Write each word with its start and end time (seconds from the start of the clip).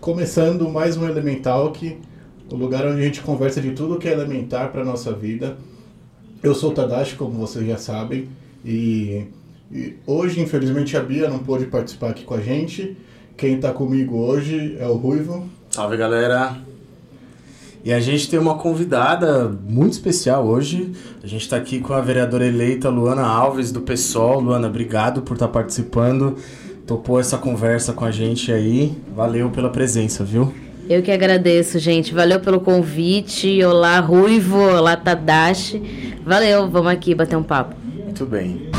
começando 0.00 0.68
mais 0.68 0.96
um 0.96 1.06
Elemental, 1.06 1.72
que 1.72 1.98
o 2.50 2.56
lugar 2.56 2.86
onde 2.86 3.00
a 3.00 3.04
gente 3.04 3.20
conversa 3.20 3.60
de 3.60 3.72
tudo 3.72 3.98
que 3.98 4.08
é 4.08 4.12
elementar 4.12 4.70
para 4.70 4.84
nossa 4.84 5.12
vida. 5.12 5.56
Eu 6.42 6.54
sou 6.54 6.70
o 6.70 6.74
Tadashi, 6.74 7.16
como 7.16 7.32
vocês 7.32 7.66
já 7.66 7.76
sabem, 7.76 8.28
e, 8.64 9.24
e, 9.70 9.94
hoje, 10.06 10.40
infelizmente, 10.40 10.96
a 10.96 11.00
Bia 11.00 11.28
não 11.28 11.40
pôde 11.40 11.66
participar 11.66 12.10
aqui 12.10 12.24
com 12.24 12.34
a 12.34 12.40
gente. 12.40 12.96
Quem 13.36 13.56
está 13.56 13.72
comigo 13.72 14.16
hoje 14.16 14.76
é 14.78 14.86
o 14.86 14.94
Ruivo. 14.94 15.48
Salve, 15.70 15.96
galera! 15.96 16.56
E 17.84 17.92
a 17.92 18.00
gente 18.00 18.28
tem 18.28 18.38
uma 18.38 18.56
convidada 18.56 19.48
muito 19.48 19.92
especial 19.92 20.46
hoje. 20.46 20.92
A 21.22 21.26
gente 21.26 21.42
está 21.42 21.56
aqui 21.56 21.80
com 21.80 21.92
a 21.92 22.00
vereadora 22.00 22.46
eleita 22.46 22.88
Luana 22.88 23.22
Alves, 23.22 23.70
do 23.70 23.80
PSOL. 23.80 24.40
Luana, 24.40 24.68
obrigado 24.68 25.22
por 25.22 25.34
estar 25.34 25.46
tá 25.46 25.52
participando. 25.52 26.36
Topou 26.88 27.20
essa 27.20 27.36
conversa 27.36 27.92
com 27.92 28.02
a 28.02 28.10
gente 28.10 28.50
aí. 28.50 28.96
Valeu 29.14 29.50
pela 29.50 29.68
presença, 29.68 30.24
viu? 30.24 30.54
Eu 30.88 31.02
que 31.02 31.12
agradeço, 31.12 31.78
gente. 31.78 32.14
Valeu 32.14 32.40
pelo 32.40 32.60
convite. 32.60 33.62
Olá, 33.62 34.00
Ruivo. 34.00 34.56
Olá, 34.56 34.96
Tadashi. 34.96 36.16
Valeu, 36.24 36.66
vamos 36.70 36.90
aqui 36.90 37.14
bater 37.14 37.36
um 37.36 37.42
papo. 37.42 37.76
Muito 38.02 38.24
bem. 38.24 38.70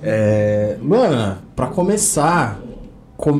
É, 0.00 0.78
Luana, 0.80 1.42
para 1.56 1.66
começar, 1.66 2.60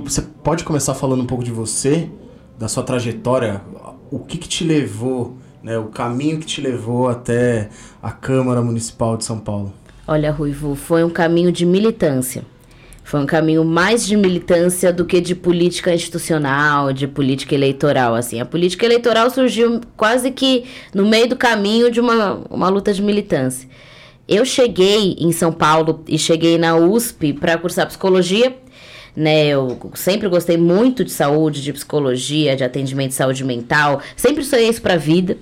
você 0.02 0.22
pode 0.42 0.64
começar 0.64 0.92
falando 0.94 1.22
um 1.22 1.26
pouco 1.26 1.44
de 1.44 1.52
você, 1.52 2.10
da 2.58 2.66
sua 2.66 2.82
trajetória, 2.82 3.62
o 4.10 4.18
que, 4.18 4.38
que 4.38 4.48
te 4.48 4.64
levou, 4.64 5.38
né, 5.66 5.76
o 5.76 5.86
caminho 5.86 6.38
que 6.38 6.46
te 6.46 6.60
levou 6.60 7.08
até 7.08 7.70
a 8.00 8.12
Câmara 8.12 8.62
Municipal 8.62 9.16
de 9.16 9.24
São 9.24 9.40
Paulo? 9.40 9.74
Olha, 10.06 10.30
Ruivo, 10.30 10.76
foi 10.76 11.02
um 11.02 11.10
caminho 11.10 11.50
de 11.50 11.66
militância. 11.66 12.44
Foi 13.02 13.18
um 13.18 13.26
caminho 13.26 13.64
mais 13.64 14.06
de 14.06 14.16
militância 14.16 14.92
do 14.92 15.04
que 15.04 15.20
de 15.20 15.34
política 15.34 15.92
institucional, 15.92 16.92
de 16.92 17.08
política 17.08 17.52
eleitoral. 17.52 18.14
Assim, 18.14 18.38
a 18.38 18.44
política 18.44 18.86
eleitoral 18.86 19.28
surgiu 19.28 19.80
quase 19.96 20.30
que 20.30 20.66
no 20.94 21.04
meio 21.04 21.30
do 21.30 21.36
caminho 21.36 21.90
de 21.90 21.98
uma, 21.98 22.34
uma 22.48 22.68
luta 22.68 22.92
de 22.92 23.02
militância. 23.02 23.68
Eu 24.28 24.44
cheguei 24.44 25.16
em 25.18 25.32
São 25.32 25.52
Paulo 25.52 26.04
e 26.06 26.16
cheguei 26.16 26.58
na 26.58 26.76
USP 26.76 27.32
para 27.32 27.58
cursar 27.58 27.88
psicologia. 27.88 28.56
Né, 29.16 29.46
eu 29.46 29.80
sempre 29.94 30.28
gostei 30.28 30.58
muito 30.58 31.02
de 31.02 31.10
saúde, 31.10 31.62
de 31.62 31.72
psicologia, 31.72 32.54
de 32.54 32.62
atendimento 32.62 33.08
de 33.08 33.14
saúde 33.14 33.42
mental, 33.44 34.02
sempre 34.14 34.44
sonhei 34.44 34.68
isso 34.68 34.82
para 34.82 34.92
a 34.92 34.98
vida. 34.98 35.38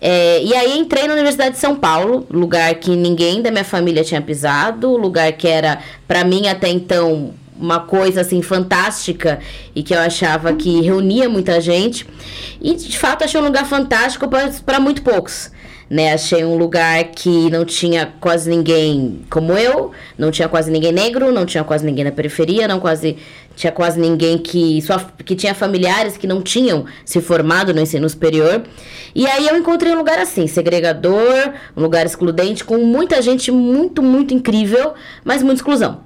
É, 0.00 0.42
e 0.42 0.54
aí 0.54 0.78
entrei 0.78 1.06
na 1.06 1.14
Universidade 1.14 1.52
de 1.52 1.60
São 1.60 1.76
Paulo, 1.76 2.26
lugar 2.30 2.74
que 2.74 2.94
ninguém 2.94 3.40
da 3.40 3.50
minha 3.50 3.64
família 3.64 4.04
tinha 4.04 4.20
pisado, 4.20 4.96
lugar 4.96 5.32
que 5.32 5.48
era 5.48 5.78
para 6.06 6.24
mim 6.24 6.46
até 6.46 6.68
então 6.68 7.32
uma 7.58 7.80
coisa 7.80 8.20
assim 8.20 8.42
fantástica 8.42 9.38
e 9.74 9.82
que 9.82 9.94
eu 9.94 10.00
achava 10.00 10.52
que 10.54 10.80
reunia 10.80 11.28
muita 11.28 11.60
gente. 11.60 12.06
E 12.60 12.74
de 12.74 12.98
fato 12.98 13.24
achei 13.24 13.40
um 13.40 13.44
lugar 13.44 13.64
fantástico 13.64 14.28
para 14.64 14.80
muito 14.80 15.02
poucos 15.02 15.50
né? 15.94 16.12
Achei 16.12 16.44
um 16.44 16.56
lugar 16.56 17.04
que 17.04 17.48
não 17.50 17.64
tinha 17.64 18.12
quase 18.20 18.50
ninguém 18.50 19.20
como 19.30 19.52
eu, 19.52 19.92
não 20.18 20.32
tinha 20.32 20.48
quase 20.48 20.68
ninguém 20.68 20.90
negro, 20.90 21.30
não 21.30 21.46
tinha 21.46 21.62
quase 21.62 21.86
ninguém 21.86 22.02
na 22.02 22.10
periferia, 22.10 22.66
não 22.66 22.80
quase 22.80 23.16
tinha 23.54 23.70
quase 23.70 24.00
ninguém 24.00 24.36
que 24.36 24.82
só 24.82 24.98
que 25.24 25.36
tinha 25.36 25.54
familiares 25.54 26.16
que 26.16 26.26
não 26.26 26.42
tinham 26.42 26.84
se 27.04 27.20
formado 27.20 27.72
no 27.72 27.80
ensino 27.80 28.08
superior. 28.08 28.64
E 29.14 29.24
aí 29.24 29.46
eu 29.46 29.56
encontrei 29.56 29.92
um 29.92 29.96
lugar 29.98 30.18
assim, 30.18 30.48
segregador, 30.48 31.52
um 31.76 31.82
lugar 31.82 32.04
excludente 32.04 32.64
com 32.64 32.78
muita 32.78 33.22
gente 33.22 33.52
muito 33.52 34.02
muito 34.02 34.34
incrível, 34.34 34.94
mas 35.24 35.44
muita 35.44 35.60
exclusão. 35.60 36.00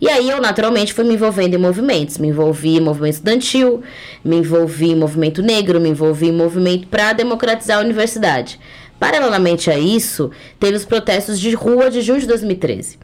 E 0.00 0.08
aí 0.08 0.28
eu 0.28 0.40
naturalmente 0.40 0.92
fui 0.92 1.04
me 1.04 1.14
envolvendo 1.14 1.54
em 1.54 1.58
movimentos, 1.58 2.18
me 2.18 2.26
envolvi 2.26 2.76
em 2.76 2.80
movimento 2.80 3.14
estudantil, 3.14 3.82
me 4.24 4.36
envolvi 4.36 4.90
em 4.90 4.96
movimento 4.96 5.42
negro, 5.42 5.80
me 5.80 5.90
envolvi 5.90 6.28
em 6.28 6.32
movimento 6.32 6.88
para 6.88 7.12
democratizar 7.12 7.78
a 7.78 7.82
universidade. 7.82 8.58
Paralelamente 8.98 9.70
a 9.70 9.78
isso, 9.78 10.30
teve 10.58 10.76
os 10.76 10.84
protestos 10.84 11.38
de 11.38 11.54
rua 11.54 11.90
de 11.90 12.00
junho 12.00 12.20
de 12.20 12.26
2013. 12.26 12.98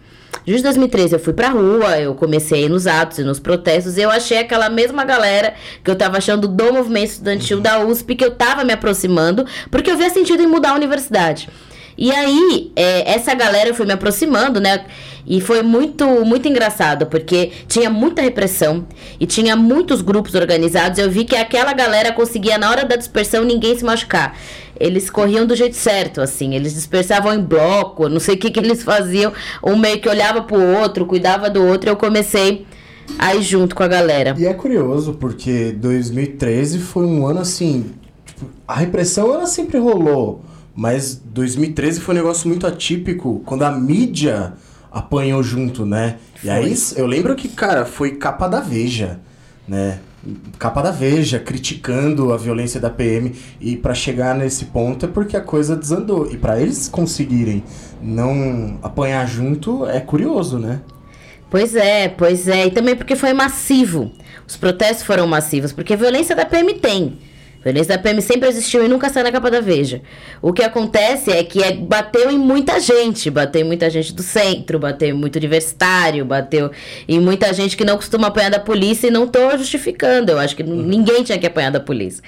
Junho 0.47 0.59
de 0.59 0.63
2013 0.65 1.15
eu 1.15 1.19
fui 1.21 1.33
pra 1.33 1.49
rua, 1.49 1.99
eu 1.99 2.15
comecei 2.15 2.69
nos 2.69 2.87
atos 2.87 3.19
e 3.19 3.25
nos 3.25 3.39
protestos, 3.39 3.97
e 3.97 4.03
eu 4.03 4.11
achei 4.11 4.39
aquela 4.39 4.69
mesma 4.69 5.05
galera 5.05 5.55
que 5.83 5.91
eu 5.91 5.97
tava 5.97 6.19
achando 6.19 6.49
do 6.49 6.73
movimento 6.73 7.11
estudantil 7.11 7.61
da 7.61 7.81
USP, 7.81 8.15
que 8.15 8.25
eu 8.25 8.33
tava 8.33 8.65
me 8.65 8.73
aproximando, 8.73 9.47
porque 9.71 9.91
eu 9.91 9.97
via 9.97 10.11
sentido 10.11 10.43
em 10.43 10.47
mudar 10.47 10.71
a 10.71 10.75
universidade. 10.75 11.49
E 11.97 12.11
aí, 12.11 12.73
é, 12.75 13.15
essa 13.15 13.35
galera 13.35 13.69
eu 13.69 13.75
fui 13.75 13.87
me 13.87 13.93
aproximando, 13.93 14.61
né? 14.61 14.85
E 15.27 15.41
foi 15.41 15.63
muito, 15.63 16.07
muito 16.25 16.47
engraçado, 16.49 17.07
porque 17.07 17.51
tinha 17.67 17.89
muita 17.89 18.21
repressão 18.21 18.87
e 19.19 19.27
tinha 19.27 19.57
muitos 19.57 20.03
grupos 20.03 20.35
organizados. 20.35 20.99
Eu 20.99 21.11
vi 21.11 21.25
que 21.25 21.35
aquela 21.35 21.73
galera 21.73 22.13
conseguia, 22.13 22.59
na 22.59 22.71
hora 22.71 22.85
da 22.85 22.97
dispersão, 22.97 23.43
ninguém 23.43 23.77
se 23.77 23.85
machucar. 23.85 24.37
Eles 24.79 25.09
corriam 25.09 25.47
do 25.47 25.57
jeito 25.57 25.77
certo, 25.77 26.21
assim. 26.21 26.55
Eles 26.55 26.75
dispersavam 26.75 27.33
em 27.33 27.41
bloco, 27.41 28.09
não 28.09 28.21
sei 28.21 28.35
o 28.35 28.39
que, 28.39 28.51
que 28.51 28.59
eles 28.59 28.83
faziam. 28.83 29.33
Um 29.63 29.77
meio 29.77 30.01
que 30.01 30.09
olhava 30.09 30.43
pro 30.43 30.61
outro, 30.61 31.07
cuidava 31.07 31.49
do 31.49 31.65
outro. 31.65 31.89
E 31.89 31.93
eu 31.93 31.97
comecei 31.97 32.67
a 33.19 33.35
ir 33.35 33.43
junto 33.43 33.75
com 33.75 33.83
a 33.83 33.89
galera. 33.89 34.35
E 34.37 34.45
é 34.47 34.53
curioso, 34.53 35.15
porque 35.15 35.73
2013 35.73 36.81
foi 36.81 37.07
um 37.07 37.27
ano 37.27 37.41
assim. 37.41 37.93
Tipo, 38.27 38.47
a 38.67 38.75
repressão 38.75 39.33
ela 39.33 39.47
sempre 39.47 39.79
rolou. 39.79 40.43
Mas 40.75 41.15
2013 41.25 42.01
foi 42.01 42.15
um 42.15 42.19
negócio 42.19 42.49
muito 42.49 42.67
atípico, 42.67 43.43
quando 43.45 43.63
a 43.63 43.71
mídia 43.71 44.55
apanhou 44.91 45.43
junto, 45.43 45.85
né? 45.85 46.17
Foi. 46.37 46.49
E 46.49 46.51
aí 46.51 46.77
eu 46.97 47.07
lembro 47.07 47.35
que, 47.35 47.49
cara, 47.49 47.85
foi 47.85 48.13
capa 48.13 48.49
da 48.49 48.61
Veja, 48.61 49.21
né? 49.67 50.01
Capa 50.59 50.81
da 50.81 50.91
Veja, 50.91 51.39
criticando 51.39 52.33
a 52.33 52.37
violência 52.37 52.81
da 52.81 52.89
PM. 52.89 53.35
E 53.61 53.77
para 53.77 53.95
chegar 53.95 54.35
nesse 54.35 54.67
ponto 54.67 55.05
é 55.05 55.09
porque 55.09 55.37
a 55.37 55.41
coisa 55.41 55.77
desandou. 55.77 56.31
E 56.31 56.37
para 56.37 56.61
eles 56.61 56.89
conseguirem 56.89 57.63
não 58.01 58.79
apanhar 58.83 59.27
junto 59.27 59.87
é 59.87 60.01
curioso, 60.01 60.59
né? 60.59 60.81
Pois 61.51 61.77
é, 61.77 62.09
pois 62.09 62.49
é. 62.49 62.67
E 62.67 62.71
também 62.71 62.97
porque 62.97 63.15
foi 63.15 63.33
massivo. 63.33 64.11
Os 64.47 64.57
protestos 64.57 65.05
foram 65.05 65.27
massivos, 65.27 65.73
porque 65.73 65.93
a 65.93 65.97
violência 65.97 66.35
da 66.35 66.45
PM 66.45 66.75
tem. 66.75 67.19
Violência 67.65 67.97
da 67.97 68.03
PM 68.03 68.21
sempre 68.21 68.49
existiu 68.49 68.85
e 68.85 68.89
nunca 68.89 69.09
saiu 69.09 69.25
na 69.25 69.33
capa 69.33 69.51
da 69.51 69.61
Veja. 69.61 70.03
O 70.43 70.53
que 70.53 70.63
acontece 70.63 71.31
é 71.31 71.43
que 71.43 71.63
é, 71.63 71.73
bateu 71.73 72.31
em 72.31 72.39
muita 72.39 72.79
gente. 72.79 73.31
Bateu 73.31 73.63
em 73.63 73.65
muita 73.65 73.89
gente 73.89 74.13
do 74.13 74.23
centro, 74.23 74.79
bateu 74.79 75.09
em 75.09 75.15
muito 75.15 75.37
universitário, 75.37 76.27
bateu 76.27 76.71
em 77.09 77.19
muita 77.19 77.53
gente 77.55 77.75
que 77.75 77.85
não 77.85 77.97
costuma 77.97 78.29
apanhar 78.29 78.51
da 78.51 78.61
polícia 78.61 79.07
e 79.07 79.11
não 79.11 79.25
estou 79.25 79.57
justificando. 79.57 80.33
Eu 80.33 80.39
acho 80.39 80.55
que 80.55 80.63
uhum. 80.63 80.83
ninguém 80.83 81.23
tinha 81.23 81.39
que 81.39 81.47
apanhar 81.47 81.71
da 81.71 81.81
polícia. 81.81 82.23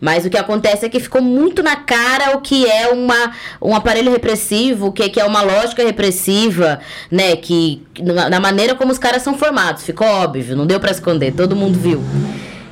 Mas 0.00 0.24
o 0.24 0.30
que 0.30 0.38
acontece 0.38 0.86
é 0.86 0.88
que 0.88 0.98
ficou 0.98 1.20
muito 1.20 1.62
na 1.62 1.76
cara 1.76 2.34
o 2.36 2.40
que 2.40 2.66
é 2.66 2.88
uma, 2.88 3.32
um 3.60 3.74
aparelho 3.74 4.10
repressivo, 4.10 4.86
o 4.86 4.92
que, 4.92 5.08
que 5.10 5.20
é 5.20 5.24
uma 5.24 5.42
lógica 5.42 5.84
repressiva, 5.84 6.80
né? 7.10 7.36
Que 7.36 7.82
na, 8.00 8.30
na 8.30 8.40
maneira 8.40 8.74
como 8.74 8.90
os 8.90 8.98
caras 8.98 9.22
são 9.22 9.36
formados. 9.36 9.84
Ficou 9.84 10.06
óbvio, 10.06 10.56
não 10.56 10.66
deu 10.66 10.80
para 10.80 10.90
esconder, 10.90 11.34
todo 11.34 11.54
mundo 11.54 11.78
viu. 11.78 12.02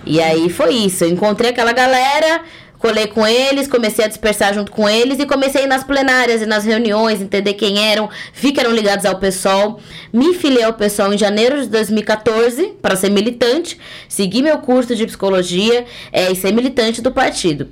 E 0.08 0.22
aí 0.22 0.48
foi 0.48 0.74
isso. 0.74 1.04
Eu 1.04 1.10
encontrei 1.10 1.50
aquela 1.50 1.70
galera, 1.70 2.40
colei 2.78 3.06
com 3.06 3.26
eles, 3.26 3.68
comecei 3.68 4.06
a 4.06 4.08
dispersar 4.08 4.54
junto 4.54 4.72
com 4.72 4.88
eles 4.88 5.18
e 5.18 5.26
comecei 5.26 5.66
nas 5.66 5.84
plenárias 5.84 6.40
e 6.40 6.46
nas 6.46 6.64
reuniões, 6.64 7.20
entender 7.20 7.52
quem 7.52 7.78
eram, 7.78 8.08
vi 8.32 8.50
que 8.50 8.58
eram 8.58 8.72
ligados 8.72 9.04
ao 9.04 9.18
PSOL. 9.18 9.78
Me 10.10 10.32
filiei 10.32 10.64
ao 10.64 10.72
PSOL 10.72 11.12
em 11.12 11.18
janeiro 11.18 11.60
de 11.60 11.68
2014 11.68 12.68
para 12.80 12.96
ser 12.96 13.10
militante, 13.10 13.78
segui 14.08 14.40
meu 14.40 14.56
curso 14.58 14.96
de 14.96 15.04
psicologia 15.04 15.84
é, 16.10 16.32
e 16.32 16.34
ser 16.34 16.52
militante 16.52 17.02
do 17.02 17.12
partido. 17.12 17.68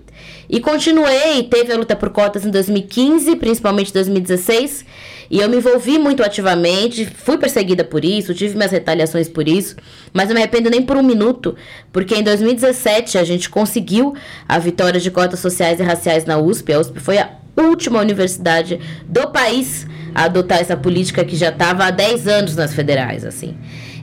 E 0.49 0.61
continuei, 0.61 1.43
teve 1.45 1.73
a 1.73 1.77
luta 1.77 1.97
por 1.97 2.11
cotas 2.11 2.45
em 2.45 2.51
2015, 2.51 3.37
principalmente 3.37 3.93
2016. 3.93 4.85
E 5.31 5.41
eu 5.41 5.49
me 5.49 5.57
envolvi 5.57 5.99
muito 5.99 6.23
ativamente, 6.23 7.05
fui 7.05 7.37
perseguida 7.37 7.83
por 7.83 8.05
isso, 8.05 8.33
tive 8.33 8.55
minhas 8.55 8.71
retaliações 8.71 9.29
por 9.29 9.49
isso, 9.49 9.75
mas 10.13 10.29
não 10.29 10.35
me 10.35 10.41
arrependo 10.41 10.71
nem 10.71 10.83
por 10.83 10.97
um 10.97 11.03
minuto, 11.03 11.57
porque 11.93 12.15
em 12.15 12.23
2017 12.23 13.19
a 13.19 13.25
gente 13.25 13.51
conseguiu 13.51 14.15
a 14.49 14.59
vitória 14.59 15.01
de 15.01 15.11
cotas 15.11 15.41
sociais 15.41 15.81
e 15.81 15.83
raciais 15.83 16.25
na 16.25 16.39
USP. 16.39 16.73
A 16.73 16.81
USP 16.81 17.01
foi 17.01 17.19
a 17.19 17.31
última 17.57 18.01
universidade 18.01 18.79
do 19.05 19.29
país 19.29 19.87
a 20.15 20.25
adotar 20.25 20.61
essa 20.61 20.77
política 20.77 21.25
que 21.25 21.37
já 21.37 21.49
estava 21.49 21.85
há 21.85 21.91
10 21.91 22.29
anos 22.29 22.57
nas 22.57 22.73
federais, 22.73 23.25
assim. 23.25 23.57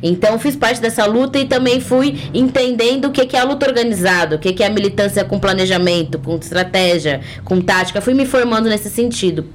Então 0.04 0.38
fiz 0.38 0.54
parte 0.58 0.82
dessa 0.82 1.06
luta 1.06 1.40
e 1.40 1.46
também 1.46 1.80
fui 1.80 2.20
entendendo 2.34 3.06
o 3.06 3.12
que 3.12 3.36
é 3.36 3.40
a 3.40 3.46
luta 3.46 3.66
organizada, 3.66 4.36
o 4.36 4.40
que 4.40 4.62
é 4.62 4.68
a 4.68 4.70
militância 4.70 5.24
com 5.24 5.40
planejamento, 5.40 6.20
com 6.20 6.36
estratégia, 6.36 7.22
com 7.46 7.62
tática. 7.62 8.02
Fui 8.02 8.14
me 8.14 8.26
formando 8.26 8.68
nesse 8.68 8.90
sentido. 8.90 9.48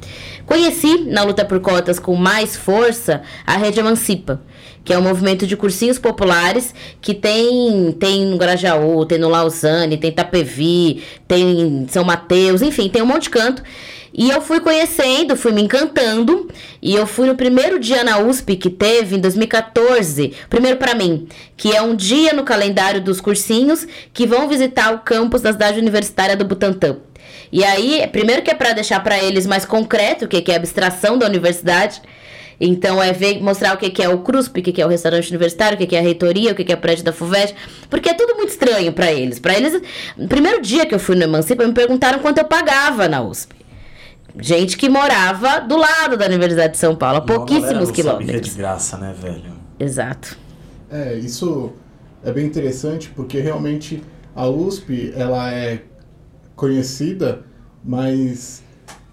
Conheci 0.47 1.05
na 1.07 1.23
luta 1.25 1.45
por 1.45 1.61
cotas 1.61 1.99
com 1.99 2.17
mais 2.17 2.57
força 2.57 3.21
a 3.47 3.59
Rede 3.59 3.81
Emancipa, 3.81 4.41
que 4.83 4.95
é 4.95 4.99
um 4.99 5.03
movimento 5.03 5.47
de 5.47 5.55
cursinhos 5.55 5.99
populares 5.99 6.75
que 7.03 7.13
tem 7.13 7.93
tem 8.01 8.25
no 8.25 8.39
Grajaú, 8.39 9.05
tem 9.05 9.19
no 9.19 9.29
Lausanne, 9.29 9.99
tem 9.99 10.11
Tapevi, 10.11 11.03
tem 11.29 11.87
São 11.91 12.03
Mateus, 12.03 12.63
enfim, 12.63 12.89
tem 12.89 13.03
um 13.03 13.07
monte 13.07 13.25
de 13.25 13.31
canto. 13.31 13.63
E 14.13 14.31
eu 14.31 14.41
fui 14.41 14.61
conhecendo, 14.61 15.37
fui 15.37 15.53
me 15.53 15.63
encantando. 15.63 16.49
E 16.81 16.95
eu 16.95 17.07
fui 17.07 17.27
no 17.27 17.35
primeiro 17.35 17.79
dia 17.79 18.05
na 18.05 18.19
USP 18.19 18.57
que 18.57 18.71
teve 18.71 19.17
em 19.17 19.21
2014, 19.21 20.33
primeiro 20.49 20.77
para 20.77 20.95
mim, 20.95 21.27
que 21.57 21.75
é 21.75 21.83
um 21.83 21.95
dia 21.95 22.33
no 22.33 22.45
calendário 22.45 23.01
dos 23.01 23.21
cursinhos 23.21 23.87
que 24.13 24.27
vão 24.27 24.49
visitar 24.49 24.95
o 24.95 25.01
campus 25.01 25.43
da 25.43 25.53
cidade 25.53 25.79
universitária 25.79 26.37
do 26.37 26.45
Butantã. 26.45 26.97
E 27.51 27.65
aí, 27.65 28.07
primeiro 28.13 28.43
que 28.43 28.51
é 28.51 28.55
para 28.55 28.73
deixar 28.73 29.03
para 29.03 29.19
eles 29.23 29.47
mais 29.47 29.65
concreto 29.65 30.25
o 30.25 30.29
que 30.29 30.51
é 30.51 30.55
a 30.55 30.59
abstração 30.59 31.19
da 31.19 31.27
universidade. 31.27 32.01
Então 32.61 33.01
é 33.01 33.13
ver, 33.13 33.41
mostrar 33.41 33.75
o 33.75 33.77
que 33.77 34.03
é 34.03 34.09
o 34.09 34.19
CRUSP, 34.19 34.59
o 34.59 34.63
que 34.63 34.83
é 34.83 34.85
o 34.85 34.89
restaurante 34.89 35.29
universitário, 35.29 35.77
o 35.77 35.87
que 35.87 35.95
é 35.95 36.01
a 36.01 36.03
reitoria, 36.03 36.51
o 36.51 36.55
que 36.55 36.73
é 36.73 36.75
o 36.75 36.79
prédio 36.79 37.05
da 37.05 37.13
FUVEST, 37.13 37.55
porque 37.89 38.09
é 38.09 38.15
tudo 38.15 38.35
muito 38.35 38.51
estranho 38.51 38.93
para 38.93 39.13
eles. 39.13 39.39
Para 39.39 39.57
eles, 39.57 39.81
no 40.17 40.27
primeiro 40.27 40.61
dia 40.61 40.85
que 40.85 40.95
eu 40.95 40.99
fui 40.99 41.15
no 41.15 41.23
Emancipa, 41.23 41.65
me 41.65 41.73
perguntaram 41.73 42.19
quanto 42.19 42.39
eu 42.39 42.45
pagava 42.45 43.09
na 43.09 43.23
USP. 43.23 43.55
Gente 44.41 44.77
que 44.77 44.89
morava 44.89 45.61
do 45.61 45.77
lado 45.77 46.17
da 46.17 46.27
Universidade 46.27 46.75
de 46.75 46.79
São 46.79 46.95
Paulo, 46.95 47.19
a 47.19 47.21
pouquíssimos 47.21 47.91
quilômetros. 47.91 48.37
É 48.37 48.41
de 48.41 48.51
graça, 48.51 48.97
né, 48.97 49.15
velho? 49.21 49.53
Exato. 49.79 50.39
É, 50.91 51.15
isso 51.15 51.73
é 52.25 52.33
bem 52.33 52.47
interessante 52.47 53.11
porque 53.11 53.41
realmente 53.41 54.03
a 54.35 54.47
USP 54.49 55.13
ela 55.15 55.53
é 55.53 55.83
conhecida, 56.55 57.45
mas 57.85 58.63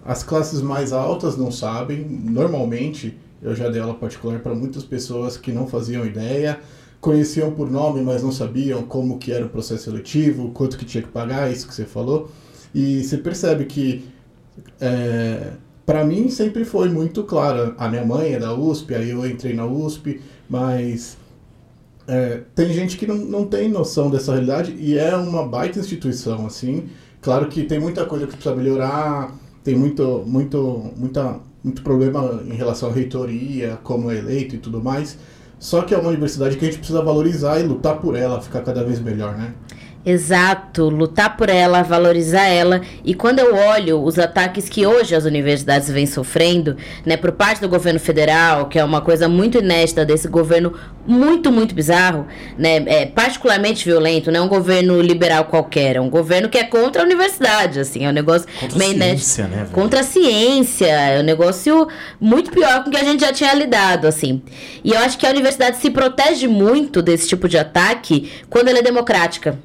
as 0.04 0.22
classes 0.22 0.62
mais 0.62 0.92
altas 0.92 1.36
não 1.36 1.50
sabem. 1.50 2.06
Normalmente, 2.08 3.18
eu 3.42 3.54
já 3.54 3.68
dei 3.68 3.80
aula 3.80 3.94
particular 3.94 4.38
para 4.38 4.54
muitas 4.54 4.84
pessoas 4.84 5.36
que 5.36 5.50
não 5.50 5.66
faziam 5.66 6.06
ideia, 6.06 6.60
conheciam 7.00 7.50
por 7.50 7.70
nome, 7.70 8.00
mas 8.02 8.22
não 8.22 8.32
sabiam 8.32 8.82
como 8.82 9.18
que 9.18 9.32
era 9.32 9.44
o 9.44 9.48
processo 9.48 9.84
seletivo, 9.84 10.50
quanto 10.50 10.78
que 10.78 10.84
tinha 10.84 11.02
que 11.02 11.08
pagar, 11.08 11.50
isso 11.50 11.66
que 11.66 11.74
você 11.74 11.84
falou. 11.84 12.30
E 12.74 13.02
você 13.02 13.16
percebe 13.16 13.64
que, 13.64 14.04
é, 14.80 15.52
para 15.84 16.04
mim, 16.04 16.28
sempre 16.28 16.64
foi 16.64 16.88
muito 16.88 17.22
claro. 17.22 17.74
A 17.78 17.88
minha 17.88 18.04
mãe 18.04 18.34
é 18.34 18.38
da 18.38 18.54
USP, 18.54 18.94
aí 18.94 19.10
eu 19.10 19.26
entrei 19.26 19.54
na 19.54 19.64
USP, 19.64 20.20
mas 20.48 21.16
é, 22.08 22.42
tem 22.54 22.72
gente 22.72 22.96
que 22.96 23.06
não, 23.06 23.16
não 23.16 23.44
tem 23.44 23.68
noção 23.68 24.10
dessa 24.10 24.32
realidade 24.32 24.74
e 24.78 24.98
é 24.98 25.14
uma 25.16 25.46
baita 25.46 25.78
instituição, 25.78 26.46
assim. 26.46 26.88
Claro 27.20 27.48
que 27.48 27.64
tem 27.64 27.78
muita 27.78 28.04
coisa 28.04 28.26
que 28.26 28.32
precisa 28.32 28.54
melhorar, 28.54 29.32
tem 29.64 29.74
muito, 29.74 30.22
muito, 30.26 30.92
muita, 30.96 31.40
muito 31.62 31.82
problema 31.82 32.40
em 32.44 32.54
relação 32.54 32.90
à 32.90 32.92
reitoria, 32.92 33.78
como 33.82 34.10
é 34.10 34.18
eleito 34.18 34.54
e 34.54 34.58
tudo 34.58 34.82
mais. 34.82 35.18
Só 35.58 35.82
que 35.82 35.94
é 35.94 35.98
uma 35.98 36.08
universidade 36.10 36.56
que 36.56 36.64
a 36.64 36.68
gente 36.68 36.78
precisa 36.78 37.02
valorizar 37.02 37.58
e 37.58 37.62
lutar 37.62 37.98
por 37.98 38.14
ela, 38.14 38.40
ficar 38.40 38.60
cada 38.60 38.84
vez 38.84 39.00
melhor, 39.00 39.36
né? 39.36 39.54
Exato, 40.08 40.88
lutar 40.88 41.36
por 41.36 41.48
ela, 41.48 41.82
valorizar 41.82 42.44
ela. 42.44 42.80
E 43.04 43.12
quando 43.12 43.40
eu 43.40 43.56
olho 43.56 44.00
os 44.04 44.20
ataques 44.20 44.68
que 44.68 44.86
hoje 44.86 45.16
as 45.16 45.24
universidades 45.24 45.90
vêm 45.90 46.06
sofrendo, 46.06 46.76
né, 47.04 47.16
por 47.16 47.32
parte 47.32 47.60
do 47.60 47.68
governo 47.68 47.98
federal, 47.98 48.68
que 48.68 48.78
é 48.78 48.84
uma 48.84 49.00
coisa 49.00 49.28
muito 49.28 49.58
inédita 49.58 50.04
desse 50.04 50.28
governo 50.28 50.72
muito, 51.04 51.50
muito 51.50 51.74
bizarro, 51.74 52.24
né, 52.56 52.84
é 52.86 53.06
particularmente 53.06 53.84
violento, 53.84 54.30
não 54.30 54.40
é 54.40 54.42
um 54.44 54.48
governo 54.48 55.00
liberal 55.02 55.46
qualquer, 55.46 55.96
é 55.96 56.00
um 56.00 56.08
governo 56.08 56.48
que 56.48 56.58
é 56.58 56.62
contra 56.62 57.02
a 57.02 57.04
universidade, 57.04 57.80
assim, 57.80 58.04
é 58.04 58.08
um 58.08 58.12
negócio 58.12 58.46
contra 58.60 58.78
meio 58.78 58.92
ciência, 58.92 59.48
né, 59.48 59.56
velho? 59.56 59.70
Contra 59.70 60.00
a 60.00 60.04
ciência, 60.04 60.86
é 60.86 61.18
um 61.18 61.24
negócio 61.24 61.88
muito 62.20 62.52
pior 62.52 62.84
com 62.84 62.90
o 62.90 62.92
que 62.92 62.98
a 62.98 63.04
gente 63.04 63.22
já 63.22 63.32
tinha 63.32 63.52
lidado, 63.54 64.06
assim. 64.06 64.40
E 64.84 64.92
eu 64.92 65.00
acho 65.00 65.18
que 65.18 65.26
a 65.26 65.30
universidade 65.30 65.78
se 65.78 65.90
protege 65.90 66.46
muito 66.46 67.02
desse 67.02 67.26
tipo 67.26 67.48
de 67.48 67.58
ataque 67.58 68.30
quando 68.48 68.68
ela 68.68 68.78
é 68.78 68.82
democrática. 68.82 69.58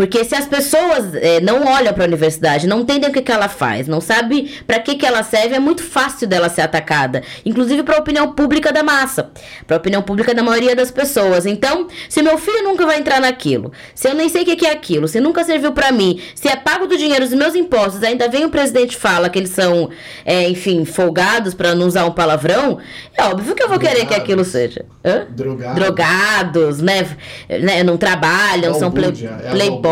Porque 0.00 0.24
se 0.24 0.34
as 0.34 0.46
pessoas 0.46 1.14
é, 1.14 1.42
não 1.42 1.66
olham 1.66 1.92
para 1.92 2.04
a 2.04 2.06
universidade, 2.06 2.66
não 2.66 2.80
entendem 2.80 3.10
o 3.10 3.12
que, 3.12 3.20
que 3.20 3.30
ela 3.30 3.50
faz, 3.50 3.86
não 3.86 4.00
sabe 4.00 4.50
para 4.66 4.78
que, 4.78 4.94
que 4.94 5.04
ela 5.04 5.22
serve, 5.22 5.56
é 5.56 5.58
muito 5.58 5.82
fácil 5.82 6.26
dela 6.26 6.48
ser 6.48 6.62
atacada. 6.62 7.22
Inclusive 7.44 7.82
para 7.82 7.96
a 7.96 8.00
opinião 8.00 8.32
pública 8.32 8.72
da 8.72 8.82
massa, 8.82 9.30
para 9.66 9.76
a 9.76 9.78
opinião 9.78 10.00
pública 10.00 10.34
da 10.34 10.42
maioria 10.42 10.74
das 10.74 10.90
pessoas. 10.90 11.44
Então, 11.44 11.86
se 12.08 12.22
meu 12.22 12.38
filho 12.38 12.62
nunca 12.62 12.86
vai 12.86 12.98
entrar 12.98 13.20
naquilo, 13.20 13.72
se 13.94 14.08
eu 14.08 14.14
nem 14.14 14.30
sei 14.30 14.40
o 14.40 14.44
que, 14.46 14.56
que 14.56 14.64
é 14.64 14.70
aquilo, 14.70 15.06
se 15.06 15.20
nunca 15.20 15.44
serviu 15.44 15.72
para 15.72 15.92
mim, 15.92 16.18
se 16.34 16.48
é 16.48 16.56
pago 16.56 16.86
do 16.86 16.96
dinheiro 16.96 17.26
dos 17.26 17.34
meus 17.34 17.54
impostos, 17.54 18.02
ainda 18.02 18.26
vem 18.26 18.46
o 18.46 18.48
presidente 18.48 18.96
fala 18.96 19.28
que 19.28 19.38
eles 19.38 19.50
são, 19.50 19.90
é, 20.24 20.48
enfim, 20.48 20.86
folgados 20.86 21.52
para 21.52 21.74
não 21.74 21.86
usar 21.86 22.06
um 22.06 22.12
palavrão, 22.12 22.78
é 23.14 23.24
óbvio 23.24 23.54
que 23.54 23.62
eu 23.62 23.68
vou 23.68 23.76
Drogados. 23.76 24.00
querer 24.00 24.14
que 24.14 24.18
aquilo 24.18 24.46
seja. 24.46 24.86
Hã? 25.04 25.26
Drogados. 25.28 25.74
Drogados, 25.74 26.80
né? 26.80 27.06
né? 27.50 27.82
Não 27.82 27.98
trabalham, 27.98 28.72
são 28.72 28.90
play, 28.90 29.12
é 29.44 29.50
playboy. 29.50 29.89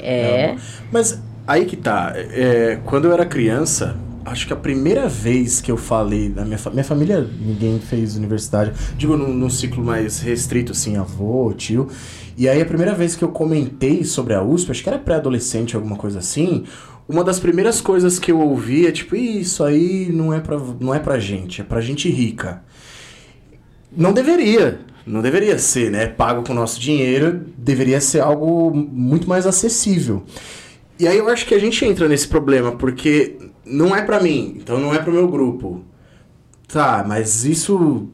É. 0.00 0.56
Mas 0.92 1.20
aí 1.46 1.64
que 1.64 1.76
tá. 1.76 2.12
É, 2.14 2.78
quando 2.84 3.06
eu 3.06 3.12
era 3.12 3.24
criança, 3.26 3.96
acho 4.24 4.46
que 4.46 4.52
a 4.52 4.56
primeira 4.56 5.08
vez 5.08 5.60
que 5.60 5.70
eu 5.70 5.76
falei 5.76 6.28
da 6.28 6.44
minha, 6.44 6.58
fa 6.58 6.70
minha 6.70 6.84
família, 6.84 7.26
ninguém 7.40 7.78
fez 7.80 8.16
universidade, 8.16 8.72
digo 8.96 9.16
num, 9.16 9.32
num, 9.32 9.50
ciclo 9.50 9.84
mais 9.84 10.20
restrito, 10.20 10.72
assim, 10.72 10.96
avô, 10.96 11.52
tio. 11.52 11.88
E 12.36 12.48
aí 12.48 12.60
a 12.60 12.66
primeira 12.66 12.94
vez 12.94 13.16
que 13.16 13.24
eu 13.24 13.28
comentei 13.28 14.04
sobre 14.04 14.34
a 14.34 14.42
USP, 14.42 14.70
acho 14.70 14.82
que 14.82 14.88
era 14.88 14.98
pré-adolescente, 14.98 15.76
alguma 15.76 15.96
coisa 15.96 16.20
assim, 16.20 16.64
uma 17.08 17.24
das 17.24 17.40
primeiras 17.40 17.80
coisas 17.80 18.18
que 18.18 18.30
eu 18.30 18.40
ouvi 18.40 18.86
é 18.86 18.92
tipo, 18.92 19.16
isso 19.16 19.64
aí 19.64 20.10
não 20.12 20.32
é 20.32 20.40
pra, 20.40 20.58
não 20.78 20.94
é 20.94 20.98
pra 20.98 21.18
gente, 21.18 21.60
é 21.60 21.64
pra 21.64 21.80
gente 21.80 22.08
rica. 22.08 22.62
Não 23.94 24.12
deveria, 24.12 24.78
não 25.10 25.20
deveria 25.22 25.58
ser, 25.58 25.90
né? 25.90 26.06
Pago 26.06 26.42
com 26.44 26.52
o 26.52 26.56
nosso 26.56 26.80
dinheiro, 26.80 27.44
deveria 27.56 28.00
ser 28.00 28.20
algo 28.20 28.74
muito 28.74 29.28
mais 29.28 29.46
acessível. 29.46 30.22
E 30.98 31.08
aí 31.08 31.18
eu 31.18 31.28
acho 31.28 31.46
que 31.46 31.54
a 31.54 31.58
gente 31.58 31.84
entra 31.84 32.08
nesse 32.08 32.28
problema, 32.28 32.72
porque 32.72 33.36
não 33.64 33.94
é 33.94 34.02
para 34.02 34.20
mim, 34.20 34.56
então 34.56 34.78
não 34.78 34.94
é 34.94 34.98
para 34.98 35.10
o 35.10 35.14
meu 35.14 35.28
grupo. 35.28 35.84
Tá, 36.68 37.04
mas 37.06 37.44
isso 37.44 38.08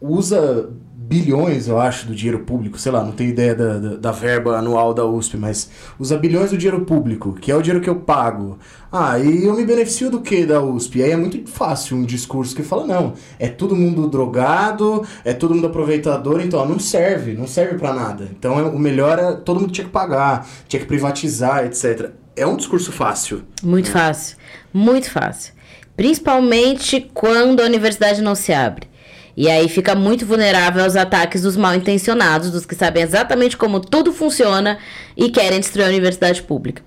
usa 0.00 0.70
bilhões, 1.08 1.68
eu 1.68 1.78
acho, 1.78 2.06
do 2.06 2.14
dinheiro 2.14 2.40
público, 2.40 2.78
sei 2.78 2.90
lá, 2.90 3.04
não 3.04 3.12
tenho 3.12 3.30
ideia 3.30 3.54
da, 3.54 3.78
da, 3.78 3.96
da, 3.96 4.10
verba 4.10 4.58
anual 4.58 4.92
da 4.92 5.04
USP, 5.04 5.36
mas 5.36 5.70
usa 6.00 6.18
bilhões 6.18 6.50
do 6.50 6.58
dinheiro 6.58 6.84
público, 6.84 7.34
que 7.34 7.52
é 7.52 7.54
o 7.54 7.62
dinheiro 7.62 7.82
que 7.82 7.88
eu 7.88 7.94
pago. 7.96 8.58
Ah, 8.90 9.16
e 9.16 9.44
eu 9.44 9.54
me 9.54 9.64
beneficio 9.64 10.10
do 10.10 10.20
que 10.20 10.44
da 10.44 10.60
USP? 10.60 11.02
Aí 11.02 11.12
é 11.12 11.16
muito 11.16 11.48
fácil 11.48 11.96
um 11.96 12.04
discurso 12.04 12.56
que 12.56 12.62
fala, 12.62 12.84
não, 12.84 13.14
é 13.38 13.46
todo 13.46 13.76
mundo 13.76 14.08
drogado, 14.08 15.06
é 15.24 15.32
todo 15.32 15.54
mundo 15.54 15.68
aproveitador, 15.68 16.40
então 16.40 16.58
ó, 16.58 16.66
não 16.66 16.78
serve, 16.78 17.34
não 17.34 17.46
serve 17.46 17.78
para 17.78 17.92
nada. 17.92 18.28
Então 18.36 18.58
é, 18.58 18.62
o 18.62 18.78
melhor 18.78 19.18
é 19.18 19.32
todo 19.32 19.60
mundo 19.60 19.72
tinha 19.72 19.86
que 19.86 19.92
pagar, 19.92 20.48
tinha 20.66 20.80
que 20.80 20.86
privatizar, 20.86 21.64
etc. 21.66 22.10
É 22.34 22.44
um 22.44 22.56
discurso 22.56 22.90
fácil. 22.90 23.44
Muito 23.62 23.92
fácil, 23.92 24.36
muito 24.74 25.08
fácil. 25.08 25.54
Principalmente 25.96 27.08
quando 27.14 27.60
a 27.60 27.64
universidade 27.64 28.20
não 28.20 28.34
se 28.34 28.52
abre. 28.52 28.95
E 29.36 29.50
aí 29.50 29.68
fica 29.68 29.94
muito 29.94 30.24
vulnerável 30.24 30.82
aos 30.82 30.96
ataques 30.96 31.42
dos 31.42 31.56
mal 31.56 31.74
intencionados, 31.74 32.50
dos 32.50 32.64
que 32.64 32.74
sabem 32.74 33.02
exatamente 33.02 33.56
como 33.56 33.80
tudo 33.80 34.12
funciona 34.12 34.78
e 35.16 35.28
querem 35.30 35.60
destruir 35.60 35.84
a 35.84 35.88
universidade 35.88 36.42
pública. 36.42 36.82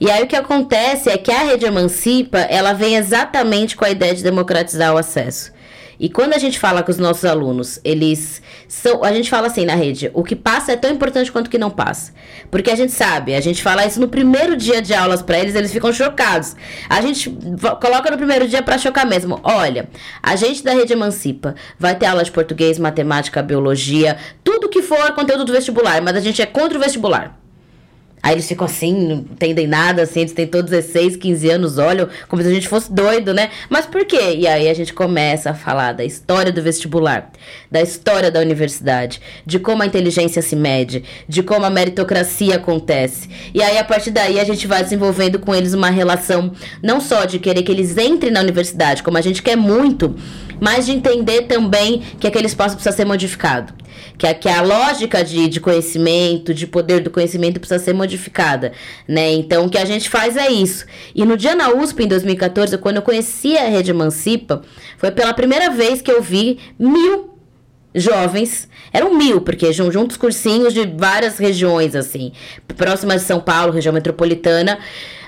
E 0.00 0.10
aí 0.10 0.22
o 0.24 0.26
que 0.26 0.34
acontece 0.34 1.08
é 1.08 1.16
que 1.16 1.30
a 1.30 1.44
rede 1.44 1.64
Emancipa, 1.64 2.38
ela 2.38 2.72
vem 2.72 2.96
exatamente 2.96 3.76
com 3.76 3.84
a 3.84 3.90
ideia 3.90 4.14
de 4.14 4.22
democratizar 4.22 4.92
o 4.92 4.98
acesso. 4.98 5.52
E 5.98 6.08
quando 6.08 6.32
a 6.34 6.38
gente 6.38 6.58
fala 6.58 6.82
com 6.82 6.90
os 6.90 6.98
nossos 6.98 7.24
alunos, 7.24 7.80
eles 7.84 8.42
são. 8.66 9.04
A 9.04 9.12
gente 9.12 9.30
fala 9.30 9.46
assim 9.46 9.64
na 9.64 9.74
rede: 9.74 10.10
o 10.14 10.22
que 10.22 10.34
passa 10.34 10.72
é 10.72 10.76
tão 10.76 10.90
importante 10.90 11.30
quanto 11.30 11.46
o 11.46 11.50
que 11.50 11.58
não 11.58 11.70
passa. 11.70 12.12
Porque 12.50 12.70
a 12.70 12.74
gente 12.74 12.92
sabe, 12.92 13.34
a 13.34 13.40
gente 13.40 13.62
fala 13.62 13.86
isso 13.86 14.00
no 14.00 14.08
primeiro 14.08 14.56
dia 14.56 14.80
de 14.80 14.94
aulas 14.94 15.22
para 15.22 15.38
eles, 15.38 15.54
eles 15.54 15.72
ficam 15.72 15.92
chocados. 15.92 16.56
A 16.88 17.00
gente 17.00 17.30
coloca 17.80 18.10
no 18.10 18.16
primeiro 18.16 18.48
dia 18.48 18.62
para 18.62 18.78
chocar 18.78 19.06
mesmo. 19.06 19.40
Olha, 19.42 19.88
a 20.22 20.36
gente 20.36 20.62
da 20.62 20.72
rede 20.72 20.92
Emancipa 20.92 21.54
vai 21.78 21.94
ter 21.94 22.06
aula 22.06 22.24
de 22.24 22.30
português, 22.30 22.78
matemática, 22.78 23.42
biologia, 23.42 24.16
tudo 24.42 24.68
que 24.68 24.82
for 24.82 25.12
conteúdo 25.12 25.44
do 25.44 25.52
vestibular, 25.52 26.00
mas 26.02 26.16
a 26.16 26.20
gente 26.20 26.40
é 26.40 26.46
contra 26.46 26.78
o 26.78 26.80
vestibular. 26.80 27.41
Aí 28.22 28.34
eles 28.34 28.46
ficam 28.46 28.64
assim, 28.64 28.94
não 28.94 29.16
entendem 29.16 29.66
nada, 29.66 30.02
assim, 30.02 30.20
eles 30.20 30.32
têm 30.32 30.46
todos 30.46 30.70
16, 30.70 31.16
15 31.16 31.50
anos, 31.50 31.78
olham 31.78 32.08
como 32.28 32.40
se 32.40 32.48
a 32.48 32.52
gente 32.52 32.68
fosse 32.68 32.92
doido, 32.92 33.34
né? 33.34 33.50
Mas 33.68 33.84
por 33.84 34.04
quê? 34.04 34.36
E 34.36 34.46
aí 34.46 34.68
a 34.68 34.74
gente 34.74 34.94
começa 34.94 35.50
a 35.50 35.54
falar 35.54 35.92
da 35.92 36.04
história 36.04 36.52
do 36.52 36.62
vestibular, 36.62 37.32
da 37.68 37.82
história 37.82 38.30
da 38.30 38.38
universidade, 38.38 39.20
de 39.44 39.58
como 39.58 39.82
a 39.82 39.86
inteligência 39.86 40.40
se 40.40 40.54
mede, 40.54 41.02
de 41.28 41.42
como 41.42 41.66
a 41.66 41.70
meritocracia 41.70 42.56
acontece. 42.56 43.28
E 43.52 43.60
aí 43.60 43.76
a 43.76 43.82
partir 43.82 44.12
daí 44.12 44.38
a 44.38 44.44
gente 44.44 44.68
vai 44.68 44.84
desenvolvendo 44.84 45.40
com 45.40 45.52
eles 45.52 45.74
uma 45.74 45.90
relação 45.90 46.52
não 46.80 47.00
só 47.00 47.24
de 47.24 47.40
querer 47.40 47.64
que 47.64 47.72
eles 47.72 47.96
entrem 47.98 48.30
na 48.30 48.40
universidade, 48.40 49.02
como 49.02 49.18
a 49.18 49.20
gente 49.20 49.42
quer 49.42 49.56
muito, 49.56 50.14
mas 50.60 50.86
de 50.86 50.92
entender 50.92 51.42
também 51.42 52.00
que 52.20 52.28
aquele 52.28 52.46
espaço 52.46 52.76
precisa 52.76 52.94
ser 52.94 53.04
modificado 53.04 53.81
que 54.18 54.26
a, 54.26 54.34
que 54.34 54.48
a 54.48 54.62
lógica 54.62 55.24
de, 55.24 55.48
de 55.48 55.60
conhecimento, 55.60 56.52
de 56.54 56.66
poder 56.66 57.00
do 57.00 57.10
conhecimento 57.10 57.58
precisa 57.60 57.82
ser 57.82 57.92
modificada, 57.92 58.72
né? 59.06 59.32
Então, 59.32 59.66
o 59.66 59.70
que 59.70 59.78
a 59.78 59.84
gente 59.84 60.08
faz 60.08 60.36
é 60.36 60.50
isso. 60.50 60.84
E 61.14 61.24
no 61.24 61.36
dia 61.36 61.54
na 61.54 61.70
USP, 61.70 62.04
em 62.04 62.08
2014, 62.08 62.78
quando 62.78 62.96
eu 62.96 63.02
conheci 63.02 63.56
a 63.56 63.68
Rede 63.68 63.90
Emancipa, 63.90 64.62
foi 64.98 65.10
pela 65.10 65.34
primeira 65.34 65.70
vez 65.70 66.00
que 66.00 66.10
eu 66.10 66.22
vi 66.22 66.58
mil 66.78 67.32
jovens, 67.94 68.68
eram 68.92 69.14
mil, 69.14 69.40
porque 69.40 69.72
juntos 69.72 70.16
cursinhos 70.16 70.72
de 70.72 70.86
várias 70.86 71.38
regiões, 71.38 71.94
assim, 71.94 72.32
próximas 72.76 73.20
de 73.20 73.26
São 73.26 73.40
Paulo, 73.40 73.72
região 73.72 73.92
metropolitana, 73.92 74.78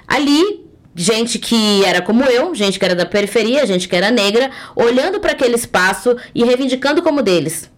ali 0.06 0.64
gente 0.94 1.38
que 1.38 1.84
era 1.84 2.00
como 2.00 2.22
eu, 2.24 2.54
gente 2.54 2.78
que 2.78 2.84
era 2.84 2.94
da 2.94 3.04
periferia, 3.04 3.66
gente 3.66 3.88
que 3.88 3.96
era 3.96 4.10
negra, 4.10 4.50
olhando 4.76 5.18
para 5.18 5.32
aquele 5.32 5.56
espaço 5.56 6.16
e 6.34 6.44
reivindicando 6.44 7.02
como 7.02 7.22
deles. 7.22 7.70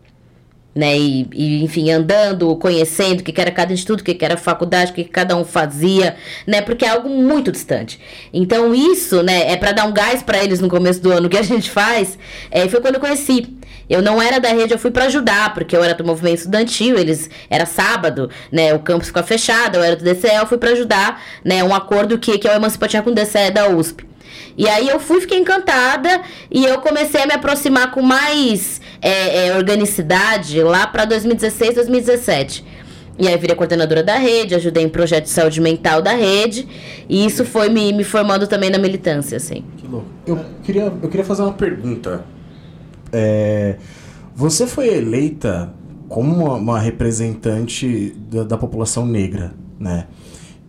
Né, 0.76 0.98
e, 0.98 1.26
e, 1.32 1.64
enfim, 1.64 1.90
andando, 1.90 2.54
conhecendo 2.56 3.20
o 3.20 3.22
que 3.22 3.40
era 3.40 3.50
cada 3.50 3.72
instituto, 3.72 4.02
o 4.02 4.04
que 4.04 4.22
era 4.22 4.36
faculdade, 4.36 4.92
o 4.92 4.94
que 4.94 5.04
cada 5.04 5.34
um 5.34 5.42
fazia, 5.42 6.16
né? 6.46 6.60
Porque 6.60 6.84
é 6.84 6.90
algo 6.90 7.08
muito 7.08 7.50
distante. 7.50 7.98
Então, 8.30 8.74
isso, 8.74 9.22
né, 9.22 9.50
é 9.50 9.56
para 9.56 9.72
dar 9.72 9.86
um 9.86 9.92
gás 9.92 10.22
para 10.22 10.44
eles 10.44 10.60
no 10.60 10.68
começo 10.68 11.00
do 11.00 11.10
ano. 11.10 11.28
O 11.28 11.30
que 11.30 11.38
a 11.38 11.42
gente 11.42 11.70
faz 11.70 12.18
é, 12.50 12.68
foi 12.68 12.82
quando 12.82 12.96
eu 12.96 13.00
conheci. 13.00 13.56
Eu 13.88 14.02
não 14.02 14.20
era 14.20 14.38
da 14.38 14.48
rede, 14.48 14.74
eu 14.74 14.78
fui 14.78 14.90
para 14.90 15.04
ajudar, 15.04 15.54
porque 15.54 15.76
eu 15.76 15.82
era 15.82 15.94
do 15.94 16.04
movimento 16.04 16.38
estudantil, 16.38 16.98
eles 16.98 17.30
era 17.48 17.64
sábado, 17.64 18.28
né? 18.50 18.74
O 18.74 18.80
campus 18.80 19.06
ficou 19.08 19.22
fechado, 19.22 19.76
eu 19.76 19.82
era 19.82 19.96
do 19.96 20.04
DCE, 20.04 20.34
eu 20.34 20.46
fui 20.46 20.58
para 20.58 20.72
ajudar, 20.72 21.22
né? 21.44 21.62
Um 21.62 21.74
acordo 21.74 22.18
que, 22.18 22.36
que 22.36 22.48
é 22.48 22.58
o 22.58 23.02
com 23.02 23.10
o 23.10 23.14
DCE 23.14 23.50
da 23.50 23.68
USP. 23.68 24.04
E 24.58 24.68
aí 24.68 24.88
eu 24.88 24.98
fui, 24.98 25.20
fiquei 25.20 25.38
encantada 25.38 26.22
e 26.50 26.64
eu 26.64 26.80
comecei 26.80 27.22
a 27.22 27.26
me 27.26 27.34
aproximar 27.34 27.90
com 27.90 28.00
mais 28.00 28.80
é, 29.00 29.48
é, 29.48 29.56
organicidade 29.56 30.62
lá 30.62 30.86
para 30.86 31.04
2016, 31.04 31.74
2017. 31.74 32.64
E 33.18 33.26
aí 33.26 33.36
virei 33.38 33.56
coordenadora 33.56 34.02
da 34.02 34.16
rede, 34.16 34.54
ajudei 34.54 34.84
em 34.84 34.88
projeto 34.88 35.24
de 35.24 35.30
saúde 35.30 35.60
mental 35.60 36.02
da 36.02 36.12
rede. 36.12 36.68
E 37.08 37.24
isso 37.24 37.44
foi 37.44 37.68
me, 37.68 37.92
me 37.92 38.04
formando 38.04 38.46
também 38.46 38.68
na 38.68 38.78
militância, 38.78 39.36
assim. 39.36 39.64
Que 39.78 39.86
louco. 39.86 40.06
Eu 40.26 40.38
queria, 40.62 40.92
eu 41.02 41.08
queria 41.08 41.24
fazer 41.24 41.42
uma 41.42 41.54
pergunta. 41.54 42.24
É, 43.10 43.76
você 44.34 44.66
foi 44.66 44.88
eleita 44.88 45.72
como 46.08 46.34
uma, 46.34 46.54
uma 46.54 46.78
representante 46.78 48.14
da, 48.30 48.44
da, 48.44 48.58
população 48.58 49.06
negra, 49.06 49.54
né? 49.78 50.06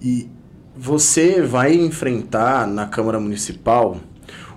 E 0.02 0.30
você 0.76 1.42
vai 1.42 1.74
enfrentar 1.74 2.66
na 2.66 2.86
Câmara 2.86 3.20
Municipal 3.20 3.98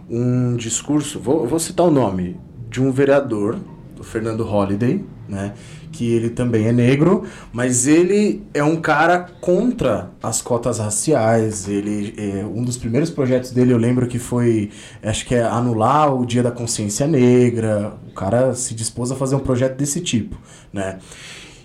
um 0.08 0.56
discurso, 0.56 1.18
vou, 1.18 1.46
vou 1.46 1.58
citar 1.58 1.86
o 1.86 1.90
nome, 1.90 2.36
de 2.70 2.80
um 2.80 2.92
vereador, 2.92 3.58
o 3.98 4.04
Fernando 4.04 4.44
Holliday, 4.44 5.04
né? 5.28 5.52
que 5.92 6.12
ele 6.12 6.30
também 6.30 6.66
é 6.66 6.72
negro, 6.72 7.24
mas 7.52 7.86
ele 7.86 8.42
é 8.54 8.62
um 8.62 8.76
cara 8.76 9.18
contra 9.40 10.10
as 10.22 10.40
cotas 10.40 10.78
raciais. 10.78 11.68
Ele 11.68 12.14
é, 12.16 12.44
um 12.44 12.62
dos 12.62 12.76
primeiros 12.76 13.10
projetos 13.10 13.50
dele 13.50 13.72
eu 13.72 13.76
lembro 13.76 14.06
que 14.06 14.18
foi, 14.18 14.70
acho 15.02 15.26
que 15.26 15.34
é 15.34 15.42
anular 15.42 16.14
o 16.14 16.24
Dia 16.24 16.42
da 16.42 16.50
Consciência 16.50 17.06
Negra. 17.06 17.94
O 18.08 18.14
cara 18.14 18.54
se 18.54 18.74
dispôs 18.74 19.10
a 19.10 19.16
fazer 19.16 19.34
um 19.34 19.40
projeto 19.40 19.76
desse 19.76 20.00
tipo, 20.00 20.36
né? 20.72 20.98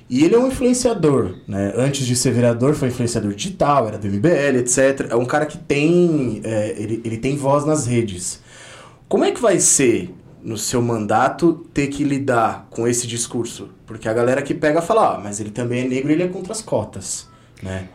E 0.08 0.24
ele 0.24 0.36
é 0.36 0.40
um 0.40 0.48
influenciador, 0.48 1.36
né? 1.48 1.74
Antes 1.76 2.06
de 2.06 2.16
ser 2.16 2.32
vereador, 2.32 2.76
foi 2.76 2.90
influenciador 2.90 3.34
digital, 3.34 3.88
era 3.88 3.98
do 3.98 4.08
MBL, 4.08 4.60
etc. 4.60 5.08
É 5.10 5.16
um 5.16 5.26
cara 5.26 5.46
que 5.46 5.58
tem, 5.58 6.42
é, 6.44 6.76
ele, 6.78 7.02
ele 7.04 7.18
tem 7.18 7.36
voz 7.36 7.66
nas 7.66 7.88
redes. 7.88 8.40
Como 9.08 9.24
é 9.24 9.32
que 9.32 9.42
vai 9.42 9.60
ser 9.60 10.14
no 10.46 10.58
seu 10.58 10.82
mandato 10.82 11.66
ter 11.74 11.88
que 11.88 12.04
lidar 12.04 12.68
com 12.70 12.88
esse 12.88 13.08
discurso? 13.08 13.70
Porque 13.86 14.08
a 14.08 14.14
galera 14.14 14.44
que 14.44 14.54
pega 14.54 14.82
fala, 14.82 15.16
ah, 15.16 15.20
mas 15.22 15.40
ele 15.40 15.50
também 15.50 15.86
é 15.86 15.88
negro 15.88 16.12
e 16.12 16.14
ele 16.14 16.24
é 16.24 16.28
contra 16.28 16.54
as 16.54 16.62
cotas, 16.62 17.28
né? 17.62 17.90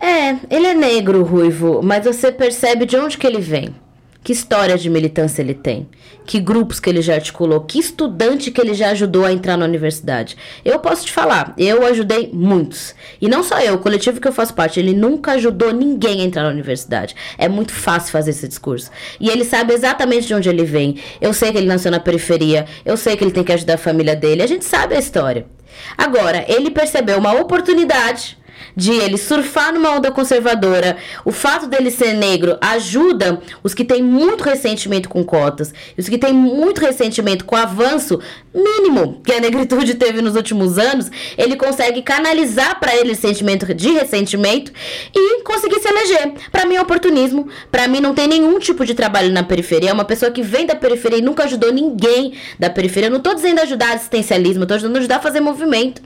É, 0.00 0.30
ele 0.48 0.66
é 0.66 0.74
negro, 0.74 1.22
Ruivo, 1.22 1.82
mas 1.82 2.06
você 2.06 2.32
percebe 2.32 2.86
de 2.86 2.96
onde 2.96 3.18
que 3.18 3.26
ele 3.26 3.40
vem. 3.40 3.74
Que 4.22 4.32
história 4.32 4.76
de 4.76 4.90
militância 4.90 5.40
ele 5.40 5.54
tem? 5.54 5.88
Que 6.26 6.38
grupos 6.38 6.78
que 6.78 6.90
ele 6.90 7.00
já 7.00 7.14
articulou? 7.14 7.60
Que 7.60 7.78
estudante 7.78 8.50
que 8.50 8.60
ele 8.60 8.74
já 8.74 8.90
ajudou 8.90 9.24
a 9.24 9.32
entrar 9.32 9.56
na 9.56 9.64
universidade? 9.64 10.36
Eu 10.62 10.78
posso 10.78 11.06
te 11.06 11.12
falar, 11.12 11.54
eu 11.56 11.86
ajudei 11.86 12.30
muitos. 12.30 12.94
E 13.18 13.28
não 13.28 13.42
só 13.42 13.58
eu, 13.60 13.74
o 13.74 13.78
coletivo 13.78 14.20
que 14.20 14.28
eu 14.28 14.32
faço 14.32 14.52
parte, 14.52 14.78
ele 14.78 14.92
nunca 14.92 15.32
ajudou 15.32 15.72
ninguém 15.72 16.20
a 16.20 16.24
entrar 16.24 16.42
na 16.42 16.50
universidade. 16.50 17.16
É 17.38 17.48
muito 17.48 17.72
fácil 17.72 18.12
fazer 18.12 18.30
esse 18.30 18.46
discurso. 18.46 18.90
E 19.18 19.30
ele 19.30 19.44
sabe 19.44 19.72
exatamente 19.72 20.26
de 20.26 20.34
onde 20.34 20.50
ele 20.50 20.64
vem. 20.64 20.96
Eu 21.18 21.32
sei 21.32 21.50
que 21.50 21.56
ele 21.56 21.66
nasceu 21.66 21.90
na 21.90 21.98
periferia, 21.98 22.66
eu 22.84 22.98
sei 22.98 23.16
que 23.16 23.24
ele 23.24 23.32
tem 23.32 23.42
que 23.42 23.52
ajudar 23.52 23.74
a 23.74 23.78
família 23.78 24.14
dele, 24.14 24.42
a 24.42 24.46
gente 24.46 24.66
sabe 24.66 24.94
a 24.94 24.98
história. 24.98 25.46
Agora, 25.96 26.44
ele 26.46 26.70
percebeu 26.70 27.18
uma 27.18 27.32
oportunidade 27.40 28.36
de 28.76 28.92
ele 28.92 29.16
surfar 29.16 29.72
numa 29.72 29.90
onda 29.90 30.10
conservadora, 30.10 30.96
o 31.24 31.32
fato 31.32 31.66
dele 31.66 31.90
ser 31.90 32.14
negro 32.14 32.56
ajuda 32.60 33.40
os 33.62 33.74
que 33.74 33.84
têm 33.84 34.02
muito 34.02 34.42
ressentimento 34.42 35.08
com 35.08 35.24
cotas, 35.24 35.72
os 35.96 36.08
que 36.08 36.18
têm 36.18 36.32
muito 36.32 36.80
ressentimento 36.80 37.44
com 37.44 37.56
o 37.56 37.58
avanço 37.58 38.20
mínimo 38.54 39.20
que 39.24 39.32
a 39.32 39.40
negritude 39.40 39.94
teve 40.00 40.20
nos 40.20 40.36
últimos 40.36 40.78
anos, 40.78 41.10
ele 41.36 41.56
consegue 41.56 42.02
canalizar 42.02 42.78
para 42.80 42.94
ele 42.96 43.12
esse 43.12 43.22
sentimento 43.22 43.72
de 43.74 43.90
ressentimento 43.90 44.72
e 45.14 45.42
conseguir 45.42 45.80
se 45.80 45.88
eleger. 45.88 46.32
Para 46.50 46.66
mim 46.66 46.76
é 46.76 46.80
oportunismo, 46.80 47.48
para 47.70 47.86
mim 47.88 48.00
não 48.00 48.14
tem 48.14 48.26
nenhum 48.26 48.58
tipo 48.58 48.84
de 48.84 48.94
trabalho 48.94 49.32
na 49.32 49.42
periferia, 49.42 49.90
é 49.90 49.92
uma 49.92 50.04
pessoa 50.04 50.30
que 50.30 50.42
vem 50.42 50.66
da 50.66 50.74
periferia 50.74 51.18
e 51.18 51.22
nunca 51.22 51.44
ajudou 51.44 51.72
ninguém 51.72 52.34
da 52.58 52.70
periferia. 52.70 53.08
Eu 53.08 53.12
não 53.12 53.20
tô 53.20 53.34
dizendo 53.34 53.60
ajudar 53.60 53.94
assistencialismo, 53.94 54.64
eu 54.64 54.66
tô 54.66 54.74
ajudando 54.74 54.96
ajudar 54.96 55.16
a 55.16 55.20
fazer 55.20 55.40
movimento. 55.40 56.02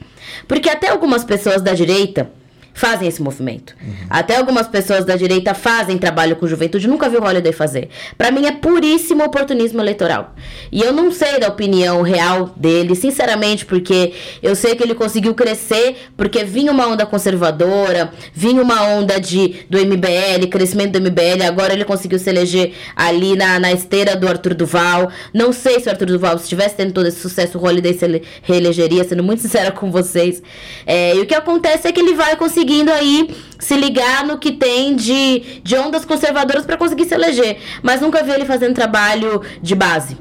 Porque 0.46 0.68
até 0.68 0.88
algumas 0.88 1.24
pessoas 1.24 1.62
da 1.62 1.72
direita 1.72 2.30
fazem 2.74 3.06
esse 3.06 3.22
movimento. 3.22 3.74
Uhum. 3.80 3.94
Até 4.10 4.36
algumas 4.36 4.66
pessoas 4.66 5.04
da 5.04 5.14
direita 5.14 5.54
fazem 5.54 5.96
trabalho 5.96 6.34
com 6.34 6.46
juventude, 6.46 6.88
nunca 6.88 7.08
vi 7.08 7.16
o 7.16 7.24
Holiday 7.24 7.52
fazer. 7.52 7.88
Para 8.18 8.32
mim 8.32 8.46
é 8.46 8.52
puríssimo 8.52 9.24
oportunismo 9.24 9.80
eleitoral. 9.80 10.34
E 10.72 10.80
eu 10.80 10.92
não 10.92 11.12
sei 11.12 11.38
da 11.38 11.48
opinião 11.48 12.02
real 12.02 12.50
dele, 12.56 12.96
sinceramente, 12.96 13.64
porque 13.64 14.12
eu 14.42 14.56
sei 14.56 14.74
que 14.74 14.82
ele 14.82 14.94
conseguiu 14.94 15.34
crescer 15.34 15.96
porque 16.16 16.42
vinha 16.42 16.72
uma 16.72 16.88
onda 16.88 17.06
conservadora, 17.06 18.12
vinha 18.34 18.60
uma 18.60 18.82
onda 18.82 19.20
de 19.20 19.64
do 19.70 19.78
MBL, 19.78 20.48
crescimento 20.50 20.98
do 20.98 21.00
MBL, 21.00 21.44
agora 21.46 21.72
ele 21.72 21.84
conseguiu 21.84 22.18
se 22.18 22.28
eleger 22.28 22.72
ali 22.96 23.36
na, 23.36 23.60
na 23.60 23.72
esteira 23.72 24.16
do 24.16 24.26
Arthur 24.26 24.54
Duval. 24.54 25.10
Não 25.32 25.52
sei 25.52 25.78
se 25.78 25.86
o 25.86 25.90
Arthur 25.90 26.06
Duval, 26.06 26.38
se 26.38 26.44
estivesse 26.44 26.74
tendo 26.74 26.92
todo 26.92 27.06
esse 27.06 27.20
sucesso, 27.20 27.56
o 27.56 27.64
Holiday 27.64 27.94
se 27.94 28.22
reelegeria, 28.42 29.04
sendo 29.04 29.22
muito 29.22 29.42
sincera 29.42 29.70
com 29.70 29.92
vocês. 29.92 30.42
É, 30.84 31.14
e 31.14 31.20
o 31.20 31.26
que 31.26 31.34
acontece 31.34 31.86
é 31.86 31.92
que 31.92 32.00
ele 32.00 32.14
vai 32.14 32.34
conseguir 32.36 32.63
conseguindo 32.64 32.90
aí 32.90 33.28
se 33.58 33.76
ligar 33.76 34.26
no 34.26 34.38
que 34.38 34.52
tem 34.52 34.96
de, 34.96 35.60
de 35.62 35.76
ondas 35.76 36.04
conservadoras 36.04 36.64
para 36.64 36.76
conseguir 36.76 37.04
se 37.04 37.14
eleger. 37.14 37.58
Mas 37.82 38.00
nunca 38.00 38.22
vi 38.22 38.30
ele 38.30 38.44
fazendo 38.44 38.74
trabalho 38.74 39.42
de 39.60 39.74
base. 39.74 40.16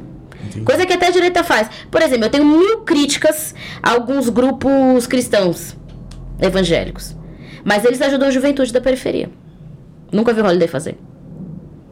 Entendi. 0.45 0.65
Coisa 0.65 0.85
que 0.85 0.93
até 0.93 1.07
a 1.07 1.11
direita 1.11 1.43
faz. 1.43 1.69
Por 1.89 2.01
exemplo, 2.01 2.25
eu 2.25 2.29
tenho 2.29 2.45
mil 2.45 2.81
críticas 2.81 3.55
a 3.81 3.91
alguns 3.91 4.27
grupos 4.29 5.07
cristãos 5.07 5.75
evangélicos. 6.39 7.15
Mas 7.63 7.85
eles 7.85 8.01
ajudam 8.01 8.27
a 8.27 8.31
juventude 8.31 8.73
da 8.73 8.81
periferia. 8.81 9.29
Nunca 10.11 10.33
vi 10.33 10.41
o 10.41 10.45
Holiday 10.45 10.67
fazer. 10.67 10.97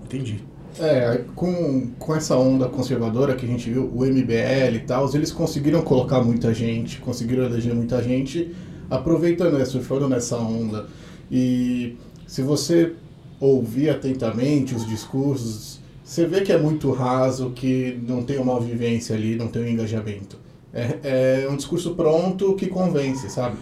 Entendi. 0.04 0.44
É, 0.80 1.22
com, 1.36 1.92
com 1.98 2.16
essa 2.16 2.36
onda 2.36 2.68
conservadora 2.68 3.36
que 3.36 3.46
a 3.46 3.50
gente 3.50 3.70
viu, 3.70 3.90
o 3.94 4.06
MBL 4.06 4.76
e 4.76 4.84
tal, 4.86 5.10
eles 5.14 5.32
conseguiram 5.32 5.82
colocar 5.82 6.22
muita 6.22 6.54
gente, 6.54 7.00
conseguiram 7.00 7.46
eleger 7.46 7.74
muita 7.74 8.02
gente 8.02 8.52
aproveitando, 8.92 9.58
né, 9.58 9.64
surfando 9.64 10.10
nessa 10.10 10.36
onda. 10.36 10.86
E 11.32 11.96
se 12.28 12.42
você 12.42 12.94
ouvir 13.40 13.90
atentamente 13.90 14.76
os 14.76 14.86
discursos, 14.86 15.80
você 16.04 16.28
vê 16.28 16.42
que 16.42 16.52
é 16.52 16.58
muito 16.58 16.92
raso, 16.92 17.52
que 17.52 17.98
não 18.06 18.22
tem 18.22 18.38
uma 18.38 18.60
vivência 18.60 19.16
ali, 19.16 19.38
não 19.38 19.48
tem 19.48 19.64
um 19.64 19.68
engajamento. 19.68 20.38
É, 20.74 21.44
é 21.46 21.50
um 21.50 21.56
discurso 21.56 21.96
pronto 21.96 22.54
que 22.56 22.68
convence, 22.68 23.30
sabe? 23.30 23.56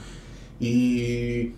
E 0.60 1.52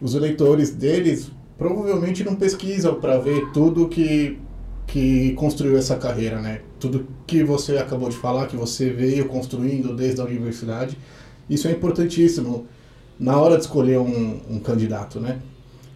os 0.00 0.14
eleitores 0.14 0.70
deles 0.70 1.30
provavelmente 1.58 2.24
não 2.24 2.34
pesquisam 2.34 2.94
para 2.94 3.18
ver 3.18 3.50
tudo 3.52 3.88
que, 3.88 4.38
que 4.86 5.32
construiu 5.32 5.76
essa 5.76 5.96
carreira, 5.96 6.40
né? 6.40 6.62
Tudo 6.80 7.06
que 7.26 7.44
você 7.44 7.76
acabou 7.76 8.08
de 8.08 8.16
falar, 8.16 8.46
que 8.46 8.56
você 8.56 8.88
veio 8.88 9.26
construindo 9.26 9.94
desde 9.94 10.20
a 10.20 10.24
universidade. 10.24 10.96
Isso 11.48 11.68
é 11.68 11.72
importantíssimo 11.72 12.66
na 13.18 13.36
hora 13.36 13.56
de 13.56 13.62
escolher 13.62 13.98
um, 13.98 14.40
um 14.48 14.58
candidato, 14.60 15.20
né? 15.20 15.38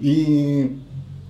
E 0.01 0.71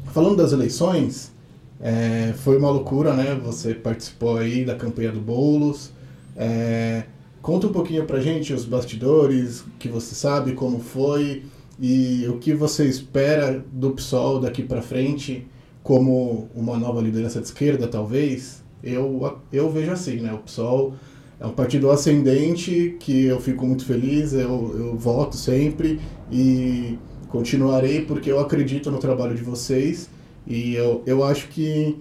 falando 0.06 0.36
das 0.36 0.52
eleições, 0.52 1.32
é, 1.80 2.32
foi 2.38 2.56
uma 2.56 2.70
loucura, 2.70 3.12
né? 3.12 3.38
Você 3.44 3.74
participou 3.74 4.38
aí 4.38 4.64
da 4.64 4.74
campanha 4.74 5.12
do 5.12 5.20
Boulos. 5.20 5.90
É, 6.36 7.04
conta 7.42 7.66
um 7.66 7.72
pouquinho 7.72 8.06
pra 8.06 8.20
gente 8.20 8.52
os 8.54 8.64
bastidores, 8.64 9.64
que 9.78 9.88
você 9.88 10.14
sabe 10.14 10.52
como 10.52 10.78
foi 10.78 11.44
e 11.78 12.26
o 12.28 12.38
que 12.38 12.54
você 12.54 12.86
espera 12.86 13.62
do 13.72 13.90
PSOL 13.90 14.40
daqui 14.40 14.62
para 14.62 14.80
frente 14.80 15.46
como 15.82 16.48
uma 16.54 16.78
nova 16.78 17.00
liderança 17.00 17.40
de 17.40 17.46
esquerda, 17.46 17.88
talvez. 17.88 18.62
Eu, 18.82 19.38
eu 19.52 19.70
vejo 19.70 19.90
assim, 19.90 20.20
né? 20.20 20.32
O 20.32 20.38
PSOL 20.38 20.94
é 21.42 21.46
um 21.46 21.50
partido 21.50 21.90
ascendente 21.90 22.96
que 23.00 23.24
eu 23.24 23.40
fico 23.40 23.66
muito 23.66 23.84
feliz, 23.84 24.32
eu, 24.32 24.76
eu 24.78 24.96
voto 24.96 25.36
sempre 25.36 26.00
e 26.30 26.96
continuarei 27.28 28.04
porque 28.04 28.30
eu 28.30 28.38
acredito 28.38 28.92
no 28.92 28.98
trabalho 28.98 29.34
de 29.34 29.42
vocês 29.42 30.08
e 30.46 30.74
eu, 30.76 31.02
eu 31.04 31.24
acho 31.24 31.48
que 31.48 31.98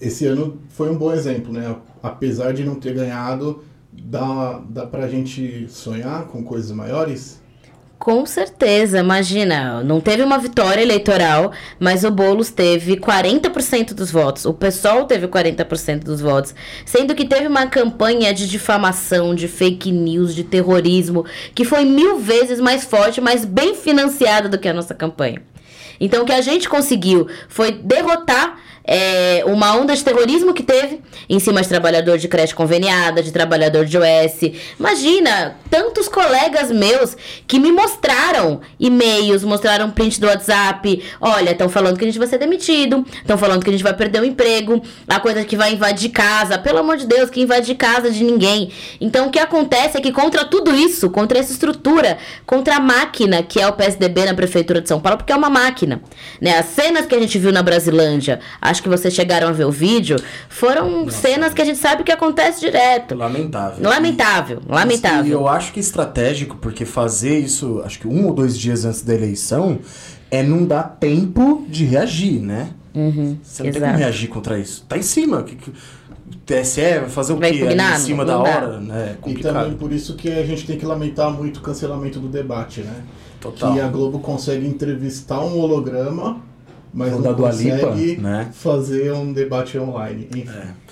esse 0.00 0.24
ano 0.24 0.58
foi 0.70 0.90
um 0.90 0.96
bom 0.96 1.12
exemplo, 1.12 1.52
né? 1.52 1.76
Apesar 2.02 2.54
de 2.54 2.64
não 2.64 2.76
ter 2.76 2.94
ganhado, 2.94 3.62
dá, 3.92 4.58
dá 4.66 4.86
pra 4.86 5.06
gente 5.06 5.66
sonhar 5.68 6.26
com 6.28 6.42
coisas 6.42 6.72
maiores? 6.72 7.39
Com 8.00 8.24
certeza, 8.24 8.98
imagina, 8.98 9.84
não 9.84 10.00
teve 10.00 10.22
uma 10.22 10.38
vitória 10.38 10.80
eleitoral, 10.80 11.52
mas 11.78 12.02
o 12.02 12.10
Boulos 12.10 12.48
teve 12.48 12.96
40% 12.96 13.92
dos 13.92 14.10
votos, 14.10 14.46
o 14.46 14.54
PSOL 14.54 15.04
teve 15.04 15.28
40% 15.28 16.04
dos 16.04 16.18
votos, 16.22 16.54
sendo 16.86 17.14
que 17.14 17.26
teve 17.26 17.46
uma 17.46 17.66
campanha 17.66 18.32
de 18.32 18.48
difamação, 18.48 19.34
de 19.34 19.46
fake 19.46 19.92
news, 19.92 20.34
de 20.34 20.44
terrorismo, 20.44 21.26
que 21.54 21.62
foi 21.62 21.84
mil 21.84 22.18
vezes 22.18 22.58
mais 22.58 22.84
forte, 22.84 23.20
mas 23.20 23.44
bem 23.44 23.74
financiada 23.74 24.48
do 24.48 24.56
que 24.56 24.70
a 24.70 24.72
nossa 24.72 24.94
campanha. 24.94 25.42
Então, 26.00 26.22
o 26.22 26.26
que 26.26 26.32
a 26.32 26.40
gente 26.40 26.70
conseguiu 26.70 27.28
foi 27.50 27.70
derrotar 27.70 28.58
é, 28.92 29.44
uma 29.46 29.76
onda 29.76 29.94
de 29.94 30.02
terrorismo 30.02 30.52
que 30.52 30.64
teve 30.64 31.00
em 31.28 31.38
cima 31.38 31.62
de 31.62 31.68
trabalhador 31.68 32.18
de 32.18 32.26
creche 32.26 32.52
conveniada, 32.52 33.22
de 33.22 33.30
trabalhador 33.30 33.84
de 33.84 33.96
OS. 33.96 34.50
Imagina, 34.80 35.54
tantos 35.70 36.08
colegas 36.08 36.72
meus 36.72 37.16
que 37.46 37.60
me 37.60 37.70
mostraram 37.70 38.60
e-mails, 38.80 39.44
mostraram 39.44 39.92
print 39.92 40.20
do 40.20 40.26
WhatsApp. 40.26 41.04
Olha, 41.20 41.52
estão 41.52 41.68
falando 41.68 41.96
que 41.96 42.04
a 42.04 42.08
gente 42.08 42.18
vai 42.18 42.26
ser 42.26 42.38
demitido, 42.38 43.06
estão 43.12 43.38
falando 43.38 43.62
que 43.62 43.70
a 43.70 43.72
gente 43.72 43.84
vai 43.84 43.94
perder 43.94 44.22
o 44.22 44.24
emprego, 44.24 44.82
a 45.06 45.20
coisa 45.20 45.44
que 45.44 45.56
vai 45.56 45.72
invadir 45.74 46.10
casa. 46.10 46.58
Pelo 46.58 46.78
amor 46.78 46.96
de 46.96 47.06
Deus, 47.06 47.30
que 47.30 47.40
invade 47.40 47.72
casa 47.76 48.10
de 48.10 48.24
ninguém. 48.24 48.72
Então, 49.00 49.28
o 49.28 49.30
que 49.30 49.38
acontece 49.38 49.98
é 49.98 50.00
que 50.00 50.10
contra 50.10 50.44
tudo 50.44 50.74
isso, 50.74 51.08
contra 51.10 51.38
essa 51.38 51.52
estrutura, 51.52 52.18
contra 52.44 52.74
a 52.74 52.80
máquina 52.80 53.40
que 53.44 53.60
é 53.60 53.68
o 53.68 53.72
PSDB 53.72 54.24
na 54.24 54.34
Prefeitura 54.34 54.80
de 54.80 54.88
São 54.88 55.00
Paulo, 55.00 55.18
porque 55.18 55.32
é 55.32 55.36
uma 55.36 55.48
máquina, 55.48 56.02
né? 56.40 56.58
As 56.58 56.66
cenas 56.66 57.06
que 57.06 57.14
a 57.14 57.20
gente 57.20 57.38
viu 57.38 57.52
na 57.52 57.62
Brasilândia, 57.62 58.40
acho 58.80 58.82
que 58.82 58.88
vocês 58.88 59.12
chegaram 59.12 59.48
a 59.48 59.52
ver 59.52 59.66
o 59.66 59.70
vídeo, 59.70 60.16
foram 60.48 61.04
Nossa, 61.04 61.18
cenas 61.18 61.52
que 61.52 61.60
a 61.60 61.64
gente 61.64 61.78
sabe 61.78 62.02
que 62.02 62.10
acontece 62.10 62.60
direto. 62.60 63.14
Lamentável. 63.14 63.88
Lamentável, 63.88 64.62
e, 64.66 64.72
lamentável. 64.72 65.26
E 65.26 65.30
eu 65.30 65.46
acho 65.46 65.72
que 65.72 65.80
estratégico, 65.80 66.56
porque 66.56 66.84
fazer 66.84 67.38
isso, 67.38 67.82
acho 67.84 68.00
que 68.00 68.08
um 68.08 68.26
ou 68.26 68.32
dois 68.32 68.58
dias 68.58 68.84
antes 68.84 69.02
da 69.02 69.14
eleição, 69.14 69.78
é 70.30 70.42
não 70.42 70.64
dar 70.64 70.84
tempo 70.84 71.66
de 71.68 71.84
reagir, 71.84 72.40
né? 72.40 72.70
Uhum, 72.94 73.38
Você 73.42 73.62
não 73.62 73.70
exato. 73.70 73.84
tem 73.84 73.90
como 73.90 73.98
reagir 73.98 74.28
contra 74.28 74.58
isso. 74.58 74.84
Tá 74.88 74.96
em 74.96 75.02
cima. 75.02 75.42
Que, 75.42 75.56
que, 75.56 75.72
TSE 76.46 76.80
vai 76.80 77.08
fazer 77.08 77.32
o 77.32 77.36
vai 77.36 77.52
quê? 77.52 77.64
Ali 77.64 77.80
em 77.80 77.96
cima 77.98 78.24
da 78.24 78.38
hora, 78.38 78.80
né? 78.80 79.16
É 79.24 79.30
e 79.30 79.34
também 79.34 79.74
por 79.74 79.92
isso 79.92 80.14
que 80.14 80.28
a 80.28 80.44
gente 80.44 80.66
tem 80.66 80.76
que 80.76 80.86
lamentar 80.86 81.30
muito 81.30 81.58
o 81.58 81.60
cancelamento 81.60 82.18
do 82.18 82.28
debate, 82.28 82.80
né? 82.80 83.02
Total. 83.40 83.72
Que 83.72 83.80
a 83.80 83.88
Globo 83.88 84.18
consegue 84.18 84.66
entrevistar 84.66 85.40
um 85.40 85.58
holograma 85.58 86.40
mas 86.92 87.12
não 87.12 87.34
consegue 87.34 88.16
né? 88.16 88.48
fazer 88.52 89.12
um 89.12 89.32
debate 89.32 89.78
online. 89.78 90.28
Enfim. 90.34 90.50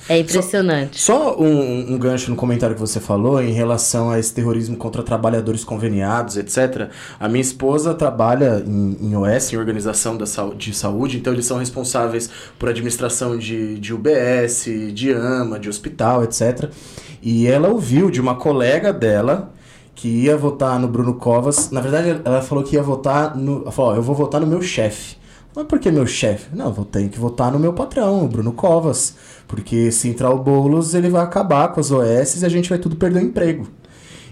É, 0.08 0.16
é 0.16 0.18
impressionante. 0.20 1.00
Só, 1.00 1.34
só 1.34 1.40
um, 1.40 1.94
um, 1.94 1.98
gancho 1.98 2.30
no 2.30 2.36
comentário 2.36 2.74
que 2.74 2.80
você 2.80 3.00
falou 3.00 3.42
em 3.42 3.52
relação 3.52 4.10
a 4.10 4.18
esse 4.18 4.32
terrorismo 4.32 4.76
contra 4.76 5.02
trabalhadores 5.02 5.64
conveniados, 5.64 6.36
etc. 6.36 6.88
A 7.18 7.28
minha 7.28 7.40
esposa 7.40 7.94
trabalha 7.94 8.62
em, 8.64 8.96
em 9.00 9.16
OS, 9.16 9.52
em 9.52 9.56
Organização 9.56 10.16
da 10.16 10.24
de 10.56 10.72
Saúde, 10.72 11.18
então 11.18 11.32
eles 11.32 11.46
são 11.46 11.58
responsáveis 11.58 12.30
por 12.58 12.68
administração 12.68 13.36
de, 13.36 13.78
de 13.78 13.92
UBS, 13.92 14.66
de 14.92 15.12
AMA, 15.12 15.58
de 15.58 15.68
hospital, 15.68 16.22
etc. 16.22 16.70
E 17.20 17.46
ela 17.46 17.68
ouviu 17.68 18.10
de 18.10 18.20
uma 18.20 18.36
colega 18.36 18.92
dela 18.92 19.52
que 19.96 20.06
ia 20.06 20.36
votar 20.36 20.78
no 20.78 20.86
Bruno 20.86 21.14
Covas. 21.14 21.72
Na 21.72 21.80
verdade, 21.80 22.20
ela 22.24 22.40
falou 22.40 22.62
que 22.62 22.76
ia 22.76 22.82
votar 22.82 23.36
no. 23.36 23.62
Ela 23.62 23.72
falou: 23.72 23.96
eu 23.96 24.02
vou 24.02 24.14
votar 24.14 24.40
no 24.40 24.46
meu 24.46 24.62
chefe. 24.62 25.16
Mas 25.54 25.66
por 25.66 25.78
que 25.78 25.90
meu 25.90 26.06
chefe? 26.06 26.54
Não, 26.54 26.72
vou 26.72 26.84
ter 26.84 27.08
que 27.08 27.18
votar 27.18 27.50
no 27.50 27.58
meu 27.58 27.72
patrão, 27.72 28.24
o 28.24 28.28
Bruno 28.28 28.52
Covas. 28.52 29.14
Porque 29.46 29.90
se 29.90 30.08
entrar 30.08 30.30
o 30.30 30.38
Boulos, 30.38 30.94
ele 30.94 31.08
vai 31.08 31.22
acabar 31.22 31.68
com 31.68 31.80
as 31.80 31.90
OS 31.90 32.42
e 32.42 32.46
a 32.46 32.48
gente 32.48 32.68
vai 32.68 32.78
tudo 32.78 32.96
perder 32.96 33.20
o 33.20 33.24
emprego. 33.24 33.68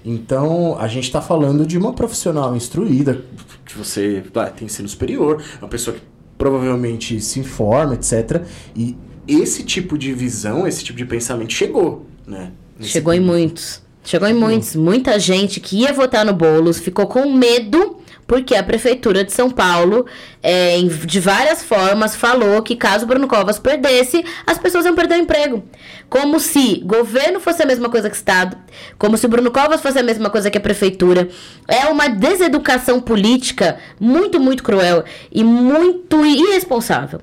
Então, 0.05 0.79
a 0.79 0.87
gente 0.87 1.05
está 1.05 1.21
falando 1.21 1.67
de 1.67 1.77
uma 1.77 1.93
profissional 1.93 2.55
instruída, 2.55 3.25
que 3.65 3.77
você 3.77 4.23
ah, 4.37 4.47
tem 4.47 4.67
ensino 4.67 4.89
superior, 4.89 5.43
uma 5.61 5.69
pessoa 5.69 5.97
que 5.97 6.03
provavelmente 6.39 7.21
se 7.21 7.41
informa, 7.41 7.95
etc. 7.95 8.43
E 8.77 8.97
esse 9.27 9.65
tipo 9.65 9.99
de 9.99 10.13
visão, 10.13 10.67
esse 10.67 10.85
tipo 10.85 10.97
de 10.97 11.05
pensamento 11.05 11.53
chegou, 11.53 12.07
né? 12.25 12.53
Chegou 12.81 13.13
em 13.13 13.21
muitos. 13.21 13.83
Chegou 14.05 14.29
em 14.29 14.35
muitos. 14.35 14.77
Muita 14.77 15.19
gente 15.19 15.59
que 15.59 15.81
ia 15.81 15.93
votar 15.93 16.25
no 16.25 16.33
Boulos 16.33 16.79
ficou 16.79 17.09
com 17.09 17.33
medo 17.33 17.97
porque 18.27 18.55
a 18.55 18.63
Prefeitura 18.63 19.23
de 19.25 19.33
São 19.33 19.51
Paulo, 19.51 20.07
é, 20.43 20.79
de 20.81 21.21
várias 21.21 21.63
formas, 21.63 22.17
falou 22.17 22.63
que 22.63 22.75
caso 22.75 23.07
Bruno 23.07 23.29
Covas 23.29 23.59
perdesse, 23.59 24.25
as 24.47 24.59
pessoas 24.59 24.85
iam 24.85 24.95
perder 24.95 25.15
o 25.15 25.23
emprego. 25.23 25.63
Como 26.09 26.41
se 26.41 26.81
governo 26.85 27.41
fosse 27.41 27.63
a 27.63 27.67
mesma 27.67 27.89
coisa 27.89 28.11
que 28.11 28.17
Estado, 28.17 28.57
como 28.99 29.17
se 29.17 29.29
Bruno 29.29 29.51
Covas 29.51 29.81
fosse 29.81 29.99
a 29.99 30.03
mesma 30.03 30.31
coisa 30.31 30.51
que 30.51 30.59
a 30.59 30.61
Prefeitura. 30.61 31.29
É 31.69 31.87
uma 31.87 32.09
deseducação 32.09 33.01
política 33.01 33.79
muito, 34.01 34.41
muito 34.41 34.63
cruel 34.63 35.05
e 35.31 35.45
muito 35.45 36.25
irresponsável. 36.25 37.21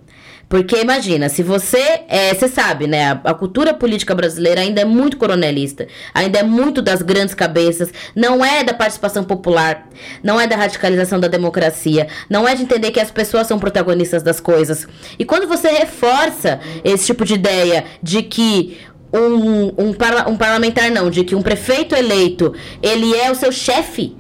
Porque 0.53 0.79
imagina, 0.79 1.29
se 1.29 1.41
você. 1.41 2.01
É, 2.07 2.31
você 2.31 2.47
sabe, 2.47 2.85
né? 2.85 3.05
A, 3.05 3.31
a, 3.31 3.33
cultura 3.33 3.73
política 3.73 4.13
brasileira 4.13 4.61
ainda 4.61 4.81
é 4.81 4.85
muito 4.85 5.17
coronelista, 5.17 5.87
ainda 6.13 6.37
é 6.37 6.43
muito 6.43 6.79
das 6.79 7.01
grandes 7.01 7.33
cabeças, 7.33 7.91
não 8.15 8.45
é 8.45 8.63
da 8.63 8.71
participação 8.71 9.23
popular, 9.23 9.89
não 10.21 10.39
é 10.39 10.45
da 10.45 10.55
radicalização 10.55 11.19
da 11.19 11.27
democracia, 11.27 12.07
não 12.29 12.47
é 12.47 12.53
de 12.53 12.61
entender 12.61 12.91
que 12.91 12.99
as 12.99 13.09
pessoas 13.09 13.47
são 13.47 13.57
protagonistas 13.57 14.21
das 14.21 14.39
coisas. 14.39 14.87
E 15.17 15.25
quando 15.25 15.47
você 15.47 15.69
reforça 15.69 16.59
esse 16.83 17.07
tipo 17.07 17.25
de 17.25 17.33
ideia 17.33 17.85
de 18.03 18.21
que 18.21 18.77
um, 19.11 19.73
um, 19.75 19.93
um 20.27 20.37
parlamentar 20.37 20.91
não, 20.91 21.09
de 21.09 21.23
que 21.23 21.33
um 21.33 21.41
prefeito 21.41 21.95
eleito 21.95 22.53
ele 22.79 23.15
é 23.15 23.31
o 23.31 23.35
seu 23.35 23.51
chefe. 23.51 24.15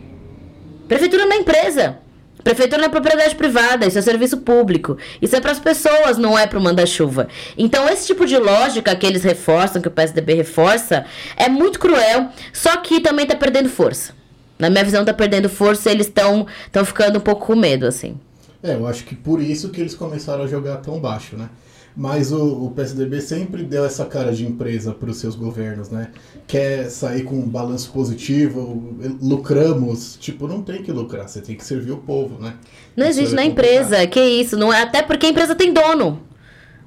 Prefeitura 0.87 1.31
é 1.31 1.37
empresa. 1.37 1.99
Prefeitura 2.43 2.81
não 2.81 2.87
é 2.87 2.89
propriedade 2.89 3.35
privada, 3.35 3.85
isso 3.85 3.97
é 3.97 4.01
serviço 4.01 4.37
público. 4.39 4.97
Isso 5.21 5.35
é 5.35 5.39
para 5.39 5.51
as 5.51 5.59
pessoas, 5.59 6.17
não 6.17 6.37
é 6.37 6.45
para 6.45 6.59
o 6.59 6.61
manda-chuva. 6.61 7.27
Então, 7.57 7.87
esse 7.87 8.07
tipo 8.07 8.25
de 8.25 8.37
lógica 8.37 8.95
que 8.95 9.05
eles 9.05 9.23
reforçam, 9.23 9.81
que 9.81 9.87
o 9.87 9.91
PSDB 9.91 10.33
reforça, 10.33 11.05
é 11.37 11.47
muito 11.47 11.79
cruel, 11.79 12.29
só 12.51 12.77
que 12.77 12.99
também 12.99 13.23
está 13.23 13.35
perdendo 13.35 13.69
força. 13.69 14.13
Na 14.59 14.69
minha 14.69 14.83
visão, 14.83 15.01
está 15.01 15.13
perdendo 15.13 15.49
força 15.49 15.89
e 15.89 15.93
eles 15.93 16.07
estão 16.07 16.45
ficando 16.85 17.17
um 17.17 17.21
pouco 17.21 17.47
com 17.47 17.55
medo, 17.55 17.85
assim. 17.85 18.19
É, 18.61 18.75
eu 18.75 18.87
acho 18.87 19.03
que 19.03 19.15
por 19.15 19.41
isso 19.41 19.69
que 19.69 19.81
eles 19.81 19.93
começaram 19.93 20.43
a 20.43 20.47
jogar 20.47 20.77
tão 20.77 20.99
baixo, 20.99 21.35
né? 21.35 21.49
Mas 21.95 22.31
o, 22.31 22.65
o 22.65 22.71
PSDB 22.71 23.21
sempre 23.21 23.63
deu 23.63 23.85
essa 23.85 24.03
cara 24.05 24.31
de 24.33 24.45
empresa 24.45 24.93
para 24.93 25.11
os 25.11 25.17
seus 25.17 25.35
governos, 25.35 25.89
né? 25.89 26.09
Quer 26.47 26.89
sair 26.89 27.23
com 27.23 27.35
um 27.35 27.47
balanço 27.47 27.91
positivo, 27.91 28.97
lucramos. 29.21 30.17
Tipo, 30.19 30.47
não 30.47 30.63
tem 30.63 30.81
que 30.81 30.91
lucrar, 30.91 31.27
você 31.27 31.39
tem 31.39 31.55
que 31.55 31.63
servir 31.63 31.91
o 31.91 31.97
povo, 31.97 32.41
né? 32.41 32.55
Não 32.95 33.07
isso 33.07 33.19
existe 33.19 33.33
é 33.33 33.35
na 33.35 33.45
empresa, 33.45 34.07
que 34.07 34.19
isso, 34.19 34.57
não 34.57 34.73
é 34.73 34.81
até 34.81 35.03
porque 35.03 35.27
a 35.27 35.29
empresa 35.29 35.53
tem 35.53 35.71
dono. 35.71 36.21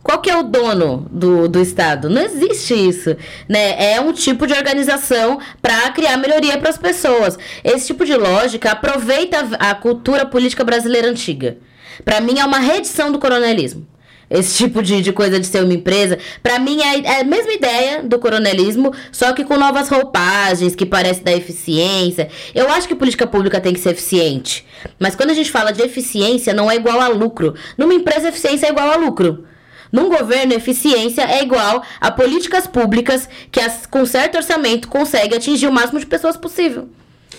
Qual 0.03 0.21
que 0.21 0.31
é 0.31 0.37
o 0.37 0.45
dono 0.45 1.09
do, 1.11 1.49
do 1.49 1.61
Estado? 1.61 2.09
Não 2.09 2.23
existe 2.23 2.75
isso, 2.75 3.16
né? 3.49 3.92
É 3.92 4.01
um 4.01 4.12
tipo 4.12 4.47
de 4.47 4.53
organização 4.53 5.40
para 5.61 5.90
criar 5.90 6.16
melhoria 6.16 6.59
para 6.59 6.71
as 6.71 6.79
pessoas. 6.79 7.37
Esse 7.64 7.88
tipo 7.88 8.05
de 8.05 8.14
lógica 8.14 8.71
aproveita 8.71 9.38
a 9.59 9.75
cultura 9.75 10.25
política 10.25 10.62
brasileira 10.62 11.09
antiga. 11.09 11.59
Para 12.05 12.21
mim 12.21 12.38
é 12.38 12.45
uma 12.45 12.61
redição 12.61 13.11
do 13.11 13.19
coronelismo. 13.19 13.85
Esse 14.29 14.57
tipo 14.57 14.83
de, 14.83 15.01
de 15.01 15.12
coisa 15.12 15.39
de 15.39 15.47
ser 15.47 15.62
uma 15.62 15.73
empresa. 15.73 16.19
para 16.43 16.59
mim 16.59 16.81
é, 16.83 16.99
é, 16.99 17.21
a 17.21 17.25
mesma 17.25 17.53
ideia 17.53 18.03
do 18.03 18.19
coronelismo, 18.19 18.93
só 19.12 19.33
que 19.33 19.45
com 19.45 19.57
novas 19.57 19.89
roupagens, 19.89 20.75
que 20.75 20.85
parece 20.85 21.23
da 21.23 21.33
eficiência. 21.33 22.29
Eu 22.55 22.69
acho 22.71 22.89
que 22.89 22.95
política 22.95 23.27
pública 23.27 23.61
tem 23.61 23.73
que 23.73 23.81
ser 23.81 23.91
eficiente. 23.91 24.67
Mas 24.99 25.15
quando 25.15 25.31
a 25.31 25.35
gente 25.35 25.51
fala 25.51 25.73
de 25.73 25.83
eficiência, 25.83 26.53
não 26.53 26.71
é 26.71 26.75
igual 26.75 27.01
a 27.01 27.09
lucro. 27.09 27.55
Numa 27.79 27.95
empresa, 27.95 28.29
eficiência 28.29 28.67
é 28.67 28.71
igual 28.71 28.91
a 28.91 28.97
lucro. 28.97 29.45
Num 29.93 30.09
governo, 30.09 30.53
eficiência 30.53 31.23
é 31.23 31.43
igual 31.43 31.83
a 32.01 32.11
políticas 32.11 32.67
públicas 32.67 33.29
que, 33.53 33.61
as, 33.61 33.87
com 33.87 34.05
certo 34.05 34.37
orçamento, 34.37 34.89
consegue 34.89 35.37
atingir 35.37 35.69
o 35.69 35.73
máximo 35.73 36.01
de 36.01 36.07
pessoas 36.07 36.37
possível. 36.37 36.89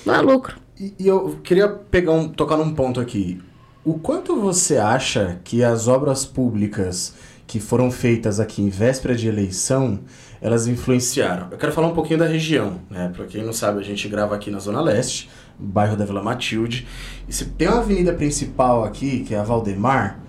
Não 0.05 0.15
é 0.15 0.21
lucro. 0.21 0.55
E, 0.79 0.93
e 0.99 1.07
eu 1.07 1.39
queria 1.43 1.67
pegar 1.67 2.13
um, 2.13 2.29
tocar 2.29 2.55
num 2.55 2.73
ponto 2.73 2.99
aqui. 2.99 3.39
O 3.87 3.93
quanto 3.93 4.35
você 4.35 4.75
acha 4.75 5.39
que 5.45 5.63
as 5.63 5.87
obras 5.87 6.25
públicas 6.25 7.13
que 7.47 7.57
foram 7.57 7.89
feitas 7.89 8.37
aqui 8.37 8.61
em 8.61 8.67
véspera 8.67 9.15
de 9.15 9.29
eleição, 9.29 10.01
elas 10.41 10.67
influenciaram? 10.67 11.47
Eu 11.49 11.57
quero 11.57 11.71
falar 11.71 11.87
um 11.87 11.93
pouquinho 11.93 12.19
da 12.19 12.27
região, 12.27 12.81
né? 12.89 13.09
Para 13.15 13.23
quem 13.23 13.45
não 13.45 13.53
sabe, 13.53 13.79
a 13.79 13.83
gente 13.83 14.09
grava 14.09 14.35
aqui 14.35 14.51
na 14.51 14.59
Zona 14.59 14.81
Leste, 14.81 15.29
bairro 15.57 15.95
da 15.95 16.03
Vila 16.03 16.21
Matilde. 16.21 16.85
E 17.29 17.33
se 17.33 17.45
tem 17.45 17.69
uma 17.69 17.79
avenida 17.79 18.11
principal 18.11 18.83
aqui, 18.83 19.21
que 19.21 19.33
é 19.33 19.39
a 19.39 19.43
Valdemar, 19.43 20.19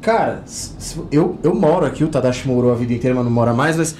cara, 0.00 0.42
eu, 1.12 1.38
eu 1.42 1.54
moro 1.54 1.84
aqui, 1.84 2.02
o 2.02 2.08
Tadashi 2.08 2.48
morou 2.48 2.72
a 2.72 2.76
vida 2.76 2.94
inteira, 2.94 3.14
mas 3.14 3.26
não 3.26 3.30
mora 3.30 3.52
mais, 3.52 3.76
mas 3.76 3.94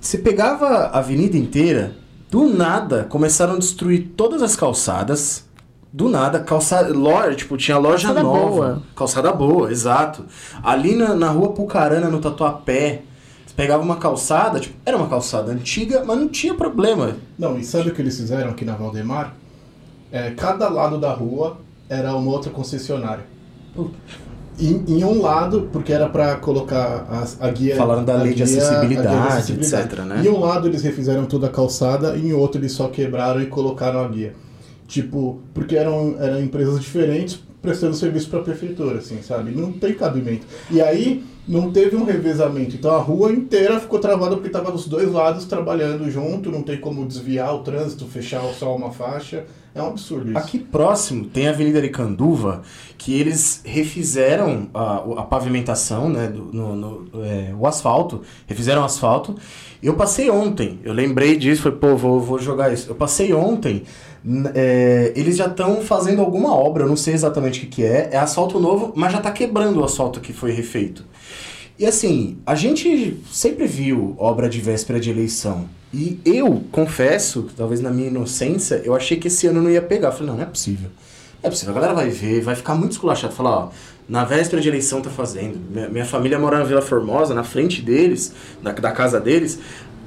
você 0.00 0.18
pegava 0.18 0.66
a 0.66 1.00
avenida 1.00 1.36
inteira, 1.36 1.96
do 2.30 2.48
nada 2.48 3.02
começaram 3.10 3.54
a 3.54 3.58
destruir 3.58 4.12
todas 4.16 4.40
as 4.40 4.54
calçadas, 4.54 5.49
do 5.92 6.08
nada, 6.08 6.40
calçada, 6.40 6.92
loja, 6.96 7.34
tipo, 7.34 7.56
tinha 7.56 7.76
loja 7.78 8.08
calçada 8.08 8.22
nova. 8.22 8.48
Boa. 8.48 8.82
Calçada 8.94 9.32
boa, 9.32 9.70
exato. 9.72 10.24
Ali 10.62 10.94
na, 10.94 11.14
na 11.14 11.30
rua 11.30 11.48
Pucarana, 11.52 12.08
no 12.08 12.20
Tatuapé, 12.20 13.02
você 13.46 13.54
pegava 13.56 13.82
uma 13.82 13.96
calçada, 13.96 14.60
tipo, 14.60 14.76
era 14.86 14.96
uma 14.96 15.08
calçada 15.08 15.50
antiga, 15.52 16.04
mas 16.06 16.16
não 16.18 16.28
tinha 16.28 16.54
problema. 16.54 17.16
Não, 17.38 17.58
e 17.58 17.64
sabe 17.64 17.90
o 17.90 17.94
que 17.94 18.00
eles 18.00 18.16
fizeram 18.16 18.50
aqui 18.50 18.64
na 18.64 18.74
Valdemar? 18.74 19.34
é, 20.12 20.30
cada 20.32 20.68
lado 20.68 20.98
da 20.98 21.12
rua 21.12 21.58
era 21.88 22.14
uma 22.16 22.30
outra 22.32 22.50
concessionária. 22.50 23.24
Em, 24.58 24.84
em 24.88 25.04
um 25.04 25.22
lado, 25.22 25.68
porque 25.72 25.92
era 25.92 26.08
para 26.08 26.36
colocar 26.36 27.06
a, 27.40 27.46
a 27.46 27.50
guia. 27.50 27.76
Falando 27.76 28.04
da 28.06 28.16
lei 28.16 28.34
de 28.34 28.44
guia- 28.44 28.68
a 28.78 28.84
guia 28.84 29.22
acessibilidade, 29.24 29.52
etc, 29.54 29.98
né? 30.00 30.22
Em 30.24 30.28
um 30.28 30.38
lado 30.40 30.66
eles 30.68 30.82
refizeram 30.82 31.24
toda 31.24 31.46
a 31.46 31.50
calçada, 31.50 32.14
e 32.16 32.26
em 32.28 32.32
outro 32.32 32.60
eles 32.60 32.72
só 32.72 32.88
quebraram 32.88 33.40
e 33.40 33.46
colocaram 33.46 34.04
a 34.04 34.08
guia. 34.08 34.34
Tipo, 34.90 35.40
porque 35.54 35.76
eram, 35.76 36.16
eram 36.20 36.42
empresas 36.42 36.80
diferentes 36.80 37.40
prestando 37.62 37.94
serviço 37.94 38.28
para 38.28 38.40
a 38.40 38.42
prefeitura, 38.42 38.98
assim, 38.98 39.22
sabe? 39.22 39.52
Não 39.52 39.70
tem 39.70 39.94
cabimento. 39.94 40.44
E 40.68 40.80
aí 40.80 41.22
não 41.50 41.70
teve 41.72 41.96
um 41.96 42.04
revezamento. 42.04 42.76
Então 42.76 42.94
a 42.94 42.98
rua 42.98 43.32
inteira 43.32 43.80
ficou 43.80 43.98
travada 43.98 44.36
porque 44.36 44.46
estava 44.48 44.70
dos 44.70 44.86
dois 44.86 45.10
lados 45.10 45.44
trabalhando 45.44 46.10
junto, 46.10 46.50
não 46.50 46.62
tem 46.62 46.78
como 46.78 47.04
desviar 47.06 47.54
o 47.54 47.58
trânsito, 47.60 48.06
fechar 48.06 48.42
só 48.54 48.74
uma 48.76 48.90
faixa. 48.92 49.44
É 49.74 49.80
um 49.80 49.86
absurdo 49.88 50.30
isso. 50.30 50.38
Aqui 50.38 50.58
próximo 50.58 51.26
tem 51.26 51.46
a 51.46 51.50
Avenida 51.50 51.78
Aricanduva, 51.78 52.62
que 52.98 53.14
eles 53.14 53.62
refizeram 53.64 54.68
a, 54.74 54.96
a 55.18 55.22
pavimentação, 55.22 56.08
né, 56.08 56.26
do, 56.26 56.44
no, 56.52 56.74
no- 56.74 57.24
é, 57.24 57.54
o 57.56 57.64
asfalto, 57.66 58.20
refizeram 58.48 58.82
o 58.82 58.84
asfalto. 58.84 59.36
Eu 59.80 59.94
passei 59.94 60.28
ontem, 60.28 60.80
eu 60.82 60.92
lembrei 60.92 61.36
disso, 61.36 61.62
falei, 61.62 61.78
pô, 61.78 61.96
vou, 61.96 62.20
vou 62.20 62.38
jogar 62.40 62.72
isso. 62.72 62.90
Eu 62.90 62.96
passei 62.96 63.32
ontem, 63.32 63.84
é, 64.54 65.12
eles 65.16 65.36
já 65.36 65.46
estão 65.46 65.80
fazendo 65.82 66.20
alguma 66.20 66.52
obra, 66.54 66.84
eu 66.84 66.88
não 66.88 66.96
sei 66.96 67.14
exatamente 67.14 67.58
o 67.58 67.62
que, 67.62 67.66
que 67.68 67.84
é, 67.84 68.10
é 68.12 68.16
asfalto 68.18 68.58
novo, 68.58 68.92
mas 68.96 69.12
já 69.12 69.20
tá 69.20 69.30
quebrando 69.30 69.80
o 69.80 69.84
asfalto 69.84 70.20
que 70.20 70.32
foi 70.32 70.50
refeito. 70.52 71.04
E 71.80 71.86
assim, 71.86 72.36
a 72.44 72.54
gente 72.54 73.16
sempre 73.32 73.66
viu 73.66 74.14
obra 74.18 74.50
de 74.50 74.60
véspera 74.60 75.00
de 75.00 75.08
eleição. 75.08 75.66
E 75.94 76.20
eu 76.26 76.62
confesso, 76.70 77.48
talvez 77.56 77.80
na 77.80 77.88
minha 77.88 78.08
inocência, 78.08 78.82
eu 78.84 78.94
achei 78.94 79.16
que 79.16 79.28
esse 79.28 79.46
ano 79.46 79.62
não 79.62 79.70
ia 79.70 79.80
pegar. 79.80 80.08
Eu 80.08 80.12
falei, 80.12 80.26
não, 80.26 80.36
não 80.36 80.42
é 80.42 80.46
possível. 80.46 80.90
Não 81.42 81.48
é 81.48 81.50
possível. 81.50 81.72
A 81.72 81.74
galera 81.74 81.94
vai 81.94 82.10
ver, 82.10 82.42
vai 82.42 82.54
ficar 82.54 82.74
muito 82.74 82.92
esculachado. 82.92 83.32
Falar, 83.32 83.50
ó, 83.50 83.68
na 84.06 84.26
véspera 84.26 84.60
de 84.60 84.68
eleição 84.68 85.00
tá 85.00 85.08
fazendo. 85.08 85.58
Minha, 85.70 85.88
minha 85.88 86.04
família 86.04 86.38
mora 86.38 86.58
na 86.58 86.64
Vila 86.64 86.82
Formosa, 86.82 87.32
na 87.32 87.44
frente 87.44 87.80
deles, 87.80 88.34
da, 88.62 88.72
da 88.72 88.92
casa 88.92 89.18
deles. 89.18 89.58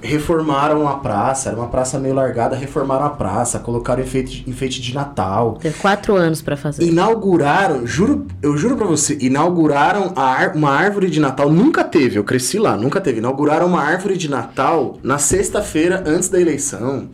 Reformaram 0.03 0.87
a 0.87 0.95
praça, 0.97 1.49
era 1.49 1.57
uma 1.57 1.67
praça 1.67 1.97
meio 1.97 2.13
largada, 2.13 2.55
reformaram 2.57 3.05
a 3.05 3.09
praça, 3.09 3.57
colocaram 3.57 4.03
enfeite, 4.03 4.43
enfeite 4.45 4.81
de 4.81 4.93
Natal. 4.93 5.57
Teve 5.61 5.79
quatro 5.79 6.15
anos 6.15 6.41
pra 6.41 6.57
fazer. 6.57 6.83
Inauguraram, 6.83 7.87
juro, 7.87 8.27
eu 8.41 8.57
juro 8.57 8.75
pra 8.75 8.85
você, 8.85 9.17
inauguraram 9.21 10.11
ar- 10.15 10.55
uma 10.55 10.71
árvore 10.71 11.09
de 11.09 11.21
Natal, 11.21 11.49
nunca 11.49 11.83
teve, 11.85 12.19
eu 12.19 12.23
cresci 12.25 12.59
lá, 12.59 12.75
nunca 12.75 12.99
teve. 12.99 13.19
Inauguraram 13.19 13.65
uma 13.67 13.81
árvore 13.81 14.17
de 14.17 14.29
Natal 14.29 14.97
na 15.01 15.17
sexta-feira 15.17 16.03
antes 16.05 16.27
da 16.27 16.39
eleição. 16.39 17.07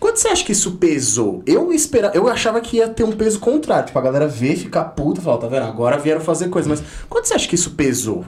Quanto 0.00 0.18
você 0.18 0.28
acha 0.28 0.44
que 0.44 0.52
isso 0.52 0.72
pesou? 0.72 1.42
Eu 1.46 1.72
espera, 1.72 2.10
eu 2.12 2.28
achava 2.28 2.60
que 2.60 2.78
ia 2.78 2.88
ter 2.88 3.04
um 3.04 3.12
peso 3.12 3.38
contrário, 3.38 3.86
tipo, 3.86 3.98
a 3.98 4.02
galera 4.02 4.26
ver, 4.26 4.56
ficar 4.56 4.84
puta, 4.84 5.20
falar, 5.20 5.38
tá 5.38 5.46
vendo? 5.46 5.64
Agora 5.66 5.96
vieram 5.96 6.20
fazer 6.20 6.48
coisa, 6.48 6.68
mas 6.68 6.82
quanto 7.08 7.26
você 7.28 7.34
acha 7.34 7.48
que 7.48 7.54
isso 7.54 7.70
pesou 7.70 8.24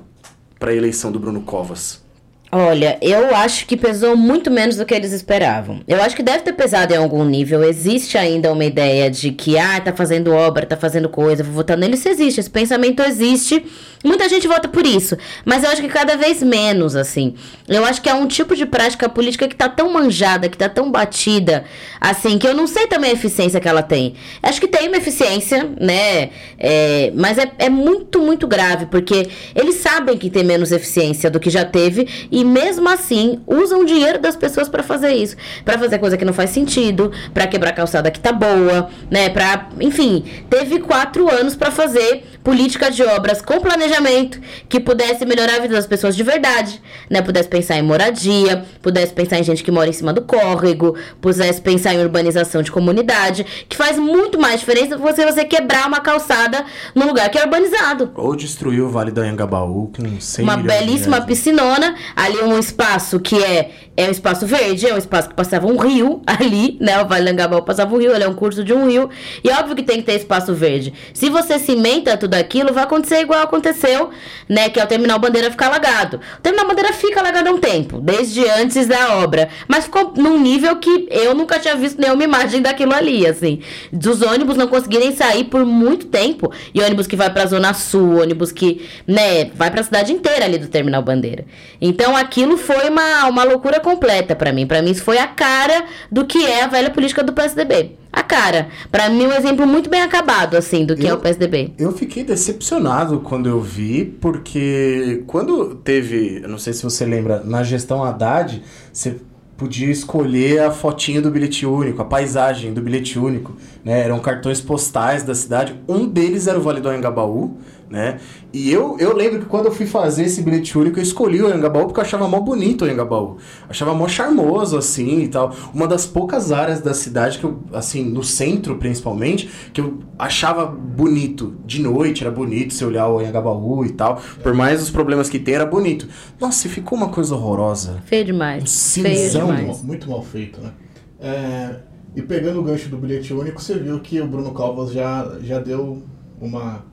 pra 0.58 0.72
eleição 0.74 1.10
do 1.12 1.18
Bruno 1.18 1.40
Covas? 1.42 2.06
Olha, 2.50 2.96
eu 3.02 3.34
acho 3.36 3.66
que 3.66 3.76
pesou 3.76 4.16
muito 4.16 4.50
menos 4.50 4.76
do 4.76 4.86
que 4.86 4.94
eles 4.94 5.12
esperavam. 5.12 5.80
Eu 5.86 6.00
acho 6.00 6.16
que 6.16 6.22
deve 6.22 6.38
ter 6.44 6.54
pesado 6.54 6.94
em 6.94 6.96
algum 6.96 7.22
nível. 7.22 7.62
Existe 7.62 8.16
ainda 8.16 8.50
uma 8.50 8.64
ideia 8.64 9.10
de 9.10 9.32
que, 9.32 9.58
ah, 9.58 9.78
tá 9.80 9.92
fazendo 9.92 10.32
obra, 10.32 10.64
tá 10.64 10.76
fazendo 10.76 11.10
coisa, 11.10 11.44
vou 11.44 11.52
votar 11.52 11.76
nele. 11.76 11.94
Isso 11.94 12.08
existe, 12.08 12.40
esse 12.40 12.48
pensamento 12.48 13.02
existe. 13.02 13.66
Muita 14.02 14.28
gente 14.28 14.48
vota 14.48 14.66
por 14.66 14.86
isso. 14.86 15.16
Mas 15.44 15.62
eu 15.62 15.70
acho 15.70 15.82
que 15.82 15.88
cada 15.88 16.16
vez 16.16 16.42
menos, 16.42 16.96
assim. 16.96 17.34
Eu 17.68 17.84
acho 17.84 18.00
que 18.00 18.08
é 18.08 18.14
um 18.14 18.26
tipo 18.26 18.56
de 18.56 18.64
prática 18.64 19.08
política 19.10 19.46
que 19.46 19.56
tá 19.56 19.68
tão 19.68 19.92
manjada, 19.92 20.48
que 20.48 20.56
tá 20.56 20.70
tão 20.70 20.90
batida, 20.90 21.64
assim, 22.00 22.38
que 22.38 22.46
eu 22.46 22.54
não 22.54 22.66
sei 22.66 22.86
também 22.86 23.10
a 23.10 23.14
eficiência 23.14 23.60
que 23.60 23.68
ela 23.68 23.82
tem. 23.82 24.14
Acho 24.42 24.58
que 24.58 24.68
tem 24.68 24.88
uma 24.88 24.96
eficiência, 24.96 25.68
né? 25.78 26.30
É, 26.58 27.12
mas 27.14 27.36
é, 27.36 27.50
é 27.58 27.68
muito, 27.68 28.22
muito 28.22 28.46
grave, 28.46 28.86
porque 28.86 29.28
eles 29.54 29.76
sabem 29.76 30.16
que 30.16 30.30
tem 30.30 30.44
menos 30.44 30.72
eficiência 30.72 31.30
do 31.30 31.38
que 31.38 31.50
já 31.50 31.64
teve 31.64 32.08
e 32.38 32.44
mesmo 32.44 32.88
assim 32.88 33.40
usam 33.48 33.80
o 33.80 33.84
dinheiro 33.84 34.20
das 34.20 34.36
pessoas 34.36 34.68
pra 34.68 34.80
fazer 34.80 35.12
isso, 35.12 35.36
Pra 35.64 35.76
fazer 35.76 35.98
coisa 35.98 36.16
que 36.16 36.24
não 36.24 36.32
faz 36.32 36.50
sentido, 36.50 37.10
pra 37.34 37.48
quebrar 37.48 37.72
calçada 37.72 38.12
que 38.12 38.20
tá 38.20 38.32
boa, 38.32 38.88
né? 39.10 39.28
Para, 39.28 39.68
enfim, 39.80 40.24
teve 40.48 40.78
quatro 40.78 41.28
anos 41.28 41.56
pra 41.56 41.72
fazer 41.72 42.24
política 42.44 42.90
de 42.90 43.02
obras 43.02 43.42
com 43.42 43.60
planejamento 43.60 44.40
que 44.68 44.78
pudesse 44.78 45.26
melhorar 45.26 45.56
a 45.56 45.58
vida 45.58 45.74
das 45.74 45.86
pessoas 45.86 46.14
de 46.14 46.22
verdade, 46.22 46.80
né? 47.10 47.20
Pudesse 47.20 47.48
pensar 47.48 47.76
em 47.76 47.82
moradia, 47.82 48.64
pudesse 48.80 49.12
pensar 49.12 49.38
em 49.38 49.42
gente 49.42 49.64
que 49.64 49.70
mora 49.70 49.88
em 49.88 49.92
cima 49.92 50.12
do 50.12 50.22
córrego, 50.22 50.96
pudesse 51.20 51.60
pensar 51.60 51.92
em 51.94 52.00
urbanização 52.00 52.62
de 52.62 52.70
comunidade, 52.70 53.44
que 53.68 53.76
faz 53.76 53.98
muito 53.98 54.40
mais 54.40 54.60
diferença 54.60 54.96
do 54.96 55.02
que 55.04 55.12
você, 55.12 55.26
você 55.26 55.44
quebrar 55.44 55.88
uma 55.88 56.00
calçada 56.00 56.64
num 56.94 57.06
lugar 57.06 57.28
que 57.30 57.38
é 57.38 57.42
urbanizado 57.42 58.12
Ou 58.14 58.36
destruiu 58.36 58.86
o 58.86 58.90
Vale 58.90 59.10
do 59.10 59.20
Anhangabaú 59.20 59.90
com 59.94 60.20
100 60.20 60.44
uma 60.44 60.56
milhões 60.56 60.78
de 60.78 60.86
belíssima 60.86 61.20
piscinona, 61.20 61.96
ali 62.28 62.42
um 62.42 62.58
espaço 62.58 63.18
que 63.18 63.42
é, 63.42 63.70
é 63.96 64.06
um 64.06 64.10
espaço 64.10 64.46
verde, 64.46 64.86
é 64.86 64.94
um 64.94 64.98
espaço 64.98 65.28
que 65.30 65.34
passava 65.34 65.66
um 65.66 65.76
rio 65.76 66.22
ali, 66.26 66.76
né? 66.80 67.02
O 67.02 67.06
Vale 67.06 67.24
do 67.24 67.28
Anhangabaú 67.28 67.62
passava 67.62 67.94
um 67.94 67.98
rio, 67.98 68.14
ele 68.14 68.24
é 68.24 68.28
um 68.28 68.34
curso 68.34 68.62
de 68.62 68.72
um 68.72 68.88
rio. 68.88 69.08
E 69.42 69.50
óbvio 69.50 69.74
que 69.74 69.82
tem 69.82 69.96
que 69.96 70.02
ter 70.04 70.14
espaço 70.14 70.54
verde. 70.54 70.92
Se 71.12 71.28
você 71.30 71.58
cimenta 71.58 72.16
tudo 72.16 72.34
aquilo, 72.34 72.72
vai 72.72 72.84
acontecer 72.84 73.20
igual 73.20 73.42
aconteceu, 73.42 74.10
né? 74.48 74.68
Que 74.68 74.78
é 74.78 74.84
o 74.84 74.86
Terminal 74.86 75.18
Bandeira 75.18 75.50
ficar 75.50 75.66
alagado. 75.66 76.20
O 76.38 76.40
Terminal 76.42 76.66
Bandeira 76.68 76.92
fica 76.92 77.20
alagado 77.20 77.48
há 77.48 77.52
um 77.52 77.58
tempo, 77.58 78.00
desde 78.00 78.46
antes 78.48 78.86
da 78.86 79.18
obra. 79.18 79.48
Mas 79.66 79.84
ficou 79.84 80.12
num 80.16 80.38
nível 80.38 80.76
que 80.76 81.08
eu 81.10 81.34
nunca 81.34 81.58
tinha 81.58 81.74
visto 81.74 82.00
nenhuma 82.00 82.22
imagem 82.22 82.60
daquilo 82.60 82.94
ali, 82.94 83.26
assim. 83.26 83.60
Dos 83.92 84.22
ônibus 84.22 84.56
não 84.56 84.68
conseguirem 84.68 85.14
sair 85.16 85.44
por 85.44 85.64
muito 85.64 86.06
tempo. 86.06 86.52
E 86.74 86.80
ônibus 86.80 87.06
que 87.06 87.16
vai 87.16 87.30
pra 87.30 87.46
Zona 87.46 87.72
Sul, 87.72 88.20
ônibus 88.20 88.52
que, 88.52 88.86
né, 89.06 89.46
vai 89.54 89.70
pra 89.70 89.82
cidade 89.82 90.12
inteira 90.12 90.44
ali 90.44 90.58
do 90.58 90.68
Terminal 90.68 91.02
Bandeira. 91.02 91.44
Então 91.80 92.16
aquilo 92.18 92.56
foi 92.56 92.88
uma, 92.90 93.26
uma 93.28 93.44
loucura 93.44 93.80
completa 93.80 94.36
pra 94.36 94.52
mim. 94.52 94.66
Pra 94.66 94.82
mim 94.82 94.90
isso 94.90 95.02
foi 95.02 95.18
a 95.18 95.26
cara 95.26 95.84
do 96.10 96.26
que 96.26 96.44
é 96.44 96.64
a 96.64 96.66
velha 96.66 96.90
política 96.90 97.22
do 97.22 97.32
PSDB. 97.32 97.92
A 98.12 98.22
cara. 98.22 98.68
Pra 98.90 99.08
mim 99.08 99.26
um 99.26 99.32
exemplo 99.32 99.66
muito 99.66 99.88
bem 99.88 100.02
acabado, 100.02 100.56
assim, 100.56 100.84
do 100.84 100.96
que 100.96 101.06
é 101.06 101.10
Eu- 101.10 101.16
o 101.16 101.18
PSDB. 101.20 101.72
Eu 101.78 101.92
fiquei 101.92 102.24
decepcionado 102.24 103.20
quando 103.20 103.48
eu 103.48 103.60
vi, 103.60 104.04
porque 104.20 105.22
quando 105.26 105.74
teve, 105.76 106.40
eu 106.42 106.48
não 106.48 106.58
sei 106.58 106.72
se 106.72 106.82
você 106.82 107.04
lembra, 107.04 107.42
na 107.44 107.62
gestão 107.62 108.02
Haddad, 108.02 108.62
você 108.92 109.16
podia 109.56 109.90
escolher 109.90 110.60
a 110.60 110.70
fotinha 110.70 111.20
do 111.20 111.30
bilhete 111.30 111.66
único, 111.66 112.00
a 112.00 112.04
paisagem 112.04 112.72
do 112.72 112.80
bilhete 112.80 113.18
único, 113.18 113.56
né? 113.84 114.02
Eram 114.04 114.20
cartões 114.20 114.60
postais 114.60 115.24
da 115.24 115.34
cidade, 115.34 115.74
um 115.88 116.06
deles 116.06 116.46
era 116.46 116.58
o 116.58 116.62
Vale 116.62 116.80
do 116.80 116.88
Anhangabaú, 116.88 117.56
né? 117.90 118.18
E 118.52 118.70
eu, 118.70 118.96
eu 118.98 119.14
lembro 119.16 119.40
que 119.40 119.46
quando 119.46 119.66
eu 119.66 119.72
fui 119.72 119.86
fazer 119.86 120.24
esse 120.24 120.42
bilhete 120.42 120.76
único, 120.76 120.98
eu 120.98 121.02
escolhi 121.02 121.42
o 121.42 121.46
Anhangabaú 121.46 121.86
porque 121.86 122.00
eu 122.00 122.04
achava 122.04 122.28
mó 122.28 122.40
bonito 122.40 122.82
o 122.82 122.84
Anhangabaú. 122.84 123.38
Achava 123.68 123.94
mó 123.94 124.06
charmoso, 124.06 124.76
assim, 124.76 125.22
e 125.22 125.28
tal. 125.28 125.54
Uma 125.72 125.86
das 125.86 126.06
poucas 126.06 126.52
áreas 126.52 126.80
da 126.80 126.92
cidade 126.92 127.38
que 127.38 127.44
eu, 127.44 127.60
assim, 127.72 128.04
no 128.04 128.22
centro 128.22 128.76
principalmente, 128.76 129.48
que 129.72 129.80
eu 129.80 129.98
achava 130.18 130.66
bonito. 130.66 131.56
De 131.64 131.80
noite 131.80 132.22
era 132.22 132.30
bonito 132.30 132.74
você 132.74 132.84
olhar 132.84 133.08
o 133.08 133.18
Anhangabaú 133.18 133.84
e 133.84 133.90
tal. 133.90 134.20
Por 134.42 134.54
mais 134.54 134.82
os 134.82 134.90
problemas 134.90 135.28
que 135.28 135.38
tem, 135.38 135.54
era 135.54 135.66
bonito. 135.66 136.08
Nossa, 136.40 136.66
e 136.66 136.70
ficou 136.70 136.96
uma 136.96 137.08
coisa 137.08 137.34
horrorosa. 137.34 138.02
Feio 138.04 138.24
demais. 138.24 138.62
Um 138.62 139.02
Feio 139.02 139.16
cinzão. 139.16 139.46
demais. 139.46 139.66
Muito, 139.66 139.86
muito 139.86 140.10
mal 140.10 140.22
feito, 140.22 140.60
né? 140.60 140.72
É, 141.20 141.76
e 142.14 142.22
pegando 142.22 142.60
o 142.60 142.62
gancho 142.62 142.88
do 142.88 142.96
bilhete 142.96 143.32
único, 143.32 143.60
você 143.60 143.74
viu 143.78 143.98
que 144.00 144.20
o 144.20 144.26
Bruno 144.26 144.52
Covas 144.52 144.92
já, 144.92 145.38
já 145.40 145.58
deu 145.58 146.02
uma 146.40 146.84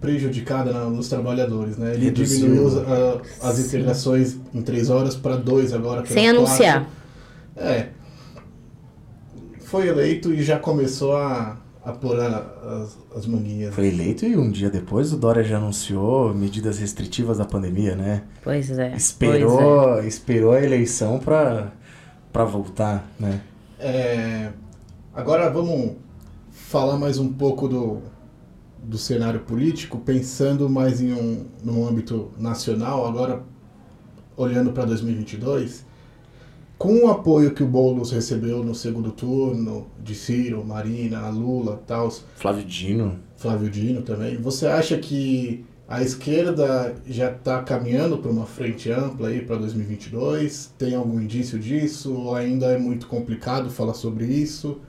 prejudicada 0.00 0.72
na- 0.72 0.86
nos 0.86 1.08
trabalhadores, 1.08 1.76
né? 1.76 1.92
Ele 1.94 2.06
Reduziu. 2.06 2.38
diminuiu 2.48 2.68
as, 2.68 2.76
a- 2.76 3.48
as 3.50 3.58
integrações 3.58 4.36
em 4.54 4.62
três 4.62 4.88
horas 4.90 5.14
para 5.14 5.36
dois 5.36 5.72
agora. 5.72 6.04
Sem 6.06 6.26
para 6.28 6.38
anunciar. 6.38 6.88
quatro. 7.54 7.70
É. 7.70 7.88
Foi 9.60 9.86
eleito 9.88 10.32
e 10.32 10.42
já 10.42 10.58
começou 10.58 11.14
a, 11.16 11.56
a 11.84 11.92
pôr 11.92 12.18
a- 12.18 12.82
as, 12.82 12.98
as 13.18 13.26
manguinhas. 13.26 13.74
Foi 13.74 13.86
eleito 13.88 14.24
e 14.26 14.36
um 14.36 14.50
dia 14.50 14.70
depois 14.70 15.12
o 15.12 15.16
Dória 15.16 15.44
já 15.44 15.58
anunciou 15.58 16.34
medidas 16.34 16.78
restritivas 16.78 17.38
da 17.38 17.44
pandemia, 17.44 17.94
né? 17.94 18.22
Pois 18.42 18.70
é. 18.70 18.74
Pois 18.74 18.78
é. 18.78 18.96
Esperou, 18.96 20.02
esperou 20.04 20.52
a 20.52 20.62
eleição 20.62 21.18
pra, 21.18 21.72
pra 22.32 22.44
voltar, 22.44 23.08
né? 23.18 23.40
É, 23.78 24.50
agora 25.14 25.48
vamos 25.50 25.92
falar 26.50 26.96
mais 26.98 27.18
um 27.18 27.32
pouco 27.32 27.68
do, 27.68 27.98
do 28.82 28.98
cenário 28.98 29.40
político, 29.40 29.98
pensando 29.98 30.68
mais 30.68 31.00
em 31.00 31.12
um 31.12 31.46
no 31.62 31.86
âmbito 31.86 32.30
nacional, 32.38 33.06
agora 33.06 33.42
olhando 34.36 34.72
para 34.72 34.84
2022, 34.86 35.84
com 36.78 37.04
o 37.04 37.10
apoio 37.10 37.52
que 37.52 37.62
o 37.62 37.66
Boulos 37.66 38.10
recebeu 38.10 38.64
no 38.64 38.74
segundo 38.74 39.12
turno, 39.12 39.86
de 40.02 40.14
Ciro, 40.14 40.64
Marina, 40.64 41.28
Lula, 41.28 41.82
tal, 41.86 42.10
Flávio 42.10 42.64
Dino. 42.64 43.18
Flávio 43.36 43.68
Dino 43.68 44.02
também, 44.02 44.38
você 44.38 44.66
acha 44.66 44.96
que 44.96 45.64
a 45.90 46.02
esquerda 46.02 46.94
já 47.04 47.32
está 47.32 47.62
caminhando 47.64 48.16
para 48.18 48.30
uma 48.30 48.46
frente 48.46 48.90
ampla 48.92 49.28
aí 49.28 49.42
para 49.42 49.56
2022? 49.56 50.72
Tem 50.78 50.94
algum 50.94 51.20
indício 51.20 51.58
disso? 51.58 52.14
Ou 52.14 52.34
ainda 52.34 52.66
é 52.66 52.78
muito 52.78 53.08
complicado 53.08 53.68
falar 53.68 53.94
sobre 53.94 54.24
isso? 54.24 54.80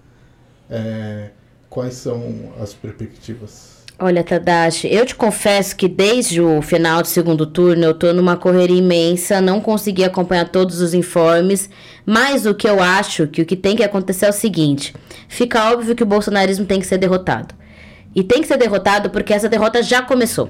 É, 0.69 1.31
quais 1.67 1.95
são 1.95 2.21
as 2.61 2.73
perspectivas? 2.75 3.80
Olha, 4.03 4.23
Tadashi, 4.23 4.87
eu 4.91 5.05
te 5.05 5.13
confesso 5.13 5.75
que 5.75 5.87
desde 5.87 6.41
o 6.41 6.59
final 6.63 7.03
do 7.03 7.07
segundo 7.07 7.45
turno 7.45 7.83
eu 7.83 7.93
tô 7.93 8.11
numa 8.11 8.35
correria 8.35 8.79
imensa, 8.79 9.39
não 9.39 9.61
consegui 9.61 10.03
acompanhar 10.03 10.49
todos 10.49 10.81
os 10.81 10.95
informes, 10.95 11.69
mas 12.03 12.47
o 12.47 12.55
que 12.55 12.67
eu 12.67 12.81
acho 12.81 13.27
que 13.27 13.43
o 13.43 13.45
que 13.45 13.55
tem 13.55 13.75
que 13.75 13.83
acontecer 13.83 14.25
é 14.25 14.29
o 14.29 14.33
seguinte: 14.33 14.95
fica 15.27 15.71
óbvio 15.71 15.95
que 15.95 16.01
o 16.01 16.05
bolsonarismo 16.07 16.65
tem 16.65 16.79
que 16.79 16.87
ser 16.87 16.97
derrotado. 16.97 17.53
E 18.15 18.23
tem 18.23 18.41
que 18.41 18.47
ser 18.47 18.57
derrotado 18.57 19.11
porque 19.11 19.35
essa 19.35 19.47
derrota 19.47 19.83
já 19.83 20.01
começou. 20.01 20.49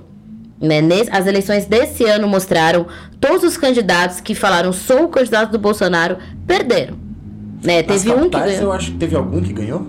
Né? 0.57 0.79
As 1.11 1.27
eleições 1.27 1.65
desse 1.65 2.05
ano 2.05 2.29
mostraram 2.29 2.87
todos 3.19 3.43
os 3.43 3.57
candidatos 3.57 4.21
que 4.21 4.33
falaram 4.33 4.71
sou 4.71 5.03
o 5.03 5.09
candidato 5.09 5.51
do 5.51 5.59
Bolsonaro 5.59 6.17
perderam. 6.47 6.95
Né? 7.61 7.83
Teve 7.83 8.13
um 8.13 8.29
que 8.29 8.39
ganhou. 8.39 8.61
eu 8.61 8.71
acho 8.71 8.93
que 8.93 8.97
teve 8.97 9.13
algum 9.13 9.41
que 9.41 9.51
ganhou? 9.51 9.85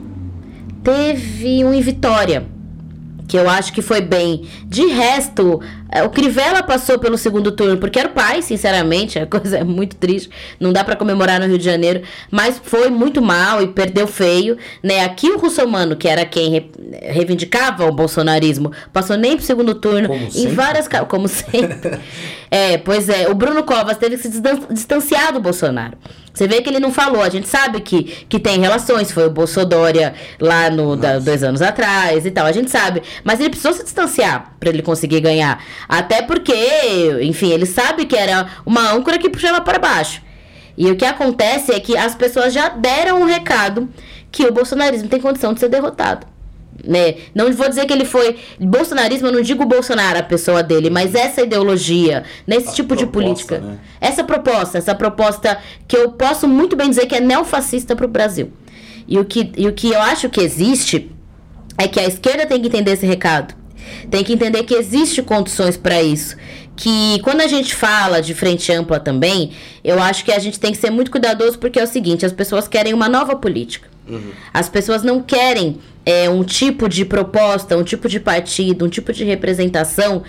Teve 0.83 1.65
um 1.65 1.73
em 1.73 1.81
Vitória 1.81 2.61
que 3.33 3.39
eu 3.39 3.49
acho 3.49 3.73
que 3.73 3.81
foi 3.81 4.03
bem. 4.03 4.47
De 4.67 4.85
resto, 4.89 5.59
o 6.01 6.09
Crivella 6.09 6.63
passou 6.63 6.99
pelo 6.99 7.19
segundo 7.19 7.53
turno, 7.53 7.77
porque 7.77 7.99
era 7.99 8.09
o 8.09 8.13
pai, 8.13 8.41
sinceramente, 8.41 9.19
a 9.21 9.27
coisa 9.27 9.59
é 9.59 9.65
muito 9.65 9.97
triste, 9.97 10.31
não 10.59 10.73
dá 10.73 10.83
para 10.83 10.97
comemorar 10.97 11.39
no 11.41 11.47
Rio 11.47 11.59
de 11.59 11.65
Janeiro, 11.65 12.03
mas 12.31 12.61
foi 12.63 12.89
muito 12.89 13.21
mal 13.21 13.63
e 13.63 13.69
perdeu 13.69 14.07
feio, 14.07 14.57
né? 14.83 15.05
Aqui 15.05 15.29
o 15.31 15.39
Russomano, 15.39 15.97
que 15.97 16.09
era 16.09 16.25
quem 16.25 16.51
re, 16.51 16.71
reivindicava 17.03 17.87
o 17.87 17.93
bolsonarismo, 17.93 18.73
passou 18.93 19.17
nem 19.17 19.37
pro 19.37 19.45
segundo 19.45 19.75
turno, 19.75 20.09
como 20.09 20.25
em 20.25 20.31
sempre. 20.31 20.55
várias, 20.55 20.89
como 21.09 21.29
sempre. 21.29 21.99
é, 22.51 22.79
pois 22.79 23.09
é, 23.09 23.29
o 23.29 23.35
Bruno 23.35 23.63
Covas 23.65 23.97
teve 23.97 24.17
que 24.17 24.23
se 24.23 24.43
distanciar 24.71 25.33
do 25.33 25.41
Bolsonaro. 25.41 25.99
Você 26.33 26.49
vê 26.49 26.63
que 26.63 26.71
ele 26.71 26.81
não 26.81 26.91
falou, 26.91 27.23
a 27.23 27.29
gente 27.29 27.47
sabe 27.47 27.81
que, 27.81 28.05
que 28.29 28.39
tem 28.39 28.59
relações, 28.59 29.13
foi 29.13 29.27
o 29.27 29.31
Bolsodória 29.31 30.15
lá 30.41 30.71
no 30.71 30.97
da, 30.97 31.19
dois 31.19 31.43
anos 31.43 31.61
atrás 31.61 32.25
e 32.25 32.31
tal, 32.31 32.47
a 32.47 32.53
gente 32.53 32.71
sabe. 32.71 33.03
Mas 33.23 33.39
ele 33.39 33.51
precisou 33.51 33.75
se 33.75 33.85
distanciar 33.85 34.55
para 34.59 34.71
ele 34.71 34.83
conseguir 34.83 35.21
ganhar. 35.21 35.63
Até 35.89 36.23
porque, 36.23 36.55
enfim, 37.23 37.51
ele 37.51 37.67
sabe 37.67 38.07
que 38.07 38.17
era 38.17 38.47
uma 38.65 38.93
âncora 38.93 39.19
que 39.19 39.29
puxava 39.29 39.61
para 39.61 39.79
baixo. 39.79 40.23
E 40.77 40.91
o 40.91 40.97
que 40.97 41.05
acontece 41.05 41.73
é 41.73 41.81
que 41.81 41.97
as 41.97 42.15
pessoas 42.15 42.53
já 42.53 42.69
deram 42.69 43.21
um 43.21 43.25
recado 43.25 43.89
que 44.31 44.45
o 44.47 44.53
bolsonarismo 44.53 45.09
tem 45.09 45.21
condição 45.21 45.53
de 45.53 45.61
ser 45.61 45.69
derrotado. 45.69 46.27
Né? 46.85 47.17
Não 47.35 47.53
vou 47.53 47.69
dizer 47.69 47.87
que 47.87 47.93
ele 47.93 48.05
foi 48.05 48.37
bolsonarismo, 48.59 49.29
eu 49.29 49.33
não 49.33 49.43
digo 49.43 49.65
Bolsonaro, 49.65 50.19
a 50.19 50.23
pessoa 50.23 50.63
dele, 50.63 50.89
mas 50.89 51.15
essa 51.15 51.43
ideologia, 51.43 52.25
nesse 52.47 52.71
a 52.71 52.73
tipo 52.73 52.97
proposta, 52.97 53.07
de 53.07 53.13
política. 53.13 53.59
Né? 53.59 53.79
Essa 54.01 54.25
proposta, 54.25 54.79
essa 54.79 54.95
proposta 54.95 55.59
que 55.87 55.97
eu 55.97 56.13
posso 56.13 56.49
muito 56.49 56.75
bem 56.75 56.89
dizer 56.89 57.07
que 57.07 57.15
é 57.15 57.21
neofascista 57.21 57.95
para 57.95 58.07
o 58.07 58.09
Brasil. 58.09 58.53
E 59.07 59.19
o, 59.19 59.25
que, 59.25 59.53
e 59.57 59.69
o 59.69 59.73
que 59.73 59.91
eu 59.91 60.01
acho 60.01 60.31
que 60.31 60.41
existe 60.41 61.11
é 61.77 61.87
que 61.87 62.01
a 62.01 62.07
esquerda 62.07 62.47
tem 62.47 62.61
que 62.61 62.69
entender 62.69 62.93
esse 62.93 63.07
recado. 63.07 63.55
Tem 64.11 64.23
que 64.25 64.33
entender 64.33 64.63
que 64.65 64.75
existe 64.75 65.23
condições 65.23 65.77
para 65.77 66.03
isso. 66.03 66.37
Que 66.77 67.21
quando 67.23 67.41
a 67.41 67.47
gente 67.47 67.75
fala 67.75 68.21
de 68.21 68.35
frente 68.35 68.73
ampla 68.73 68.99
também, 68.99 69.53
eu 69.85 70.01
acho 70.01 70.25
que 70.25 70.33
a 70.33 70.39
gente 70.39 70.59
tem 70.59 70.73
que 70.73 70.79
ser 70.79 70.91
muito 70.91 71.11
cuidadoso 71.11 71.59
porque 71.59 71.79
é 71.79 71.85
o 71.85 71.87
seguinte: 71.87 72.25
as 72.25 72.33
pessoas 72.33 72.67
querem 72.67 72.95
uma 72.95 73.09
nova 73.09 73.37
política. 73.37 73.89
Uhum. 74.09 74.31
As 74.53 74.69
pessoas 74.69 75.03
não 75.03 75.23
querem 75.23 75.79
é, 76.05 76.29
um 76.29 76.43
tipo 76.43 76.89
de 76.89 77.05
proposta, 77.05 77.77
um 77.77 77.85
tipo 77.85 78.09
de 78.09 78.19
partido, 78.19 78.85
um 78.85 78.89
tipo 78.89 79.13
de 79.13 79.25
representação 79.25 80.23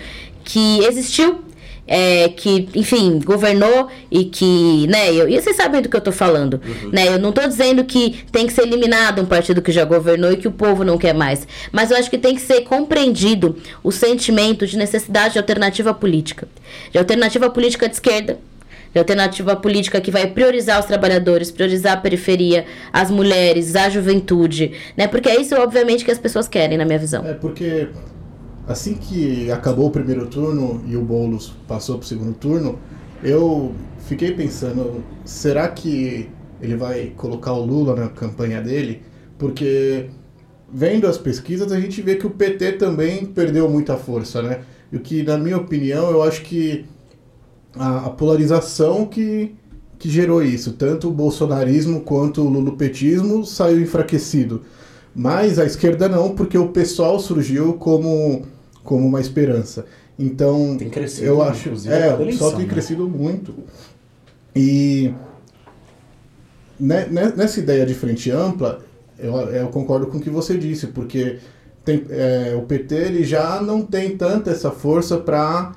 que 0.44 0.78
existiu 0.84 1.42
é, 1.86 2.28
que, 2.28 2.68
enfim, 2.74 3.20
governou 3.24 3.88
e 4.10 4.24
que, 4.24 4.86
né, 4.86 5.12
eu, 5.12 5.28
e 5.28 5.40
vocês 5.40 5.56
sabem 5.56 5.82
do 5.82 5.88
que 5.88 5.96
eu 5.96 6.00
tô 6.00 6.12
falando, 6.12 6.60
uhum. 6.64 6.90
né, 6.90 7.08
eu 7.08 7.18
não 7.18 7.32
tô 7.32 7.46
dizendo 7.46 7.84
que 7.84 8.24
tem 8.32 8.46
que 8.46 8.52
ser 8.52 8.62
eliminado 8.62 9.20
um 9.20 9.26
partido 9.26 9.60
que 9.60 9.70
já 9.70 9.84
governou 9.84 10.32
e 10.32 10.36
que 10.36 10.48
o 10.48 10.52
povo 10.52 10.84
não 10.84 10.96
quer 10.96 11.14
mais, 11.14 11.46
mas 11.70 11.90
eu 11.90 11.96
acho 11.96 12.10
que 12.10 12.18
tem 12.18 12.34
que 12.34 12.40
ser 12.40 12.62
compreendido 12.62 13.56
o 13.82 13.92
sentimento 13.92 14.66
de 14.66 14.76
necessidade 14.76 15.34
de 15.34 15.38
alternativa 15.38 15.92
política, 15.92 16.48
de 16.90 16.98
alternativa 16.98 17.50
política 17.50 17.88
de 17.88 17.94
esquerda, 17.94 18.38
de 18.92 18.98
alternativa 18.98 19.56
política 19.56 20.00
que 20.00 20.10
vai 20.10 20.28
priorizar 20.28 20.78
os 20.78 20.86
trabalhadores, 20.86 21.50
priorizar 21.50 21.94
a 21.94 21.96
periferia, 21.96 22.64
as 22.92 23.10
mulheres, 23.10 23.74
a 23.74 23.88
juventude, 23.88 24.72
né? 24.96 25.08
Porque 25.08 25.28
é 25.28 25.40
isso, 25.40 25.56
obviamente, 25.56 26.04
que 26.04 26.12
as 26.12 26.18
pessoas 26.18 26.46
querem, 26.46 26.78
na 26.78 26.84
minha 26.84 26.98
visão. 26.98 27.26
É 27.26 27.32
porque 27.32 27.88
assim 28.66 28.94
que 28.94 29.50
acabou 29.50 29.86
o 29.86 29.90
primeiro 29.90 30.26
turno 30.26 30.82
e 30.86 30.96
o 30.96 31.02
Boulos 31.02 31.52
passou 31.68 31.98
para 31.98 32.04
o 32.04 32.08
segundo 32.08 32.34
turno, 32.34 32.78
eu 33.22 33.72
fiquei 34.00 34.32
pensando, 34.32 35.02
será 35.24 35.68
que 35.68 36.28
ele 36.60 36.76
vai 36.76 37.12
colocar 37.16 37.52
o 37.52 37.64
Lula 37.64 37.94
na 37.94 38.08
campanha 38.08 38.60
dele? 38.60 39.02
Porque 39.38 40.06
vendo 40.72 41.06
as 41.06 41.18
pesquisas 41.18 41.70
a 41.72 41.80
gente 41.80 42.00
vê 42.02 42.16
que 42.16 42.26
o 42.26 42.30
PT 42.30 42.72
também 42.72 43.24
perdeu 43.26 43.68
muita 43.68 43.96
força, 43.96 44.42
né? 44.42 44.60
E 44.92 44.96
o 44.96 45.00
que, 45.00 45.22
na 45.22 45.36
minha 45.36 45.56
opinião, 45.56 46.10
eu 46.10 46.22
acho 46.22 46.42
que 46.42 46.84
a, 47.76 48.06
a 48.06 48.10
polarização 48.10 49.06
que, 49.06 49.54
que 49.98 50.08
gerou 50.08 50.42
isso. 50.42 50.72
Tanto 50.72 51.08
o 51.08 51.12
bolsonarismo 51.12 52.00
quanto 52.00 52.42
o 52.42 52.48
lulopetismo 52.48 53.44
saiu 53.44 53.80
enfraquecido. 53.80 54.62
Mas 55.14 55.58
a 55.58 55.64
esquerda 55.64 56.08
não, 56.08 56.34
porque 56.34 56.58
o 56.58 56.68
pessoal 56.68 57.20
surgiu 57.20 57.74
como, 57.74 58.42
como 58.84 59.04
uma 59.06 59.20
esperança. 59.20 59.86
Então, 60.16 60.76
tem 60.76 60.88
crescido, 60.88 61.26
eu 61.26 61.42
acho, 61.42 61.70
é, 61.88 62.14
o 62.14 62.18
pessoal 62.18 62.52
tem 62.52 62.66
né? 62.66 62.72
crescido 62.72 63.08
muito. 63.08 63.52
E 64.54 65.12
nessa 66.78 67.58
ideia 67.58 67.84
de 67.84 67.94
frente 67.94 68.30
ampla, 68.30 68.80
eu, 69.18 69.34
eu 69.34 69.68
concordo 69.68 70.06
com 70.06 70.18
o 70.18 70.20
que 70.20 70.30
você 70.30 70.56
disse, 70.56 70.88
porque 70.88 71.38
tem, 71.84 72.04
é, 72.10 72.54
o 72.56 72.62
PT 72.62 72.94
ele 72.94 73.24
já 73.24 73.60
não 73.60 73.82
tem 73.82 74.16
tanta 74.16 74.50
essa 74.50 74.70
força 74.70 75.18
para 75.18 75.72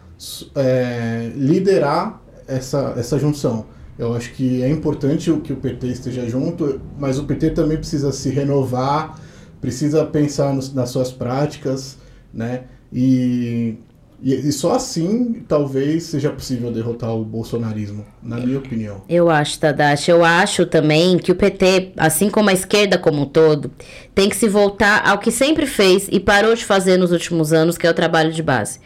é, 0.55 1.31
liderar 1.35 2.21
essa, 2.47 2.93
essa 2.97 3.17
junção. 3.17 3.65
Eu 3.97 4.13
acho 4.13 4.33
que 4.33 4.61
é 4.61 4.69
importante 4.69 5.31
que 5.43 5.51
o 5.51 5.55
PT 5.55 5.87
esteja 5.87 6.29
junto, 6.29 6.79
mas 6.99 7.17
o 7.17 7.23
PT 7.23 7.51
também 7.51 7.77
precisa 7.77 8.11
se 8.11 8.29
renovar, 8.29 9.19
precisa 9.59 10.05
pensar 10.05 10.53
nos, 10.53 10.71
nas 10.71 10.89
suas 10.89 11.11
práticas, 11.11 11.97
né? 12.31 12.65
E, 12.91 13.75
e, 14.21 14.33
e, 14.33 14.51
só 14.51 14.73
assim 14.73 15.43
talvez 15.47 16.03
seja 16.03 16.29
possível 16.29 16.71
derrotar 16.71 17.13
o 17.13 17.23
bolsonarismo, 17.23 18.05
na 18.21 18.37
minha 18.37 18.57
opinião. 18.57 19.03
Eu 19.07 19.29
acho, 19.29 19.59
Tadashi. 19.59 20.11
Eu 20.11 20.23
acho 20.23 20.65
também 20.65 21.17
que 21.17 21.31
o 21.31 21.35
PT, 21.35 21.93
assim 21.97 22.29
como 22.29 22.49
a 22.49 22.53
esquerda 22.53 22.97
como 22.97 23.21
um 23.21 23.25
todo, 23.25 23.71
tem 24.15 24.29
que 24.29 24.35
se 24.35 24.47
voltar 24.47 25.07
ao 25.07 25.19
que 25.19 25.31
sempre 25.31 25.65
fez 25.65 26.07
e 26.11 26.19
parou 26.19 26.55
de 26.55 26.65
fazer 26.65 26.97
nos 26.97 27.11
últimos 27.11 27.53
anos, 27.53 27.77
que 27.77 27.85
é 27.85 27.89
o 27.89 27.93
trabalho 27.93 28.31
de 28.31 28.41
base. 28.41 28.79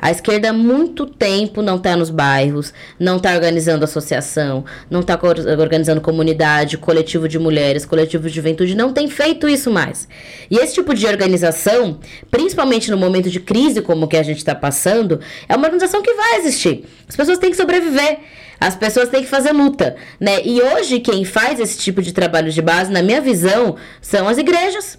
A 0.00 0.10
esquerda 0.10 0.50
há 0.50 0.52
muito 0.52 1.06
tempo 1.06 1.62
não 1.62 1.76
está 1.76 1.96
nos 1.96 2.10
bairros, 2.10 2.72
não 2.98 3.16
está 3.16 3.34
organizando 3.34 3.84
associação, 3.84 4.64
não 4.90 5.00
está 5.00 5.18
organizando 5.58 6.00
comunidade, 6.00 6.78
coletivo 6.78 7.28
de 7.28 7.38
mulheres, 7.38 7.84
coletivo 7.84 8.28
de 8.28 8.34
juventude, 8.34 8.74
não 8.74 8.92
tem 8.92 9.08
feito 9.08 9.48
isso 9.48 9.70
mais. 9.70 10.08
E 10.50 10.56
esse 10.56 10.74
tipo 10.74 10.94
de 10.94 11.06
organização, 11.06 11.98
principalmente 12.30 12.90
no 12.90 12.96
momento 12.96 13.30
de 13.30 13.40
crise 13.40 13.82
como 13.82 14.08
que 14.08 14.16
a 14.16 14.22
gente 14.22 14.38
está 14.38 14.54
passando, 14.54 15.20
é 15.48 15.56
uma 15.56 15.66
organização 15.66 16.02
que 16.02 16.12
vai 16.14 16.36
existir. 16.36 16.84
As 17.08 17.16
pessoas 17.16 17.38
têm 17.38 17.50
que 17.50 17.56
sobreviver. 17.56 18.18
As 18.58 18.74
pessoas 18.74 19.10
têm 19.10 19.22
que 19.22 19.28
fazer 19.28 19.52
luta, 19.52 19.96
né? 20.18 20.40
E 20.42 20.62
hoje 20.62 20.98
quem 21.00 21.24
faz 21.24 21.60
esse 21.60 21.76
tipo 21.78 22.00
de 22.00 22.12
trabalho 22.12 22.50
de 22.50 22.62
base, 22.62 22.90
na 22.90 23.02
minha 23.02 23.20
visão, 23.20 23.76
são 24.00 24.26
as 24.26 24.38
igrejas. 24.38 24.98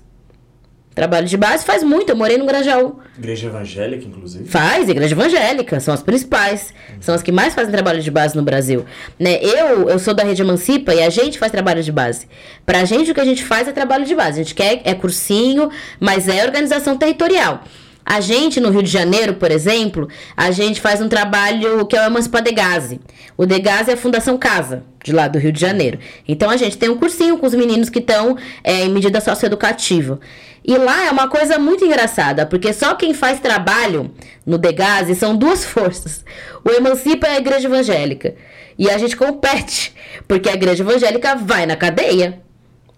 Trabalho 0.97 1.27
de 1.27 1.37
base 1.37 1.63
faz 1.63 1.83
muito, 1.83 2.09
eu 2.09 2.15
morei 2.15 2.39
no 2.39 2.45
Grajaú. 2.47 2.95
Igreja 3.15 3.45
evangélica, 3.45 4.03
inclusive? 4.03 4.49
Faz, 4.49 4.89
igreja 4.89 5.13
evangélica, 5.13 5.79
são 5.79 5.93
as 5.93 6.01
principais. 6.01 6.73
Uhum. 6.89 6.95
São 7.01 7.13
as 7.13 7.21
que 7.21 7.31
mais 7.31 7.53
fazem 7.53 7.71
trabalho 7.71 8.01
de 8.01 8.09
base 8.09 8.35
no 8.35 8.41
Brasil. 8.41 8.83
Né? 9.19 9.37
Eu, 9.39 9.89
eu 9.89 9.99
sou 9.99 10.15
da 10.15 10.23
Rede 10.23 10.41
Emancipa 10.41 10.95
e 10.95 11.03
a 11.03 11.09
gente 11.11 11.37
faz 11.37 11.51
trabalho 11.51 11.83
de 11.83 11.91
base. 11.91 12.27
Pra 12.65 12.83
gente, 12.83 13.11
o 13.11 13.13
que 13.13 13.21
a 13.21 13.25
gente 13.25 13.43
faz 13.43 13.67
é 13.67 13.71
trabalho 13.71 14.05
de 14.05 14.15
base. 14.15 14.41
A 14.41 14.43
gente 14.43 14.55
quer, 14.55 14.81
é 14.85 14.95
cursinho, 14.95 15.69
mas 15.99 16.27
é 16.27 16.43
organização 16.43 16.97
territorial. 16.97 17.63
A 18.03 18.19
gente, 18.19 18.59
no 18.59 18.71
Rio 18.71 18.81
de 18.81 18.89
Janeiro, 18.89 19.35
por 19.35 19.51
exemplo, 19.51 20.07
a 20.35 20.49
gente 20.49 20.81
faz 20.81 20.99
um 20.99 21.07
trabalho 21.07 21.85
que 21.85 21.95
é 21.95 22.01
o 22.01 22.05
Emancipa 22.05 22.41
Degase. 22.41 22.99
O 23.37 23.45
Degase 23.45 23.91
é 23.91 23.93
a 23.93 23.97
Fundação 23.97 24.35
Casa, 24.35 24.81
de 25.03 25.11
lá 25.11 25.27
do 25.27 25.37
Rio 25.37 25.51
de 25.51 25.59
Janeiro. 25.61 25.99
Então, 26.27 26.49
a 26.49 26.57
gente 26.57 26.75
tem 26.75 26.89
um 26.89 26.97
cursinho 26.97 27.37
com 27.37 27.45
os 27.45 27.53
meninos 27.53 27.87
que 27.87 27.99
estão 27.99 28.35
é, 28.63 28.85
em 28.85 28.89
medida 28.89 29.21
socioeducativa. 29.21 30.19
E 30.67 30.77
lá 30.77 31.05
é 31.05 31.11
uma 31.11 31.29
coisa 31.29 31.57
muito 31.57 31.85
engraçada, 31.85 32.45
porque 32.45 32.73
só 32.73 32.93
quem 32.93 33.13
faz 33.13 33.39
trabalho 33.39 34.11
no 34.45 34.57
Degase 34.57 35.15
são 35.15 35.33
duas 35.33 35.63
forças. 35.65 36.25
O 36.61 36.69
Emancipa 36.69 37.25
é 37.25 37.31
a 37.31 37.37
igreja 37.37 37.69
evangélica. 37.69 38.35
E 38.77 38.89
a 38.89 38.97
gente 38.97 39.15
compete, 39.15 39.95
porque 40.27 40.49
a 40.49 40.53
igreja 40.53 40.83
evangélica 40.83 41.35
vai 41.35 41.65
na 41.65 41.77
cadeia. 41.77 42.41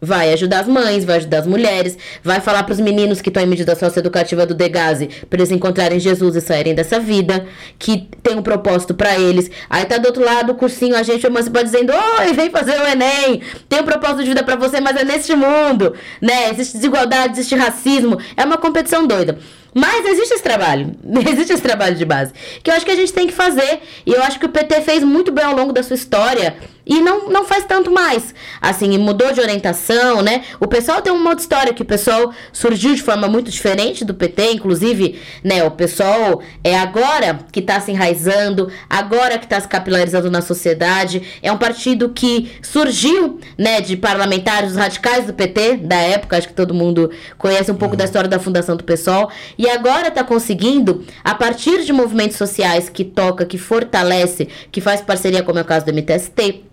Vai 0.02 0.32
ajudar 0.32 0.62
as 0.62 0.68
mães, 0.68 1.04
vai 1.04 1.18
ajudar 1.18 1.40
as 1.40 1.48
mulheres, 1.48 1.98
vai 2.24 2.40
falar 2.40 2.64
para 2.64 2.72
os 2.72 2.80
meninos 2.80 3.22
que 3.22 3.30
estão 3.30 3.44
em 3.44 3.46
medida 3.46 3.76
socioeducativa 3.76 4.46
do 4.46 4.54
Degase 4.54 5.10
para 5.30 5.40
eles 5.40 5.52
encontrarem 5.52 6.00
Jesus 6.00 6.38
e 6.38 6.42
saírem 6.42 6.74
dessa 6.74 7.00
vida, 7.00 7.46
que 7.78 8.08
tem 8.24 8.38
um 8.38 8.42
propósito 8.42 8.94
para 8.94 9.20
eles. 9.20 9.52
Aí 9.70 9.84
tá 9.84 9.98
do 9.98 10.06
outro 10.06 10.24
lado 10.24 10.54
o 10.54 10.56
cursinho, 10.56 10.96
a 10.96 11.04
gente 11.04 11.26
emancipa 11.26 11.64
dizendo: 11.64 11.92
"Oi, 11.92 12.34
vem 12.34 12.50
fazer 12.50 12.80
o 12.80 12.88
ENEM. 12.88 13.42
Tem 13.68 13.82
um 13.82 13.86
propósito 13.86 14.24
de 14.24 14.30
vida 14.30 14.44
para 14.44 14.56
você, 14.56 14.80
mas 14.80 14.96
é 14.96 15.04
neste 15.04 15.36
mundo", 15.36 15.94
né? 16.22 16.50
Existe 16.50 16.78
desigualdade, 16.78 17.34
existe 17.34 17.56
racismo, 17.56 18.18
é 18.38 18.46
uma 18.46 18.58
competição 18.58 19.06
doida. 19.06 19.38
Mas 19.74 20.06
existe 20.06 20.34
esse 20.34 20.44
trabalho, 20.44 20.96
existe 21.28 21.54
esse 21.54 21.62
trabalho 21.62 21.96
de 21.96 22.06
base, 22.06 22.34
que 22.64 22.70
eu 22.70 22.76
acho 22.76 22.86
que 22.86 22.92
a 22.92 22.96
gente 22.96 23.14
tem 23.14 23.28
que 23.28 23.34
fazer, 23.34 23.82
e 24.06 24.12
eu 24.12 24.24
acho 24.24 24.40
que 24.40 24.46
o 24.46 24.50
PT 24.50 24.82
fez 24.82 25.04
muito 25.04 25.32
bem 25.32 25.46
ao 25.46 25.56
longo 25.56 25.72
da 25.72 25.84
sua 25.84 25.96
história, 25.96 26.58
e 26.90 27.02
não, 27.02 27.30
não 27.30 27.46
faz 27.46 27.66
tanto 27.66 27.92
mais. 27.92 28.34
Assim, 28.60 28.98
mudou 28.98 29.32
de 29.32 29.40
orientação, 29.40 30.24
né? 30.24 30.44
O 30.60 30.66
pessoal 30.66 31.02
tem 31.04 31.14
uma 31.14 31.30
outra 31.30 31.44
história, 31.44 31.74
que 31.74 31.84
o 31.84 31.86
pessoal 31.86 32.34
surgiu 32.52 32.96
de 32.96 33.04
forma 33.04 33.28
muito 33.28 33.52
diferente 33.52 34.04
do 34.04 34.16
PT, 34.16 34.54
inclusive, 34.54 35.22
né? 35.44 35.64
O 35.64 35.70
pessoal 35.70 36.42
é 36.64 36.76
agora 36.76 37.40
que 37.52 37.60
está 37.60 37.80
se 37.80 37.92
enraizando, 37.92 38.72
agora 38.90 39.38
que 39.38 39.46
está 39.46 39.60
se 39.62 39.68
capilarizando 39.68 40.32
na 40.32 40.42
sociedade, 40.42 41.22
é 41.44 41.52
um 41.52 41.58
partido 41.58 42.10
que 42.10 42.52
surgiu, 42.64 43.40
né, 43.56 43.82
de 43.82 43.96
parlamentares 43.96 44.76
radicais 44.76 45.28
do 45.28 45.34
PT, 45.34 45.78
da 45.78 45.98
época, 45.98 46.38
acho 46.38 46.48
que 46.48 46.54
todo 46.56 46.74
mundo 46.74 47.12
conhece 47.38 47.72
um 47.72 47.76
pouco 47.76 47.96
da 47.96 48.06
história 48.06 48.28
da 48.28 48.40
fundação 48.40 48.76
do 48.76 48.84
PSOL, 48.84 49.30
e 49.60 49.70
agora 49.70 50.08
está 50.08 50.24
conseguindo, 50.24 51.04
a 51.22 51.36
partir 51.36 51.84
de 51.84 51.92
movimentos 51.92 52.38
sociais 52.38 52.88
que 52.88 53.04
toca, 53.04 53.46
que 53.46 53.58
fortalece, 53.58 54.48
que 54.72 54.80
faz 54.80 55.02
parceria, 55.02 55.44
como 55.44 55.60
é 55.60 55.62
o 55.62 55.66
caso 55.66 55.86
do 55.86 55.92
MTST, 55.92 56.64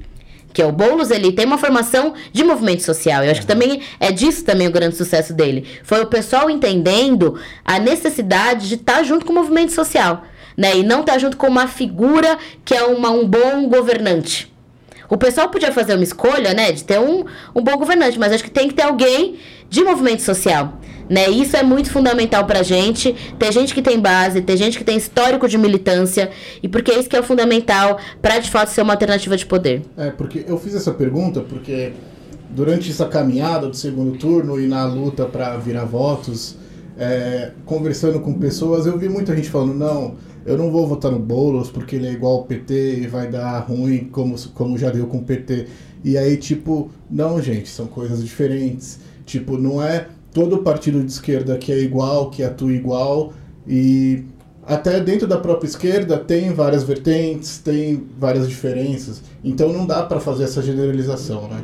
que 0.52 0.62
é 0.62 0.64
o 0.64 0.70
Boulos, 0.70 1.10
ele 1.10 1.32
tem 1.32 1.44
uma 1.44 1.58
formação 1.58 2.14
de 2.32 2.44
movimento 2.44 2.84
social. 2.84 3.24
Eu 3.24 3.32
acho 3.32 3.40
que 3.40 3.46
também 3.46 3.82
é 3.98 4.12
disso 4.12 4.44
também 4.44 4.68
o 4.68 4.70
grande 4.70 4.94
sucesso 4.94 5.34
dele. 5.34 5.66
Foi 5.82 6.00
o 6.00 6.06
pessoal 6.06 6.48
entendendo 6.48 7.38
a 7.64 7.80
necessidade 7.80 8.68
de 8.68 8.76
estar 8.76 8.98
tá 8.98 9.02
junto 9.02 9.26
com 9.26 9.32
o 9.32 9.34
movimento 9.34 9.72
social, 9.72 10.22
né? 10.56 10.76
E 10.76 10.84
não 10.84 11.00
estar 11.00 11.14
tá 11.14 11.18
junto 11.18 11.36
com 11.36 11.48
uma 11.48 11.66
figura 11.66 12.38
que 12.64 12.72
é 12.72 12.84
uma, 12.84 13.10
um 13.10 13.26
bom 13.26 13.68
governante. 13.68 14.50
O 15.08 15.16
pessoal 15.16 15.48
podia 15.48 15.72
fazer 15.72 15.94
uma 15.94 16.04
escolha, 16.04 16.54
né, 16.54 16.72
de 16.72 16.82
ter 16.84 16.98
um, 16.98 17.24
um 17.54 17.62
bom 17.62 17.76
governante, 17.76 18.18
mas 18.18 18.32
acho 18.32 18.44
que 18.44 18.50
tem 18.50 18.68
que 18.68 18.74
ter 18.74 18.82
alguém 18.82 19.38
de 19.68 19.82
movimento 19.82 20.22
social. 20.22 20.80
Né? 21.08 21.28
Isso 21.28 21.56
é 21.56 21.62
muito 21.62 21.90
fundamental 21.90 22.44
pra 22.44 22.62
gente. 22.62 23.14
Ter 23.38 23.52
gente 23.52 23.74
que 23.74 23.82
tem 23.82 24.00
base, 24.00 24.40
ter 24.42 24.56
gente 24.56 24.78
que 24.78 24.84
tem 24.84 24.96
histórico 24.96 25.48
de 25.48 25.56
militância, 25.56 26.30
e 26.62 26.68
porque 26.68 26.90
é 26.90 26.98
isso 26.98 27.08
que 27.08 27.16
é 27.16 27.22
fundamental 27.22 27.98
para 28.20 28.38
de 28.38 28.50
fato 28.50 28.68
ser 28.68 28.82
uma 28.82 28.92
alternativa 28.92 29.36
de 29.36 29.46
poder. 29.46 29.82
É, 29.96 30.10
porque 30.10 30.44
eu 30.46 30.58
fiz 30.58 30.74
essa 30.74 30.92
pergunta 30.92 31.40
porque 31.40 31.92
durante 32.50 32.90
essa 32.90 33.06
caminhada 33.06 33.68
do 33.68 33.76
segundo 33.76 34.16
turno 34.18 34.60
e 34.60 34.66
na 34.66 34.84
luta 34.86 35.26
para 35.26 35.56
virar 35.56 35.84
votos, 35.84 36.56
é, 36.98 37.52
conversando 37.64 38.20
com 38.20 38.32
pessoas, 38.34 38.86
eu 38.86 38.98
vi 38.98 39.08
muita 39.08 39.34
gente 39.36 39.50
falando: 39.50 39.74
não, 39.74 40.14
eu 40.44 40.56
não 40.56 40.70
vou 40.70 40.86
votar 40.86 41.10
no 41.10 41.18
Boulos 41.18 41.70
porque 41.70 41.96
ele 41.96 42.06
é 42.06 42.12
igual 42.12 42.34
ao 42.34 42.44
PT 42.44 43.00
e 43.00 43.06
vai 43.06 43.28
dar 43.28 43.58
ruim 43.60 44.08
como, 44.10 44.36
como 44.54 44.78
já 44.78 44.90
deu 44.90 45.06
com 45.06 45.18
o 45.18 45.22
PT. 45.22 45.66
E 46.04 46.16
aí, 46.16 46.36
tipo, 46.36 46.90
não, 47.10 47.40
gente, 47.42 47.68
são 47.68 47.86
coisas 47.86 48.24
diferentes. 48.24 49.00
Tipo, 49.24 49.58
não 49.58 49.82
é 49.82 50.06
todo 50.36 50.62
partido 50.62 51.00
de 51.00 51.06
esquerda 51.06 51.56
que 51.56 51.72
é 51.72 51.78
igual, 51.78 52.30
que 52.30 52.42
atua 52.42 52.70
igual, 52.70 53.32
e 53.66 54.22
até 54.66 54.98
dentro 54.98 55.28
da 55.28 55.38
própria 55.38 55.68
esquerda 55.68 56.18
tem 56.18 56.52
várias 56.52 56.82
vertentes, 56.82 57.58
tem 57.58 58.04
várias 58.18 58.48
diferenças. 58.48 59.22
Então 59.44 59.72
não 59.72 59.86
dá 59.86 60.02
para 60.02 60.18
fazer 60.18 60.42
essa 60.42 60.60
generalização, 60.60 61.48
né? 61.48 61.62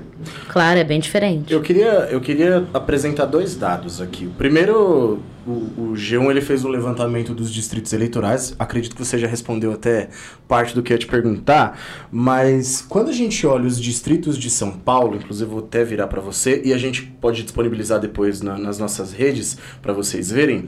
Claro, 0.49 0.79
é 0.79 0.85
bem 0.85 1.01
diferente. 1.01 1.53
Eu 1.53 1.61
queria, 1.61 2.09
eu 2.11 2.21
queria 2.21 2.65
apresentar 2.73 3.25
dois 3.25 3.57
dados 3.57 4.01
aqui. 4.01 4.27
O 4.27 4.31
primeiro, 4.31 5.19
o, 5.45 5.51
o 5.51 5.93
G1 5.95 6.31
ele 6.31 6.41
fez 6.41 6.65
um 6.65 6.69
levantamento 6.69 7.35
dos 7.35 7.53
distritos 7.53 7.93
eleitorais. 7.93 8.55
Acredito 8.57 8.95
que 8.95 9.05
você 9.05 9.19
já 9.19 9.27
respondeu 9.27 9.73
até 9.73 10.09
parte 10.47 10.73
do 10.73 10.81
que 10.81 10.93
eu 10.93 10.95
ia 10.95 10.99
te 10.99 11.09
perguntar. 11.09 11.77
Mas 12.09 12.87
quando 12.88 13.09
a 13.09 13.12
gente 13.12 13.45
olha 13.45 13.67
os 13.67 13.81
distritos 13.81 14.38
de 14.38 14.49
São 14.49 14.71
Paulo, 14.71 15.17
inclusive 15.17 15.51
vou 15.51 15.59
até 15.59 15.83
virar 15.83 16.07
para 16.07 16.21
você 16.21 16.62
e 16.65 16.73
a 16.73 16.79
gente 16.79 17.03
pode 17.03 17.43
disponibilizar 17.43 17.99
depois 17.99 18.41
na, 18.41 18.57
nas 18.57 18.79
nossas 18.79 19.12
redes 19.12 19.59
para 19.83 19.93
vocês 19.93 20.31
verem. 20.31 20.67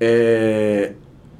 É, 0.00 0.92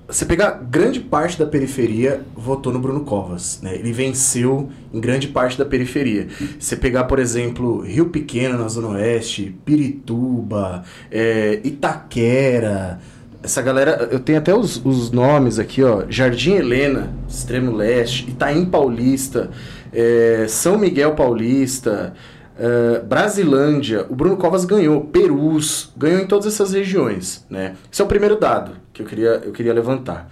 você 0.07 0.27
pegar 0.27 0.62
grande 0.71 1.01
parte 1.01 1.38
da 1.38 1.47
periferia 1.47 2.21
votou 2.37 2.73
no 2.73 2.79
Bruno 2.79 3.05
Covas, 3.05 3.61
né? 3.62 3.75
Ele 3.75 3.93
venceu 3.93 4.69
em 4.93 5.01
grande 5.01 5.29
parte 5.29 5.57
da 5.57 5.64
periferia. 5.64 6.29
Você 6.59 6.77
pegar, 6.77 7.05
por 7.05 7.19
exemplo, 7.19 7.81
Rio 7.81 8.07
Pequeno 8.07 8.59
na 8.59 8.69
Zona 8.69 8.88
Oeste, 8.88 9.57
Pirituba, 9.64 10.85
é, 11.11 11.59
Itaquera, 11.64 13.01
essa 13.43 13.62
galera, 13.62 14.09
eu 14.11 14.21
tenho 14.21 14.38
até 14.38 14.55
os, 14.55 14.85
os 14.85 15.11
nomes 15.11 15.59
aqui, 15.59 15.83
ó. 15.83 16.05
Jardim 16.09 16.55
Helena, 16.55 17.14
extremo 17.29 17.75
leste, 17.75 18.29
Itaim 18.29 18.67
Paulista, 18.67 19.51
é, 19.93 20.47
São 20.49 20.79
Miguel 20.79 21.14
Paulista, 21.14 22.14
Uh, 22.57 23.05
Brasilândia, 23.05 24.07
o 24.09 24.14
Bruno 24.14 24.37
Covas 24.37 24.64
ganhou, 24.64 25.01
Perus, 25.01 25.93
ganhou 25.97 26.21
em 26.21 26.27
todas 26.29 26.47
essas 26.47 26.73
regiões. 26.73 27.45
Né? 27.51 27.75
Esse 27.93 28.01
é 28.01 28.05
o 28.05 28.07
primeiro 28.07 28.38
dado 28.38 28.84
que 28.95 29.03
eu 29.03 29.07
queria, 29.07 29.43
eu 29.45 29.53
queria 29.53 29.75
levantar. 29.75 30.31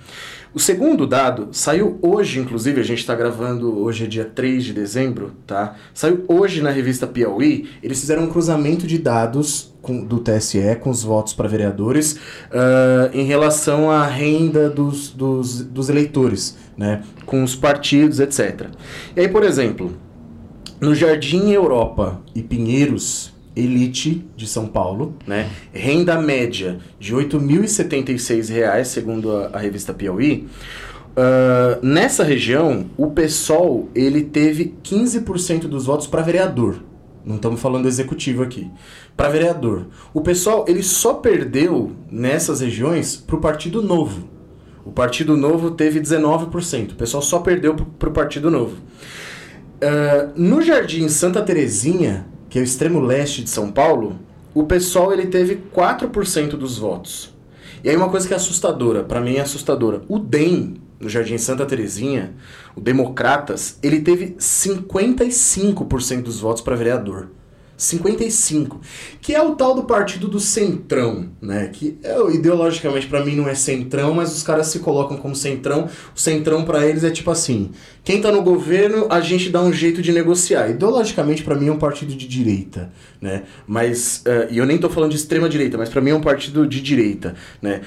O 0.55 0.61
segundo 0.61 1.07
dado 1.07 1.49
saiu 1.51 1.99
hoje, 2.01 2.39
inclusive, 2.39 2.81
a 2.81 2.85
gente 2.85 3.01
está 3.01 3.15
gravando, 3.15 3.83
hoje 3.83 4.05
é 4.05 4.07
dia 4.07 4.25
3 4.25 4.65
de 4.65 4.73
dezembro, 4.73 5.33
tá? 5.47 5.75
Saiu 5.93 6.25
hoje 6.29 6.63
na 6.63 6.71
revista 6.71 7.07
Piauí, 7.07 7.69
eles 7.83 8.01
fizeram 8.01 8.25
um 8.25 8.31
cruzamento 8.31 8.87
de 8.87 8.99
dados 8.99 9.75
com, 9.83 10.05
do 10.05 10.21
TSE 10.21 10.77
com 10.81 10.91
os 10.91 11.03
votos 11.03 11.33
para 11.33 11.49
vereadores 11.49 12.13
uh, 12.13 13.11
em 13.13 13.25
relação 13.25 13.91
à 13.91 14.07
renda 14.07 14.71
dos, 14.71 15.09
dos, 15.11 15.63
dos 15.63 15.89
eleitores, 15.89 16.57
né? 16.77 17.03
Com 17.27 17.43
os 17.43 17.57
partidos, 17.57 18.21
etc. 18.21 18.69
E 19.17 19.21
aí, 19.21 19.29
por 19.29 19.43
exemplo, 19.43 19.97
no 20.81 20.95
Jardim 20.95 21.51
Europa 21.51 22.21
e 22.35 22.43
Pinheiros, 22.43 23.32
Elite 23.55 24.27
de 24.37 24.47
São 24.47 24.67
Paulo, 24.67 25.17
né? 25.27 25.51
Renda 25.73 26.21
média 26.21 26.79
de 26.99 27.15
R$ 27.15 27.25
8.076, 27.25 28.85
segundo 28.85 29.37
a, 29.37 29.51
a, 29.53 29.59
revista 29.59 29.93
Piauí. 29.93 30.47
Uh, 31.13 31.85
nessa 31.85 32.25
região, 32.25 32.87
o 32.97 33.11
PSOL 33.11 33.91
ele 33.95 34.23
teve 34.23 34.75
15% 34.83 35.63
dos 35.63 35.87
votos 35.87 36.07
para 36.07 36.23
vereador. 36.23 36.83
Não 37.25 37.37
estamos 37.37 37.61
falando 37.61 37.87
executivo 37.87 38.43
aqui. 38.43 38.71
Para 39.17 39.29
vereador. 39.29 39.87
O 40.13 40.23
PSOL 40.23 40.65
ele 40.67 40.83
só 40.83 41.15
perdeu 41.15 41.93
nessas 42.11 42.61
regiões 42.61 43.17
para 43.17 43.37
o 43.37 43.41
Partido 43.41 43.83
Novo. 43.83 44.29
O 44.85 44.91
Partido 44.91 45.37
Novo 45.37 45.73
teve 45.73 46.01
19%. 46.01 46.93
O 46.93 46.97
pessoal 46.97 47.23
só 47.23 47.39
perdeu 47.39 47.75
para 47.75 48.09
o 48.09 48.13
Partido 48.13 48.51
Novo. 48.51 48.77
Uh, 49.83 50.33
no 50.35 50.63
Jardim 50.63 51.09
Santa 51.09 51.43
Terezinha, 51.43 52.27
que 52.53 52.59
é 52.59 52.61
o 52.61 52.65
extremo 52.65 53.01
leste 53.01 53.43
de 53.43 53.49
São 53.49 53.73
Paulo, 53.73 54.19
o 54.53 54.65
pessoal 54.65 55.11
ele 55.11 55.25
teve 55.25 55.57
4% 55.75 56.51
dos 56.51 56.77
votos. 56.77 57.35
E 57.83 57.89
aí 57.89 57.97
uma 57.97 58.11
coisa 58.11 58.29
que 58.29 58.35
é 58.35 58.37
assustadora, 58.37 59.03
para 59.03 59.23
mim 59.23 59.37
é 59.37 59.41
assustadora. 59.41 60.03
O 60.07 60.19
DEM, 60.19 60.75
no 61.01 61.09
Jardim 61.09 61.39
Santa 61.39 61.65
Terezinha, 61.65 62.35
o 62.77 62.81
Democratas, 62.83 63.79
ele 63.83 64.03
teve 64.03 64.37
55% 64.39 66.21
dos 66.21 66.41
votos 66.41 66.61
para 66.61 66.77
vereador. 66.77 67.31
55, 67.77 68.81
que 69.21 69.35
é 69.35 69.43
o 69.43 69.55
tal 69.55 69.75
do 69.75 69.85
partido 69.85 70.29
do 70.29 70.39
centrão, 70.39 71.31
né? 71.41 71.69
Que 71.73 71.99
é, 72.03 72.19
ideologicamente 72.33 73.07
para 73.07 73.25
mim 73.25 73.35
não 73.35 73.49
é 73.49 73.55
centrão, 73.55 74.15
mas 74.15 74.35
os 74.35 74.43
caras 74.43 74.69
se 74.69 74.79
colocam 74.79 75.17
como 75.17 75.35
centrão. 75.35 75.89
O 76.15 76.21
centrão 76.21 76.65
para 76.65 76.87
eles 76.87 77.05
é 77.05 77.11
tipo 77.11 77.31
assim: 77.31 77.71
quem 78.05 78.21
tá 78.21 78.31
no 78.31 78.43
governo, 78.43 79.07
a 79.11 79.21
gente 79.21 79.51
dá 79.51 79.63
um 79.63 79.73
jeito 79.73 80.01
de 80.01 80.13
negociar. 80.13 80.71
Ideologicamente 80.71 81.43
para 81.43 81.55
mim 81.55 81.69
é 81.69 81.73
um 81.73 81.79
partido 81.79 82.15
de 82.15 82.27
direita, 82.29 82.93
né? 83.21 83.43
Mas 83.67 84.23
uh, 84.27 84.51
e 84.51 84.59
eu 84.59 84.67
nem 84.67 84.79
tô 84.79 84.89
falando 84.89 85.11
de 85.11 85.17
extrema 85.17 85.49
direita, 85.49 85.77
mas 85.77 85.89
para 85.89 86.01
mim 86.01 86.11
é 86.11 86.15
um 86.15 86.21
partido 86.21 86.67
de 86.67 86.81
direita, 86.81 87.35
né? 87.61 87.81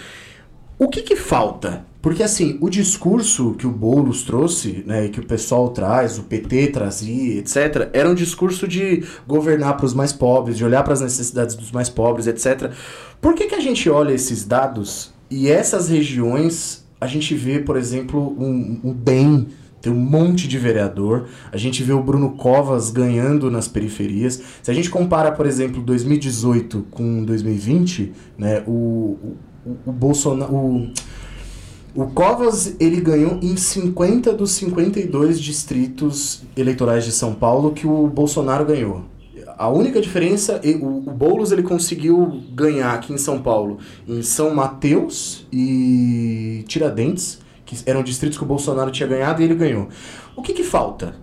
O 0.78 0.90
que 0.90 1.02
que 1.02 1.16
falta 1.16 1.86
porque 2.06 2.22
assim, 2.22 2.60
o 2.62 2.70
discurso 2.70 3.56
que 3.58 3.66
o 3.66 3.72
Boulos 3.72 4.22
trouxe, 4.22 4.84
né, 4.86 5.08
que 5.08 5.20
o 5.20 5.26
pessoal 5.26 5.70
traz, 5.70 6.20
o 6.20 6.24
PT 6.26 6.68
trazia, 6.68 7.40
etc., 7.40 7.90
era 7.94 8.08
um 8.08 8.14
discurso 8.14 8.68
de 8.68 9.04
governar 9.26 9.76
para 9.76 9.88
os 9.88 9.94
mais 9.96 10.14
pobres, 10.14 10.56
de 10.56 10.64
olhar 10.64 10.84
para 10.84 10.94
as 10.94 11.02
necessidades 11.02 11.56
dos 11.56 11.72
mais 11.72 11.90
pobres, 11.90 12.28
etc. 12.28 12.72
Por 13.20 13.34
que, 13.34 13.48
que 13.48 13.56
a 13.56 13.60
gente 13.60 13.90
olha 13.90 14.14
esses 14.14 14.46
dados 14.46 15.16
e 15.32 15.50
essas 15.50 15.90
regiões, 15.90 16.86
a 17.02 17.08
gente 17.08 17.34
vê, 17.34 17.58
por 17.58 17.76
exemplo, 17.76 18.36
um, 18.40 18.82
um 18.84 18.94
DEM, 18.94 19.48
tem 19.82 19.92
um 19.92 19.96
monte 19.96 20.48
de 20.48 20.60
vereador. 20.60 21.26
A 21.52 21.58
gente 21.58 21.82
vê 21.82 21.94
o 21.94 22.04
Bruno 22.04 22.34
Covas 22.34 22.92
ganhando 22.92 23.50
nas 23.50 23.67
periferias. 23.67 24.40
Se 24.62 24.69
a 24.69 24.73
gente 24.76 24.92
compara, 24.92 25.32
por 25.32 25.48
exemplo, 25.48 25.82
2018 25.82 26.86
com 26.92 27.23
2020, 27.23 28.13
né, 28.38 28.63
o, 28.67 29.36
o, 29.86 29.92
Bolsonaro. 29.92 30.54
O, 30.54 30.90
o 31.96 32.08
Covas 32.08 32.76
ele 32.80 33.02
ganhou 33.02 33.40
em 33.42 33.58
50 33.58 34.34
dos 34.34 34.52
52 34.52 35.40
distritos 35.40 36.44
eleitorais 36.56 37.04
de 37.06 37.12
São 37.12 37.34
Paulo 37.34 37.72
que 37.72 37.88
o 37.88 38.08
Bolsonaro 38.08 38.66
ganhou. 38.66 39.04
a 39.58 39.70
única 39.70 40.02
diferença, 40.02 40.62
o, 40.82 41.10
o 41.10 41.12
Boulos 41.12 41.52
ele 41.52 41.63
conseguiu 41.63 42.44
ganhar 42.54 42.94
aqui 42.94 43.13
em 43.13 43.18
São 43.18 43.42
Paulo, 43.42 43.80
em 44.08 44.22
São 44.22 44.54
Mateus 44.54 45.48
e 45.52 46.63
Tiradentes, 46.68 47.40
que 47.66 47.78
eram 47.86 48.04
distritos 48.04 48.38
que 48.38 48.44
o 48.44 48.48
Bolsonaro 48.48 48.92
tinha 48.92 49.08
ganhado 49.08 49.42
e 49.42 49.46
ele 49.46 49.56
ganhou. 49.56 49.88
O 50.36 50.42
que, 50.42 50.54
que 50.54 50.63
falta? 50.63 51.16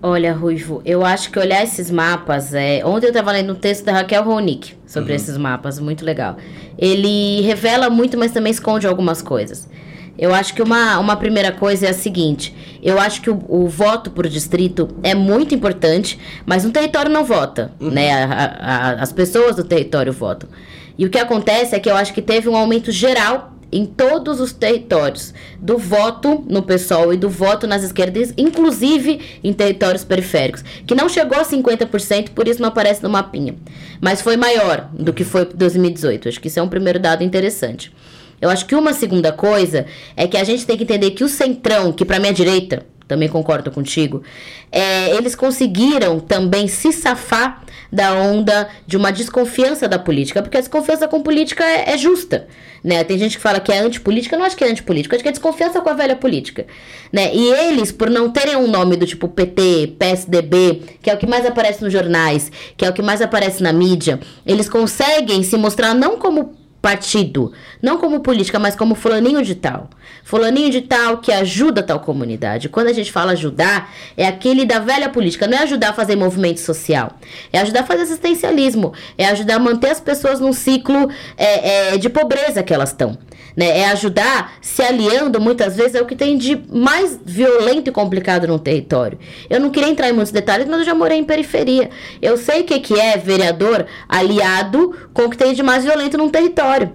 Olha, 0.00 0.32
Ruivo, 0.32 0.80
eu 0.84 1.04
acho 1.04 1.30
que 1.30 1.38
olhar 1.38 1.62
esses 1.62 1.90
mapas. 1.90 2.54
É... 2.54 2.84
Ontem 2.84 3.06
eu 3.06 3.10
estava 3.10 3.32
lendo 3.32 3.52
um 3.52 3.56
texto 3.56 3.84
da 3.84 3.92
Raquel 3.92 4.22
Ronick 4.22 4.74
sobre 4.86 5.10
uhum. 5.10 5.16
esses 5.16 5.36
mapas, 5.36 5.80
muito 5.80 6.04
legal. 6.04 6.36
Ele 6.78 7.40
revela 7.40 7.90
muito, 7.90 8.16
mas 8.16 8.30
também 8.30 8.52
esconde 8.52 8.86
algumas 8.86 9.20
coisas. 9.20 9.68
Eu 10.16 10.34
acho 10.34 10.54
que 10.54 10.62
uma, 10.62 10.98
uma 10.98 11.16
primeira 11.16 11.50
coisa 11.50 11.86
é 11.86 11.90
a 11.90 11.94
seguinte: 11.94 12.54
eu 12.82 12.98
acho 12.98 13.20
que 13.22 13.30
o, 13.30 13.40
o 13.48 13.68
voto 13.68 14.10
por 14.10 14.28
distrito 14.28 14.88
é 15.02 15.14
muito 15.14 15.54
importante, 15.54 16.18
mas 16.46 16.64
um 16.64 16.70
território 16.70 17.10
não 17.10 17.24
vota, 17.24 17.72
uhum. 17.80 17.90
né? 17.90 18.24
A, 18.24 18.44
a, 18.44 18.90
as 19.02 19.12
pessoas 19.12 19.56
do 19.56 19.64
território 19.64 20.12
votam. 20.12 20.48
E 20.96 21.06
o 21.06 21.10
que 21.10 21.18
acontece 21.18 21.74
é 21.74 21.80
que 21.80 21.88
eu 21.88 21.96
acho 21.96 22.12
que 22.12 22.22
teve 22.22 22.48
um 22.48 22.56
aumento 22.56 22.90
geral 22.90 23.57
em 23.70 23.84
todos 23.84 24.40
os 24.40 24.52
territórios 24.52 25.34
do 25.60 25.76
voto 25.76 26.44
no 26.48 26.62
PSOL 26.62 27.12
e 27.12 27.16
do 27.16 27.28
voto 27.28 27.66
nas 27.66 27.82
esquerdas, 27.82 28.32
inclusive 28.36 29.20
em 29.42 29.52
territórios 29.52 30.04
periféricos, 30.04 30.64
que 30.86 30.94
não 30.94 31.08
chegou 31.08 31.38
a 31.38 31.44
50%, 31.44 32.30
por 32.30 32.48
isso 32.48 32.62
não 32.62 32.68
aparece 32.68 33.02
no 33.02 33.10
mapinha, 33.10 33.54
mas 34.00 34.22
foi 34.22 34.36
maior 34.36 34.88
do 34.92 35.12
que 35.12 35.24
foi 35.24 35.44
2018. 35.44 36.28
Acho 36.28 36.40
que 36.40 36.48
isso 36.48 36.58
é 36.58 36.62
um 36.62 36.68
primeiro 36.68 36.98
dado 36.98 37.22
interessante. 37.22 37.92
Eu 38.40 38.50
acho 38.50 38.66
que 38.66 38.74
uma 38.74 38.92
segunda 38.92 39.32
coisa 39.32 39.86
é 40.16 40.26
que 40.26 40.36
a 40.36 40.44
gente 40.44 40.64
tem 40.64 40.76
que 40.76 40.84
entender 40.84 41.10
que 41.10 41.24
o 41.24 41.28
centrão, 41.28 41.92
que 41.92 42.04
para 42.04 42.20
minha 42.20 42.32
direita, 42.32 42.86
também 43.08 43.28
concordo 43.28 43.70
contigo, 43.70 44.22
é, 44.70 45.16
eles 45.16 45.34
conseguiram 45.34 46.20
também 46.20 46.68
se 46.68 46.92
safar 46.92 47.64
da 47.90 48.12
onda 48.12 48.68
de 48.86 48.96
uma 48.96 49.10
desconfiança 49.10 49.88
da 49.88 49.98
política, 49.98 50.42
porque 50.42 50.58
a 50.58 50.60
desconfiança 50.60 51.08
com 51.08 51.22
política 51.22 51.64
é, 51.64 51.94
é 51.94 51.98
justa. 51.98 52.46
Né? 52.84 53.02
Tem 53.02 53.18
gente 53.18 53.36
que 53.36 53.42
fala 53.42 53.58
que 53.58 53.72
é 53.72 53.78
antipolítica, 53.78 54.36
eu 54.36 54.38
não 54.38 54.46
acho 54.46 54.56
que 54.56 54.62
é 54.62 54.70
antipolítica, 54.70 55.16
acho 55.16 55.22
que 55.22 55.28
é 55.28 55.32
desconfiança 55.32 55.80
com 55.80 55.88
a 55.88 55.94
velha 55.94 56.14
política. 56.14 56.66
Né? 57.10 57.34
E 57.34 57.50
eles, 57.50 57.90
por 57.90 58.10
não 58.10 58.30
terem 58.30 58.56
um 58.56 58.68
nome 58.68 58.96
do 58.96 59.06
tipo 59.06 59.26
PT, 59.26 59.94
PSDB, 59.98 60.82
que 61.02 61.10
é 61.10 61.14
o 61.14 61.18
que 61.18 61.26
mais 61.26 61.46
aparece 61.46 61.82
nos 61.82 61.92
jornais, 61.92 62.52
que 62.76 62.84
é 62.84 62.90
o 62.90 62.92
que 62.92 63.02
mais 63.02 63.22
aparece 63.22 63.62
na 63.62 63.72
mídia, 63.72 64.20
eles 64.46 64.68
conseguem 64.68 65.42
se 65.42 65.56
mostrar 65.56 65.94
não 65.94 66.18
como 66.18 66.54
partido, 66.88 67.52
não 67.82 67.98
como 67.98 68.20
política, 68.20 68.58
mas 68.58 68.74
como 68.74 68.94
fulaninho 68.94 69.42
de 69.42 69.54
tal. 69.54 69.90
Fulaninho 70.24 70.70
de 70.70 70.80
tal 70.80 71.18
que 71.18 71.30
ajuda 71.30 71.82
tal 71.82 72.00
comunidade. 72.00 72.70
Quando 72.70 72.86
a 72.86 72.94
gente 72.94 73.12
fala 73.12 73.32
ajudar, 73.32 73.92
é 74.16 74.26
aquele 74.26 74.64
da 74.64 74.78
velha 74.78 75.10
política, 75.10 75.46
não 75.46 75.58
é 75.58 75.62
ajudar 75.64 75.90
a 75.90 75.92
fazer 75.92 76.16
movimento 76.16 76.60
social, 76.60 77.18
é 77.52 77.58
ajudar 77.58 77.80
a 77.80 77.84
fazer 77.84 78.02
assistencialismo, 78.04 78.94
é 79.18 79.26
ajudar 79.26 79.56
a 79.56 79.58
manter 79.58 79.90
as 79.90 80.00
pessoas 80.00 80.40
num 80.40 80.52
ciclo 80.54 81.10
é, 81.36 81.92
é, 81.92 81.98
de 81.98 82.08
pobreza 82.08 82.62
que 82.62 82.72
elas 82.72 82.88
estão 82.88 83.18
né? 83.58 83.80
É 83.80 83.88
ajudar 83.88 84.52
se 84.62 84.80
aliando 84.82 85.40
muitas 85.40 85.74
vezes 85.74 85.96
é 85.96 86.00
o 86.00 86.06
que 86.06 86.14
tem 86.14 86.38
de 86.38 86.56
mais 86.72 87.18
violento 87.24 87.90
e 87.90 87.92
complicado 87.92 88.46
no 88.46 88.56
território. 88.56 89.18
Eu 89.50 89.58
não 89.58 89.68
queria 89.68 89.88
entrar 89.88 90.08
em 90.08 90.12
muitos 90.12 90.30
detalhes, 90.30 90.68
mas 90.68 90.78
eu 90.78 90.86
já 90.86 90.94
morei 90.94 91.18
em 91.18 91.24
periferia. 91.24 91.90
Eu 92.22 92.36
sei 92.36 92.60
o 92.60 92.64
que, 92.64 92.78
que 92.78 92.94
é 92.94 93.16
vereador 93.16 93.84
aliado 94.08 94.94
com 95.12 95.22
o 95.22 95.30
que 95.30 95.36
tem 95.36 95.54
de 95.54 95.62
mais 95.64 95.82
violento 95.82 96.16
num 96.16 96.28
território. 96.28 96.92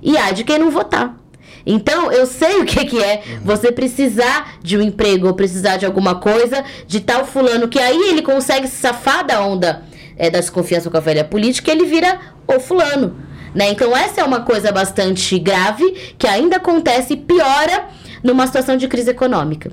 E 0.00 0.16
há 0.16 0.30
de 0.30 0.44
quem 0.44 0.56
não 0.56 0.70
votar. 0.70 1.18
Então, 1.66 2.12
eu 2.12 2.26
sei 2.26 2.60
o 2.62 2.64
que, 2.64 2.84
que 2.84 3.02
é 3.02 3.20
você 3.42 3.72
precisar 3.72 4.58
de 4.62 4.78
um 4.78 4.82
emprego 4.82 5.26
ou 5.26 5.34
precisar 5.34 5.78
de 5.78 5.84
alguma 5.84 6.14
coisa 6.14 6.64
de 6.86 7.00
tal 7.00 7.26
fulano, 7.26 7.66
que 7.66 7.80
aí 7.80 8.10
ele 8.10 8.22
consegue 8.22 8.68
se 8.68 8.76
safar 8.76 9.26
da 9.26 9.44
onda 9.44 9.82
é, 10.16 10.30
da 10.30 10.38
desconfiança 10.38 10.88
com 10.88 10.96
a 10.96 11.00
velha 11.00 11.24
política 11.24 11.72
ele 11.72 11.86
vira 11.86 12.20
o 12.46 12.60
fulano. 12.60 13.33
Né? 13.54 13.70
Então, 13.70 13.96
essa 13.96 14.20
é 14.20 14.24
uma 14.24 14.40
coisa 14.40 14.72
bastante 14.72 15.38
grave 15.38 16.14
que 16.18 16.26
ainda 16.26 16.56
acontece 16.56 17.12
e 17.12 17.16
piora 17.16 17.86
numa 18.22 18.46
situação 18.46 18.76
de 18.76 18.88
crise 18.88 19.10
econômica. 19.10 19.70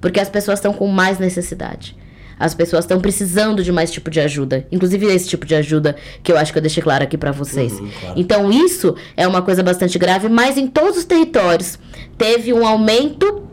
Porque 0.00 0.20
as 0.20 0.28
pessoas 0.28 0.58
estão 0.58 0.72
com 0.72 0.86
mais 0.88 1.18
necessidade. 1.18 1.96
As 2.38 2.54
pessoas 2.54 2.84
estão 2.84 3.00
precisando 3.00 3.62
de 3.62 3.70
mais 3.70 3.90
tipo 3.90 4.10
de 4.10 4.20
ajuda. 4.20 4.66
Inclusive 4.72 5.06
esse 5.06 5.28
tipo 5.28 5.46
de 5.46 5.54
ajuda 5.54 5.96
que 6.22 6.32
eu 6.32 6.36
acho 6.36 6.52
que 6.52 6.58
eu 6.58 6.62
deixei 6.62 6.82
claro 6.82 7.04
aqui 7.04 7.16
para 7.16 7.30
vocês. 7.30 7.78
Uhum, 7.78 7.88
claro. 8.00 8.20
Então, 8.20 8.50
isso 8.50 8.96
é 9.16 9.26
uma 9.28 9.42
coisa 9.42 9.62
bastante 9.62 9.98
grave, 9.98 10.28
mas 10.28 10.58
em 10.58 10.66
todos 10.66 10.98
os 10.98 11.04
territórios 11.04 11.78
teve 12.18 12.52
um 12.52 12.66
aumento 12.66 13.44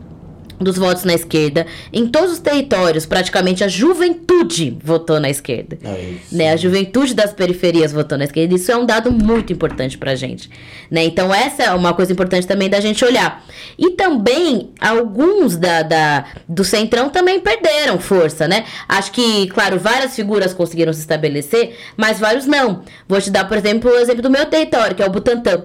dos 0.60 0.76
votos 0.76 1.04
na 1.04 1.14
esquerda. 1.14 1.66
Em 1.92 2.06
todos 2.06 2.32
os 2.32 2.38
territórios, 2.38 3.06
praticamente 3.06 3.64
a 3.64 3.68
juventude 3.68 4.76
votou 4.82 5.18
na 5.18 5.30
esquerda. 5.30 5.78
É 5.82 6.14
né? 6.30 6.52
A 6.52 6.56
juventude 6.56 7.14
das 7.14 7.32
periferias 7.32 7.92
votou 7.92 8.18
na 8.18 8.24
esquerda. 8.24 8.54
Isso 8.54 8.70
é 8.70 8.76
um 8.76 8.84
dado 8.84 9.10
muito 9.10 9.52
importante 9.52 9.96
pra 9.96 10.14
gente. 10.14 10.50
Né? 10.90 11.04
Então, 11.04 11.32
essa 11.32 11.62
é 11.62 11.72
uma 11.72 11.94
coisa 11.94 12.12
importante 12.12 12.46
também 12.46 12.68
da 12.68 12.80
gente 12.80 13.04
olhar. 13.04 13.44
E 13.78 13.92
também, 13.92 14.70
alguns 14.78 15.56
da, 15.56 15.82
da, 15.82 16.24
do 16.46 16.62
Centrão 16.62 17.08
também 17.08 17.40
perderam 17.40 17.98
força, 17.98 18.46
né? 18.46 18.64
Acho 18.88 19.12
que, 19.12 19.46
claro, 19.48 19.78
várias 19.78 20.14
figuras 20.14 20.52
conseguiram 20.52 20.92
se 20.92 21.00
estabelecer, 21.00 21.76
mas 21.96 22.20
vários 22.20 22.46
não. 22.46 22.82
Vou 23.08 23.20
te 23.20 23.30
dar, 23.30 23.48
por 23.48 23.56
exemplo, 23.56 23.90
o 23.90 23.96
exemplo 23.96 24.22
do 24.22 24.30
meu 24.30 24.44
território, 24.46 24.94
que 24.94 25.02
é 25.02 25.06
o 25.06 25.10
Butantã. 25.10 25.64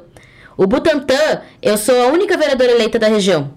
O 0.58 0.66
Butantã, 0.66 1.42
eu 1.62 1.78
sou 1.78 2.00
a 2.02 2.08
única 2.08 2.38
vereadora 2.38 2.72
eleita 2.72 2.98
da 2.98 3.08
região 3.08 3.52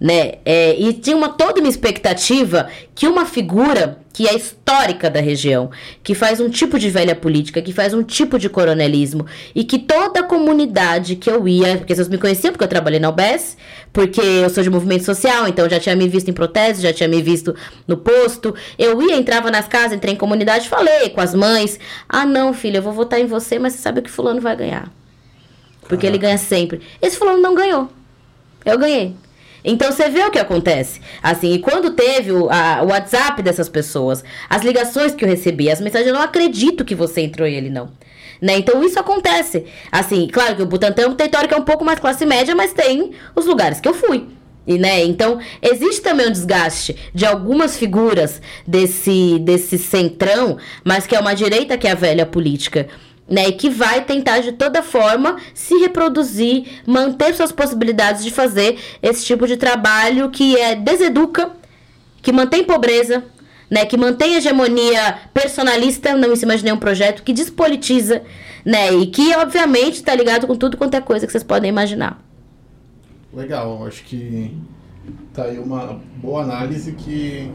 né? 0.00 0.34
É, 0.44 0.78
e 0.78 0.92
tinha 0.92 1.16
uma, 1.16 1.28
toda 1.28 1.60
uma 1.60 1.68
expectativa 1.68 2.68
que 2.94 3.06
uma 3.06 3.26
figura 3.26 3.98
que 4.12 4.26
é 4.26 4.34
histórica 4.34 5.08
da 5.08 5.20
região, 5.20 5.70
que 6.02 6.12
faz 6.14 6.40
um 6.40 6.48
tipo 6.48 6.76
de 6.76 6.90
velha 6.90 7.14
política, 7.14 7.62
que 7.62 7.72
faz 7.72 7.94
um 7.94 8.02
tipo 8.02 8.36
de 8.36 8.48
coronelismo, 8.48 9.26
e 9.54 9.62
que 9.62 9.78
toda 9.78 10.20
a 10.20 10.22
comunidade 10.24 11.14
que 11.14 11.30
eu 11.30 11.46
ia, 11.46 11.76
porque 11.76 11.94
vocês 11.94 12.08
me 12.08 12.18
conheciam 12.18 12.52
porque 12.52 12.64
eu 12.64 12.68
trabalhei 12.68 12.98
na 12.98 13.10
UBS, 13.10 13.56
porque 13.92 14.20
eu 14.20 14.50
sou 14.50 14.62
de 14.62 14.70
movimento 14.70 15.04
social, 15.04 15.46
então 15.46 15.68
já 15.68 15.78
tinha 15.78 15.94
me 15.94 16.08
visto 16.08 16.28
em 16.28 16.32
protestos, 16.32 16.82
já 16.82 16.92
tinha 16.92 17.08
me 17.08 17.22
visto 17.22 17.54
no 17.86 17.96
posto. 17.96 18.54
Eu 18.76 19.00
ia, 19.02 19.16
entrava 19.16 19.52
nas 19.52 19.68
casas, 19.68 19.92
entrei 19.92 20.14
em 20.14 20.16
comunidade, 20.16 20.68
falei 20.68 21.10
com 21.10 21.20
as 21.20 21.34
mães: 21.34 21.78
ah, 22.08 22.26
não, 22.26 22.52
filha, 22.52 22.78
eu 22.78 22.82
vou 22.82 22.92
votar 22.92 23.20
em 23.20 23.26
você, 23.26 23.58
mas 23.58 23.74
você 23.74 23.78
sabe 23.78 24.02
que 24.02 24.10
Fulano 24.10 24.40
vai 24.40 24.56
ganhar. 24.56 24.92
Porque 25.88 26.06
ele 26.06 26.18
ganha 26.18 26.38
sempre. 26.38 26.80
Esse 27.00 27.16
Fulano 27.16 27.40
não 27.40 27.54
ganhou. 27.54 27.88
Eu 28.64 28.76
ganhei. 28.78 29.14
Então 29.64 29.90
você 29.90 30.08
vê 30.08 30.22
o 30.22 30.30
que 30.30 30.38
acontece. 30.38 31.00
Assim, 31.22 31.54
e 31.54 31.58
quando 31.58 31.90
teve 31.90 32.32
o, 32.32 32.48
a, 32.50 32.82
o 32.82 32.88
WhatsApp 32.88 33.42
dessas 33.42 33.68
pessoas, 33.68 34.24
as 34.48 34.62
ligações 34.62 35.14
que 35.14 35.24
eu 35.24 35.28
recebi, 35.28 35.70
as 35.70 35.80
mensagens, 35.80 36.08
eu 36.08 36.14
não 36.14 36.22
acredito 36.22 36.84
que 36.84 36.94
você 36.94 37.20
entrou 37.20 37.46
ele 37.46 37.70
não. 37.70 37.90
Né? 38.40 38.58
Então 38.58 38.82
isso 38.84 38.98
acontece. 38.98 39.64
Assim, 39.90 40.28
claro 40.28 40.56
que 40.56 40.62
o 40.62 40.66
Butantã 40.66 41.02
é 41.02 41.08
um 41.08 41.14
território 41.14 41.48
que 41.48 41.54
é 41.54 41.58
um 41.58 41.64
pouco 41.64 41.84
mais 41.84 41.98
classe 41.98 42.24
média, 42.24 42.54
mas 42.54 42.72
tem 42.72 43.12
os 43.34 43.46
lugares 43.46 43.80
que 43.80 43.88
eu 43.88 43.94
fui. 43.94 44.26
E, 44.68 44.76
né? 44.76 45.02
Então, 45.02 45.38
existe 45.62 46.02
também 46.02 46.28
um 46.28 46.30
desgaste 46.30 46.94
de 47.14 47.24
algumas 47.24 47.78
figuras 47.78 48.42
desse, 48.66 49.38
desse 49.38 49.78
centrão, 49.78 50.58
mas 50.84 51.06
que 51.06 51.16
é 51.16 51.20
uma 51.20 51.32
direita 51.32 51.78
que 51.78 51.88
é 51.88 51.92
a 51.92 51.94
velha 51.94 52.26
política 52.26 52.86
né? 53.28 53.48
E 53.48 53.52
que 53.52 53.68
vai 53.68 54.04
tentar 54.04 54.40
de 54.40 54.52
toda 54.52 54.82
forma 54.82 55.36
se 55.52 55.74
reproduzir, 55.78 56.82
manter 56.86 57.34
suas 57.34 57.52
possibilidades 57.52 58.24
de 58.24 58.30
fazer 58.30 58.78
esse 59.02 59.24
tipo 59.24 59.46
de 59.46 59.56
trabalho 59.56 60.30
que 60.30 60.56
é 60.56 60.74
deseduca, 60.74 61.50
que 62.22 62.32
mantém 62.32 62.64
pobreza, 62.64 63.24
né? 63.70 63.84
Que 63.84 63.96
mantém 63.96 64.34
hegemonia 64.34 65.18
personalista, 65.34 66.16
não 66.16 66.32
em 66.32 66.36
cima 66.36 66.56
de 66.56 66.64
nenhum 66.64 66.78
projeto, 66.78 67.22
que 67.22 67.32
despolitiza, 67.32 68.22
né? 68.64 68.92
E 68.92 69.06
que, 69.06 69.34
obviamente, 69.36 69.94
está 69.94 70.14
ligado 70.14 70.46
com 70.46 70.56
tudo 70.56 70.76
quanto 70.76 70.94
é 70.94 71.00
coisa 71.00 71.26
que 71.26 71.32
vocês 71.32 71.44
podem 71.44 71.68
imaginar. 71.68 72.22
Legal, 73.32 73.86
acho 73.86 74.02
que 74.04 74.56
tá 75.34 75.44
aí 75.44 75.58
uma 75.58 76.00
boa 76.16 76.42
análise 76.42 76.92
que 76.92 77.50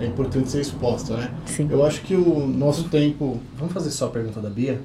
é 0.00 0.06
importante 0.06 0.50
ser 0.50 0.60
exposta, 0.60 1.16
né? 1.16 1.30
Sim. 1.46 1.68
Eu 1.70 1.84
acho 1.84 2.00
que 2.00 2.14
o 2.14 2.46
nosso 2.46 2.88
tempo. 2.88 3.40
Vamos 3.56 3.74
fazer 3.74 3.90
só 3.90 4.06
a 4.06 4.10
pergunta 4.10 4.40
da 4.40 4.48
Bia? 4.48 4.80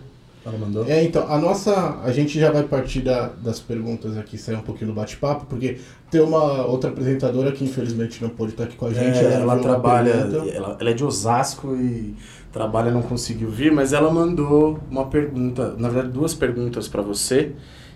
Ela 0.47 0.57
mandou. 0.57 0.85
É, 0.87 1.03
então, 1.03 1.29
a 1.29 1.37
nossa. 1.37 1.99
A 2.01 2.11
gente 2.13 2.39
já 2.39 2.49
vai 2.49 2.63
partir 2.63 3.01
da, 3.01 3.27
das 3.27 3.59
perguntas 3.59 4.17
aqui, 4.17 4.37
sair 4.37 4.55
um 4.55 4.61
pouquinho 4.61 4.91
do 4.91 4.95
bate-papo, 4.95 5.45
porque 5.45 5.79
tem 6.09 6.21
uma 6.21 6.65
outra 6.65 6.89
apresentadora 6.89 7.51
que 7.51 7.65
infelizmente 7.65 8.21
não 8.21 8.29
pôde 8.29 8.53
estar 8.53 8.63
aqui 8.63 8.77
com 8.77 8.85
a 8.85 8.93
gente. 8.93 9.17
É, 9.17 9.33
ela, 9.33 9.53
ela 9.53 9.59
trabalha. 9.59 10.11
Ela, 10.11 10.77
ela 10.79 10.89
é 10.89 10.93
de 10.93 11.03
Osasco 11.03 11.75
e 11.75 12.15
trabalha, 12.51 12.91
não 12.91 13.01
conseguiu 13.01 13.49
vir, 13.49 13.73
mas 13.73 13.91
ela 13.91 14.09
mandou 14.09 14.79
uma 14.89 15.07
pergunta, 15.07 15.75
na 15.77 15.89
verdade, 15.89 16.13
duas 16.13 16.33
perguntas 16.33 16.87
para 16.87 17.01
você. 17.01 17.51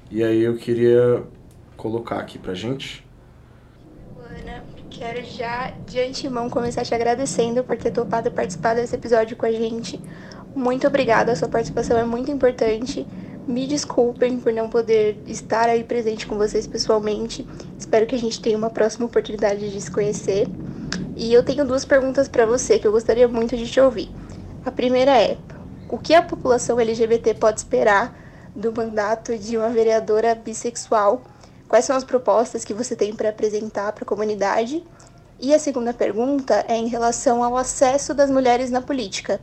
E 0.09 0.21
aí 0.21 0.41
eu 0.41 0.57
queria 0.57 1.23
colocar 1.77 2.17
aqui 2.17 2.37
pra 2.37 2.53
gente. 2.53 3.05
Ana, 4.19 4.61
quero 4.89 5.23
já 5.23 5.71
de 5.87 6.01
antemão 6.01 6.49
começar 6.49 6.83
te 6.83 6.93
agradecendo 6.93 7.63
por 7.63 7.77
ter 7.77 7.91
topado 7.91 8.29
participar 8.29 8.73
desse 8.73 8.93
episódio 8.93 9.37
com 9.37 9.45
a 9.45 9.51
gente. 9.51 10.01
Muito 10.53 10.85
obrigada, 10.85 11.35
sua 11.35 11.47
participação 11.47 11.97
é 11.97 12.03
muito 12.03 12.29
importante. 12.29 13.07
Me 13.47 13.65
desculpem 13.65 14.39
por 14.39 14.51
não 14.51 14.69
poder 14.69 15.21
estar 15.25 15.69
aí 15.69 15.83
presente 15.83 16.27
com 16.27 16.37
vocês 16.37 16.67
pessoalmente. 16.67 17.47
Espero 17.77 18.05
que 18.05 18.15
a 18.15 18.19
gente 18.19 18.41
tenha 18.41 18.57
uma 18.57 18.69
próxima 18.69 19.05
oportunidade 19.05 19.71
de 19.71 19.81
se 19.81 19.89
conhecer. 19.89 20.49
E 21.15 21.33
eu 21.33 21.41
tenho 21.43 21.65
duas 21.65 21.85
perguntas 21.85 22.27
para 22.27 22.45
você 22.45 22.77
que 22.77 22.85
eu 22.85 22.91
gostaria 22.91 23.27
muito 23.27 23.55
de 23.55 23.67
te 23.67 23.79
ouvir. 23.79 24.11
A 24.65 24.71
primeira 24.71 25.19
é: 25.21 25.37
o 25.89 25.97
que 25.97 26.13
a 26.13 26.21
população 26.21 26.79
LGBT 26.79 27.33
pode 27.35 27.59
esperar 27.59 28.13
do 28.55 28.73
mandato 28.73 29.37
de 29.37 29.57
uma 29.57 29.69
vereadora 29.69 30.35
bissexual? 30.35 31.23
Quais 31.67 31.85
são 31.85 31.95
as 31.95 32.03
propostas 32.03 32.65
que 32.65 32.73
você 32.73 32.95
tem 32.95 33.15
para 33.15 33.29
apresentar 33.29 33.93
para 33.93 34.03
a 34.03 34.07
comunidade? 34.07 34.85
E 35.39 35.53
a 35.53 35.59
segunda 35.59 35.93
pergunta 35.93 36.65
é 36.67 36.75
em 36.75 36.87
relação 36.87 37.43
ao 37.43 37.57
acesso 37.57 38.13
das 38.13 38.29
mulheres 38.29 38.69
na 38.69 38.81
política. 38.81 39.39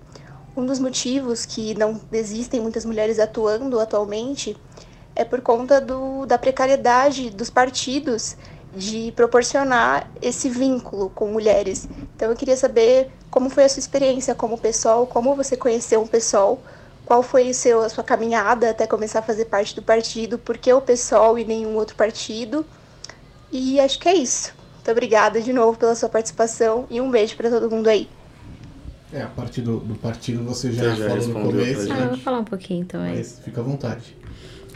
Um 0.58 0.66
dos 0.66 0.80
motivos 0.80 1.46
que 1.46 1.72
não 1.78 2.00
existem 2.10 2.60
muitas 2.60 2.84
mulheres 2.84 3.20
atuando 3.20 3.78
atualmente 3.78 4.56
é 5.14 5.24
por 5.24 5.40
conta 5.40 5.80
do, 5.80 6.26
da 6.26 6.36
precariedade 6.36 7.30
dos 7.30 7.48
partidos 7.48 8.36
de 8.74 9.12
proporcionar 9.14 10.10
esse 10.20 10.48
vínculo 10.48 11.10
com 11.10 11.28
mulheres. 11.28 11.88
Então 12.16 12.28
eu 12.28 12.36
queria 12.36 12.56
saber 12.56 13.08
como 13.30 13.48
foi 13.48 13.66
a 13.66 13.68
sua 13.68 13.78
experiência 13.78 14.34
como 14.34 14.58
pessoal, 14.58 15.06
como 15.06 15.36
você 15.36 15.56
conheceu 15.56 16.02
o 16.02 16.08
pessoal, 16.08 16.58
qual 17.06 17.22
foi 17.22 17.52
seu, 17.54 17.80
a 17.80 17.88
sua 17.88 18.02
caminhada 18.02 18.70
até 18.70 18.84
começar 18.84 19.20
a 19.20 19.22
fazer 19.22 19.44
parte 19.44 19.76
do 19.76 19.82
partido, 19.82 20.40
por 20.40 20.58
que 20.58 20.72
o 20.72 20.80
pessoal 20.80 21.38
e 21.38 21.44
nenhum 21.44 21.76
outro 21.76 21.94
partido. 21.94 22.66
E 23.52 23.78
acho 23.78 23.96
que 24.00 24.08
é 24.08 24.14
isso. 24.14 24.52
Muito 24.74 24.90
obrigada 24.90 25.40
de 25.40 25.52
novo 25.52 25.78
pela 25.78 25.94
sua 25.94 26.08
participação 26.08 26.84
e 26.90 27.00
um 27.00 27.12
beijo 27.12 27.36
para 27.36 27.48
todo 27.48 27.70
mundo 27.70 27.86
aí. 27.86 28.17
É, 29.12 29.22
a 29.22 29.26
parte 29.26 29.60
do, 29.62 29.78
do 29.80 29.94
partido 29.94 30.44
você 30.44 30.70
já, 30.72 30.94
Você 30.94 30.96
já 31.02 31.08
falou 31.08 31.28
no 31.28 31.34
começo, 31.50 31.86
pra 31.86 31.94
Ah, 31.94 31.98
eu 31.98 32.02
né? 32.04 32.08
vou 32.08 32.18
falar 32.18 32.38
um 32.40 32.44
pouquinho 32.44 32.80
então 32.82 33.00
aí. 33.00 33.16
Mas 33.16 33.40
fica 33.42 33.60
à 33.60 33.64
vontade. 33.64 34.16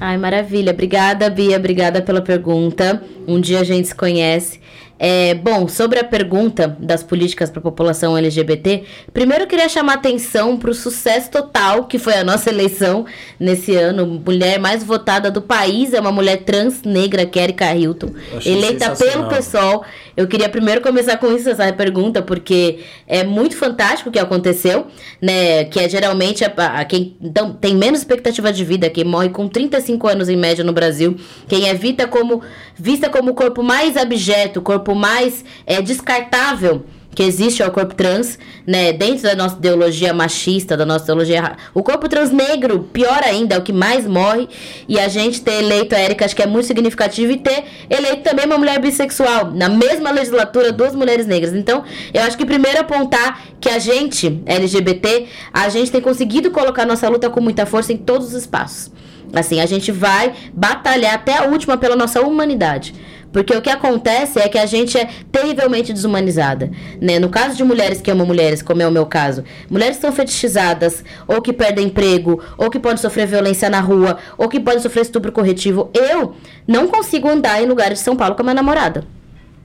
Ai, 0.01 0.17
maravilha. 0.17 0.73
Obrigada, 0.73 1.29
Bia. 1.29 1.57
Obrigada 1.59 2.01
pela 2.01 2.23
pergunta. 2.23 3.03
Um 3.27 3.41
dia 3.41 3.61
a 3.61 3.65
gente 3.65 3.89
se 3.89 3.95
conhece. 3.95 4.61
É, 5.05 5.35
bom, 5.35 5.67
sobre 5.67 5.99
a 5.99 6.05
pergunta 6.05 6.77
das 6.79 7.03
políticas 7.03 7.51
para 7.51 7.59
a 7.59 7.63
população 7.63 8.17
LGBT, 8.17 8.85
primeiro 9.13 9.43
eu 9.43 9.49
queria 9.49 9.69
chamar 9.69 9.95
atenção 9.95 10.57
para 10.57 10.71
o 10.71 10.75
sucesso 10.75 11.29
total 11.29 11.87
que 11.87 11.99
foi 11.99 12.15
a 12.15 12.23
nossa 12.23 12.51
eleição 12.55 13.05
nesse 13.41 13.75
ano. 13.75 14.07
Mulher 14.25 14.61
mais 14.61 14.85
votada 14.85 15.29
do 15.29 15.43
país 15.43 15.93
é 15.93 15.99
uma 16.01 16.13
mulher 16.13 16.45
trans 16.45 16.83
negra, 16.85 17.29
Erika 17.35 17.75
Hilton, 17.75 18.11
Achei 18.37 18.53
eleita 18.53 18.95
pelo 18.95 19.29
pessoal. 19.29 19.83
Eu 20.17 20.29
queria 20.29 20.49
primeiro 20.49 20.81
começar 20.81 21.17
com 21.17 21.35
isso, 21.35 21.49
essa 21.51 21.73
pergunta, 21.73 22.23
porque 22.23 22.79
é 23.09 23.25
muito 23.25 23.57
fantástico 23.57 24.09
o 24.09 24.13
que 24.13 24.21
aconteceu, 24.21 24.87
né? 25.21 25.65
Que 25.65 25.81
é 25.81 25.89
geralmente 25.89 26.45
a, 26.45 26.53
a- 26.79 26.85
quem 26.85 27.17
então, 27.21 27.55
tem 27.55 27.75
menos 27.75 27.99
expectativa 28.01 28.53
de 28.53 28.65
vida, 28.65 28.89
quem 28.89 29.03
morre 29.05 29.31
com 29.31 29.49
35 29.49 30.07
anos 30.07 30.29
em 30.29 30.37
média 30.37 30.63
no 30.63 30.73
Brasil, 30.73 31.17
quem 31.49 31.69
é 31.69 31.75
vista 31.75 32.07
como, 32.07 32.41
vista 32.77 33.09
como 33.13 33.31
o 33.31 33.35
corpo 33.35 33.63
mais 33.63 33.97
abjeto, 33.97 34.59
o 34.59 34.63
corpo 34.63 34.95
mais 34.95 35.45
é, 35.67 35.81
descartável 35.81 36.85
que 37.15 37.23
existe 37.23 37.63
é 37.63 37.67
o 37.67 37.71
corpo 37.71 37.95
trans, 37.95 38.39
né? 38.67 38.93
Dentro 38.93 39.23
da 39.23 39.35
nossa 39.35 39.57
ideologia 39.57 40.15
machista, 40.15 40.77
da 40.77 40.87
nossa 40.87 41.05
ideologia. 41.05 41.57
O 41.75 41.83
corpo 41.83 42.09
trans 42.09 42.31
negro, 42.31 42.89
pior 42.93 43.23
ainda, 43.23 43.55
é 43.55 43.59
o 43.59 43.63
que 43.63 43.73
mais 43.73 44.07
morre. 44.07 44.49
E 44.89 44.99
a 44.99 45.09
gente 45.09 45.41
ter 45.43 45.63
eleito 45.63 45.95
a 45.95 46.01
Erika, 46.01 46.25
acho 46.25 46.35
que 46.35 46.43
é 46.43 46.47
muito 46.47 46.67
significativo. 46.67 47.33
E 47.33 47.37
ter 47.37 47.65
eleito 47.91 48.23
também 48.23 48.47
uma 48.47 48.57
mulher 48.57 48.81
bissexual. 48.81 49.51
Na 49.51 49.69
mesma 49.69 50.11
legislatura, 50.11 50.73
duas 50.73 50.95
mulheres 50.95 51.27
negras. 51.27 51.53
Então, 51.53 51.85
eu 52.15 52.23
acho 52.23 52.37
que 52.37 52.47
primeiro 52.47 52.81
apontar 52.81 53.43
que 53.61 53.69
a 53.69 53.79
gente, 53.79 54.41
LGBT, 54.47 55.27
a 55.53 55.69
gente 55.69 55.91
tem 55.91 56.01
conseguido 56.01 56.51
colocar 56.51 56.87
nossa 56.87 57.09
luta 57.09 57.29
com 57.29 57.41
muita 57.41 57.67
força 57.67 57.93
em 57.93 57.97
todos 57.97 58.29
os 58.29 58.35
espaços. 58.35 58.91
Assim, 59.33 59.61
a 59.61 59.67
gente 59.67 59.91
vai 59.91 60.33
batalhar 60.53 61.15
até 61.15 61.39
a 61.39 61.45
última 61.45 61.77
pela 61.77 61.97
nossa 61.97 62.21
humanidade. 62.21 62.95
Porque 63.33 63.57
o 63.57 63.63
que 63.63 63.71
acontece 63.71 64.39
é 64.39 64.49
que 64.49 64.59
a 64.59 64.67
gente 64.67 64.99
é 64.99 65.09
terrivelmente 65.33 65.93
desumanizada. 65.93 66.71
Né? 67.01 67.19
No 67.19 67.31
caso 67.31 67.57
de 67.57 67.65
mulheres 67.65 68.01
que 68.03 68.11
amam 68.11 68.27
mulheres, 68.27 68.61
como 68.61 68.83
é 68.83 68.87
o 68.87 68.91
meu 68.91 69.07
caso, 69.07 69.43
mulheres 69.71 69.97
que 69.97 70.03
são 70.03 70.13
fetichizadas, 70.13 71.03
ou 71.27 71.41
que 71.41 71.53
perdem 71.53 71.87
emprego, 71.87 72.43
ou 72.59 72.69
que 72.69 72.79
podem 72.79 72.99
sofrer 72.99 73.27
violência 73.27 73.71
na 73.71 73.81
rua, 73.81 74.19
ou 74.37 74.49
que 74.49 74.61
podem 74.61 74.81
sofrer 74.81 75.01
estupro 75.03 75.33
corretivo. 75.33 75.91
Eu 75.95 76.35
não 76.69 76.87
consigo 76.89 77.29
andar 77.29 77.63
em 77.63 77.67
lugares 77.67 77.99
de 77.99 78.05
São 78.05 78.15
Paulo 78.15 78.35
com 78.35 78.43
a 78.43 78.45
minha 78.45 78.55
namorada. 78.55 79.05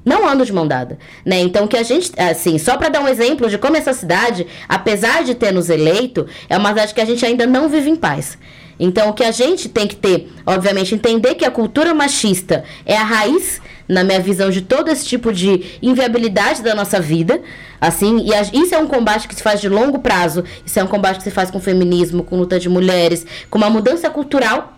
Não 0.05 0.25
ando 0.25 0.45
de 0.45 0.53
mão 0.53 0.65
dada, 0.65 0.97
né? 1.25 1.37
Então 1.41 1.67
que 1.67 1.75
a 1.75 1.83
gente, 1.83 2.13
assim, 2.17 2.57
só 2.57 2.77
para 2.77 2.87
dar 2.87 3.01
um 3.01 3.09
exemplo 3.09 3.49
de 3.49 3.57
como 3.57 3.75
essa 3.75 3.91
cidade, 3.91 4.47
apesar 4.69 5.25
de 5.25 5.35
ter 5.35 5.51
nos 5.51 5.69
eleito, 5.69 6.25
é 6.47 6.55
uma 6.55 6.69
cidade 6.69 6.93
que 6.93 7.01
a 7.01 7.05
gente 7.05 7.25
ainda 7.25 7.45
não 7.45 7.67
vive 7.67 7.89
em 7.89 7.95
paz. 7.97 8.37
Então 8.79 9.09
o 9.09 9.13
que 9.13 9.23
a 9.23 9.31
gente 9.31 9.67
tem 9.69 9.87
que 9.87 9.95
ter, 9.95 10.31
obviamente, 10.45 10.93
entender 10.93 11.35
que 11.35 11.45
a 11.45 11.51
cultura 11.51 11.93
machista 11.93 12.63
é 12.85 12.95
a 12.95 13.03
raiz 13.03 13.59
na 13.87 14.03
minha 14.03 14.19
visão 14.19 14.49
de 14.49 14.61
todo 14.61 14.89
esse 14.89 15.05
tipo 15.05 15.31
de 15.31 15.77
inviabilidade 15.81 16.61
da 16.61 16.75
nossa 16.75 16.99
vida, 16.99 17.41
assim, 17.79 18.19
e 18.25 18.33
a- 18.33 18.41
isso 18.41 18.75
é 18.75 18.77
um 18.77 18.87
combate 18.87 19.27
que 19.27 19.33
se 19.35 19.41
faz 19.41 19.61
de 19.61 19.69
longo 19.69 19.99
prazo, 19.99 20.43
isso 20.65 20.79
é 20.79 20.83
um 20.83 20.87
combate 20.87 21.17
que 21.17 21.23
se 21.23 21.31
faz 21.31 21.49
com 21.49 21.59
feminismo, 21.59 22.23
com 22.23 22.37
luta 22.37 22.59
de 22.59 22.67
mulheres, 22.69 23.25
com 23.49 23.57
uma 23.57 23.69
mudança 23.69 24.09
cultural 24.09 24.76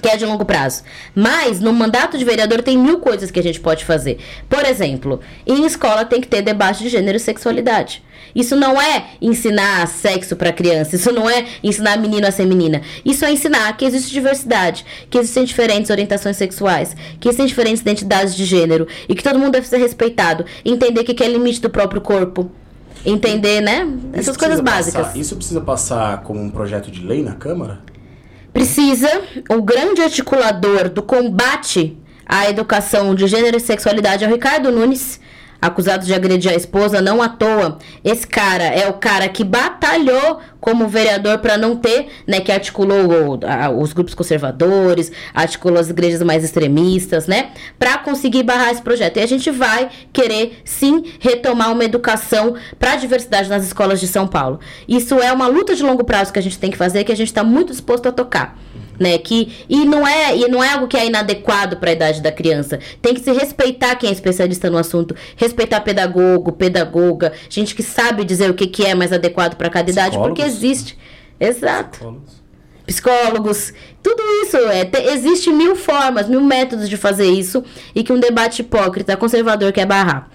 que 0.00 0.08
é 0.08 0.16
de 0.16 0.24
longo 0.24 0.44
prazo. 0.44 0.82
Mas 1.14 1.60
no 1.60 1.72
mandato 1.72 2.16
de 2.18 2.24
vereador 2.24 2.62
tem 2.62 2.76
mil 2.78 2.98
coisas 3.00 3.30
que 3.30 3.40
a 3.40 3.42
gente 3.42 3.60
pode 3.60 3.84
fazer. 3.84 4.18
Por 4.48 4.64
exemplo, 4.64 5.20
em 5.46 5.64
escola 5.64 6.04
tem 6.04 6.20
que 6.20 6.28
ter 6.28 6.42
debate 6.42 6.82
de 6.82 6.88
gênero 6.88 7.16
e 7.16 7.20
sexualidade. 7.20 8.02
Isso 8.34 8.54
não 8.54 8.80
é 8.80 9.06
ensinar 9.22 9.86
sexo 9.88 10.36
para 10.36 10.52
criança, 10.52 10.96
isso 10.96 11.10
não 11.10 11.28
é 11.28 11.46
ensinar 11.62 11.96
menino 11.96 12.26
a 12.26 12.30
ser 12.30 12.44
menina. 12.46 12.82
Isso 13.04 13.24
é 13.24 13.32
ensinar 13.32 13.74
que 13.76 13.84
existe 13.84 14.12
diversidade, 14.12 14.84
que 15.08 15.18
existem 15.18 15.44
diferentes 15.44 15.90
orientações 15.90 16.36
sexuais, 16.36 16.94
que 17.18 17.28
existem 17.28 17.46
diferentes 17.46 17.80
identidades 17.80 18.34
de 18.36 18.44
gênero 18.44 18.86
e 19.08 19.14
que 19.14 19.22
todo 19.22 19.38
mundo 19.38 19.52
deve 19.52 19.66
ser 19.66 19.78
respeitado, 19.78 20.44
entender 20.64 21.00
o 21.00 21.04
que 21.04 21.14
que 21.14 21.24
é 21.24 21.28
limite 21.28 21.60
do 21.60 21.70
próprio 21.70 22.00
corpo. 22.00 22.50
Entender, 23.06 23.60
né? 23.60 23.88
Essas 24.12 24.36
coisas 24.36 24.60
básicas. 24.60 25.06
passar- 25.06 25.18
isso 25.18 25.36
precisa 25.36 25.60
passar 25.60 26.20
como 26.22 26.40
um 26.42 26.50
projeto 26.50 26.90
de 26.90 27.00
lei 27.06 27.22
na 27.22 27.32
Câmara? 27.32 27.78
Precisa 28.58 29.22
o 29.50 29.62
grande 29.62 30.02
articulador 30.02 30.88
do 30.88 31.00
combate 31.00 31.96
à 32.26 32.50
educação 32.50 33.14
de 33.14 33.24
gênero 33.28 33.56
e 33.56 33.60
sexualidade 33.60 34.24
é 34.24 34.26
o 34.26 34.30
Ricardo 34.32 34.72
Nunes, 34.72 35.20
acusado 35.60 36.04
de 36.04 36.14
agredir 36.14 36.50
a 36.50 36.54
esposa, 36.54 37.00
não 37.00 37.20
à 37.20 37.28
toa. 37.28 37.78
Esse 38.04 38.26
cara 38.26 38.64
é 38.64 38.88
o 38.88 38.94
cara 38.94 39.28
que 39.28 39.44
batalhou 39.44 40.40
como 40.60 40.88
vereador 40.88 41.38
para 41.38 41.56
não 41.56 41.76
ter, 41.76 42.08
né, 42.26 42.40
que 42.40 42.50
articulou 42.50 43.38
os 43.78 43.92
grupos 43.92 44.14
conservadores, 44.14 45.12
articulou 45.32 45.78
as 45.78 45.88
igrejas 45.88 46.22
mais 46.22 46.44
extremistas, 46.44 47.26
né, 47.26 47.50
para 47.78 47.98
conseguir 47.98 48.42
barrar 48.42 48.70
esse 48.70 48.82
projeto. 48.82 49.18
E 49.18 49.20
a 49.20 49.26
gente 49.26 49.50
vai 49.50 49.88
querer 50.12 50.60
sim 50.64 51.04
retomar 51.20 51.72
uma 51.72 51.84
educação 51.84 52.54
para 52.78 52.92
a 52.92 52.96
diversidade 52.96 53.48
nas 53.48 53.64
escolas 53.64 54.00
de 54.00 54.08
São 54.08 54.26
Paulo. 54.26 54.60
Isso 54.88 55.14
é 55.20 55.32
uma 55.32 55.46
luta 55.46 55.74
de 55.74 55.82
longo 55.82 56.04
prazo 56.04 56.32
que 56.32 56.38
a 56.38 56.42
gente 56.42 56.58
tem 56.58 56.70
que 56.70 56.76
fazer, 56.76 57.04
que 57.04 57.12
a 57.12 57.16
gente 57.16 57.28
está 57.28 57.44
muito 57.44 57.72
disposto 57.72 58.08
a 58.08 58.12
tocar 58.12 58.56
né? 58.98 59.16
Que 59.18 59.52
e 59.68 59.84
não 59.84 60.06
é 60.06 60.36
e 60.36 60.48
não 60.48 60.62
é 60.62 60.70
algo 60.72 60.88
que 60.88 60.96
é 60.96 61.06
inadequado 61.06 61.76
para 61.76 61.90
a 61.90 61.92
idade 61.92 62.20
da 62.22 62.32
criança. 62.32 62.78
Tem 63.00 63.14
que 63.14 63.20
se 63.20 63.32
respeitar 63.32 63.94
quem 63.96 64.10
é 64.10 64.12
especialista 64.12 64.68
no 64.70 64.78
assunto, 64.78 65.14
respeitar 65.36 65.80
pedagogo, 65.80 66.52
pedagoga, 66.52 67.32
gente 67.48 67.74
que 67.74 67.82
sabe 67.82 68.24
dizer 68.24 68.50
o 68.50 68.54
que, 68.54 68.66
que 68.66 68.84
é 68.84 68.94
mais 68.94 69.12
adequado 69.12 69.56
para 69.56 69.70
cada 69.70 69.90
idade, 69.90 70.16
porque 70.18 70.42
Psicólogos. 70.42 70.62
existe. 70.64 70.98
Exato. 71.40 72.20
Psicólogos, 72.86 73.72
tudo 74.02 74.22
isso 74.42 74.56
é. 74.56 74.84
te- 74.86 75.02
existe 75.12 75.50
mil 75.50 75.76
formas, 75.76 76.26
mil 76.26 76.40
métodos 76.40 76.88
de 76.88 76.96
fazer 76.96 77.26
isso 77.26 77.62
e 77.94 78.02
que 78.02 78.12
um 78.12 78.18
debate 78.18 78.62
hipócrita, 78.62 79.14
conservador 79.16 79.72
quer 79.72 79.84
barrar. 79.84 80.30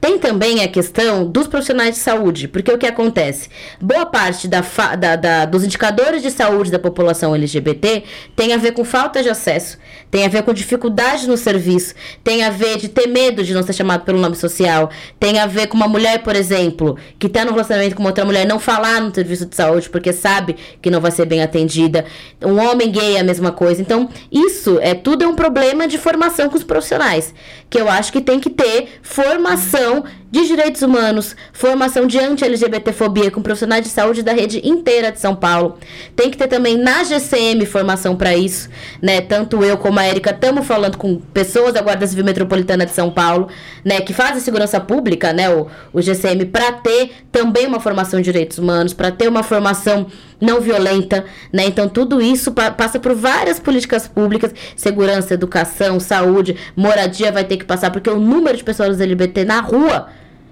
Tem 0.00 0.16
também 0.16 0.62
a 0.62 0.68
questão 0.68 1.26
dos 1.26 1.48
profissionais 1.48 1.96
de 1.96 2.00
saúde, 2.00 2.46
porque 2.46 2.70
o 2.72 2.78
que 2.78 2.86
acontece? 2.86 3.48
Boa 3.80 4.06
parte 4.06 4.46
da 4.46 4.60
da- 4.96 5.16
da- 5.16 5.44
dos 5.44 5.64
indicadores 5.64 6.22
de 6.22 6.30
saúde 6.30 6.70
da 6.70 6.78
população 6.78 7.34
LGBT 7.34 8.04
tem 8.36 8.52
a 8.52 8.56
ver 8.56 8.72
com 8.72 8.84
falta 8.84 9.22
de 9.24 9.28
acesso, 9.28 9.76
tem 10.08 10.24
a 10.24 10.28
ver 10.28 10.42
com 10.44 10.52
dificuldade 10.54 11.26
no 11.26 11.36
serviço, 11.36 11.94
tem 12.22 12.44
a 12.44 12.50
ver 12.50 12.76
de 12.78 12.88
ter 12.88 13.08
medo 13.08 13.42
de 13.42 13.52
não 13.52 13.62
ser 13.64 13.72
chamado 13.72 14.04
pelo 14.04 14.20
nome 14.20 14.36
social, 14.36 14.88
tem 15.18 15.40
a 15.40 15.46
ver 15.46 15.66
com 15.66 15.76
uma 15.76 15.88
mulher, 15.88 16.22
por 16.22 16.36
exemplo, 16.36 16.96
que 17.18 17.26
está 17.26 17.44
no 17.44 17.50
relacionamento 17.50 17.96
com 17.96 18.04
outra 18.04 18.24
mulher, 18.24 18.46
não 18.46 18.60
falar 18.60 19.00
no 19.00 19.12
serviço 19.12 19.46
de 19.46 19.56
saúde 19.56 19.88
porque 19.90 20.12
sabe 20.12 20.54
que 20.80 20.90
não 20.90 21.00
vai 21.00 21.10
ser 21.10 21.26
bem 21.26 21.42
atendida. 21.42 22.04
Um 22.40 22.58
homem 22.60 22.90
gay 22.92 23.16
é 23.16 23.20
a 23.20 23.24
mesma 23.24 23.50
coisa. 23.50 23.82
Então, 23.82 24.08
isso 24.30 24.78
é 24.80 24.94
tudo 24.94 25.24
é 25.24 25.26
um 25.26 25.34
problema 25.34 25.88
de 25.88 25.98
formação 25.98 26.48
com 26.48 26.56
os 26.56 26.62
profissionais, 26.64 27.34
que 27.68 27.80
eu 27.80 27.88
acho 27.88 28.12
que 28.12 28.20
tem 28.20 28.38
que 28.38 28.50
ter 28.50 29.00
formação 29.02 29.87
então, 29.88 30.04
de 30.30 30.46
direitos 30.46 30.82
humanos, 30.82 31.34
formação 31.52 32.06
de 32.06 32.18
anti-LGBTfobia 32.18 33.30
com 33.30 33.40
profissionais 33.40 33.82
de 33.82 33.88
saúde 33.88 34.22
da 34.22 34.32
rede 34.32 34.60
inteira 34.62 35.10
de 35.10 35.18
São 35.18 35.34
Paulo. 35.34 35.78
Tem 36.14 36.30
que 36.30 36.36
ter 36.36 36.48
também 36.48 36.76
na 36.76 37.02
GCM 37.02 37.64
formação 37.64 38.14
para 38.14 38.36
isso, 38.36 38.68
né? 39.00 39.22
Tanto 39.22 39.62
eu 39.64 39.78
como 39.78 39.98
a 39.98 40.06
Erika 40.06 40.30
estamos 40.30 40.66
falando 40.66 40.98
com 40.98 41.16
pessoas 41.18 41.72
da 41.72 41.80
Guarda 41.80 42.06
Civil 42.06 42.24
Metropolitana 42.24 42.84
de 42.84 42.92
São 42.92 43.10
Paulo, 43.10 43.48
né, 43.84 44.00
que 44.02 44.12
fazem 44.12 44.40
segurança 44.40 44.78
pública, 44.78 45.32
né, 45.32 45.48
o, 45.48 45.66
o 45.92 46.02
GCM 46.02 46.44
para 46.46 46.72
ter 46.72 47.10
também 47.32 47.66
uma 47.66 47.80
formação 47.80 48.20
de 48.20 48.24
direitos 48.24 48.58
humanos, 48.58 48.92
para 48.92 49.10
ter 49.10 49.28
uma 49.28 49.42
formação 49.42 50.06
não 50.40 50.60
violenta, 50.60 51.24
né? 51.52 51.64
Então 51.66 51.88
tudo 51.88 52.20
isso 52.20 52.52
pa- 52.52 52.70
passa 52.70 53.00
por 53.00 53.14
várias 53.14 53.58
políticas 53.58 54.06
públicas, 54.06 54.54
segurança, 54.76 55.32
educação, 55.34 55.98
saúde, 55.98 56.54
moradia 56.76 57.32
vai 57.32 57.44
ter 57.44 57.56
que 57.56 57.64
passar 57.64 57.90
porque 57.90 58.10
o 58.10 58.20
número 58.20 58.56
de 58.56 58.62
pessoas 58.62 59.00
LGBT 59.00 59.44
na 59.44 59.60
rua 59.60 60.08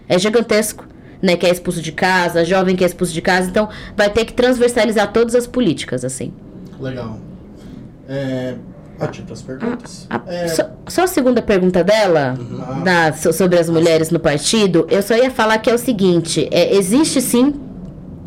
é 0.09 0.19
gigantesco. 0.19 0.85
né, 1.23 1.35
que 1.35 1.47
é 1.47 1.51
expulso 1.51 1.81
de 1.81 1.93
casa, 1.93 2.45
jovem 2.45 2.77
que 2.77 2.85
é 2.85 2.87
expulso 2.87 3.11
de 3.13 3.23
casa. 3.23 3.49
Então, 3.49 3.71
vai 3.97 4.11
ter 4.11 4.27
que 4.27 4.35
transversalizar 4.35 5.11
todas 5.13 5.35
as 5.35 5.47
políticas, 5.47 6.05
assim. 6.05 6.31
Legal. 6.79 7.19
É, 8.07 8.55
Ótimo, 9.01 9.33
as 9.33 9.41
perguntas. 9.43 10.07
A- 10.11 10.21
É. 10.27 10.49
só, 10.49 10.71
só 10.87 11.05
a 11.05 11.07
segunda 11.07 11.41
pergunta 11.41 11.83
dela, 11.83 12.35
Uhum. 12.39 12.83
da- 12.85 13.13
so- 13.15 13.33
sobre 13.33 13.59
as 13.59 13.69
mulheres 13.71 14.11
no 14.11 14.21
partido, 14.21 14.87
eu 14.91 15.03
só 15.03 15.15
ia 15.17 15.31
falar 15.31 15.59
que 15.59 15.71
é 15.71 15.75
o 15.75 15.79
seguinte: 15.79 16.47
é, 16.51 16.75
existe 16.77 17.21
sim 17.23 17.55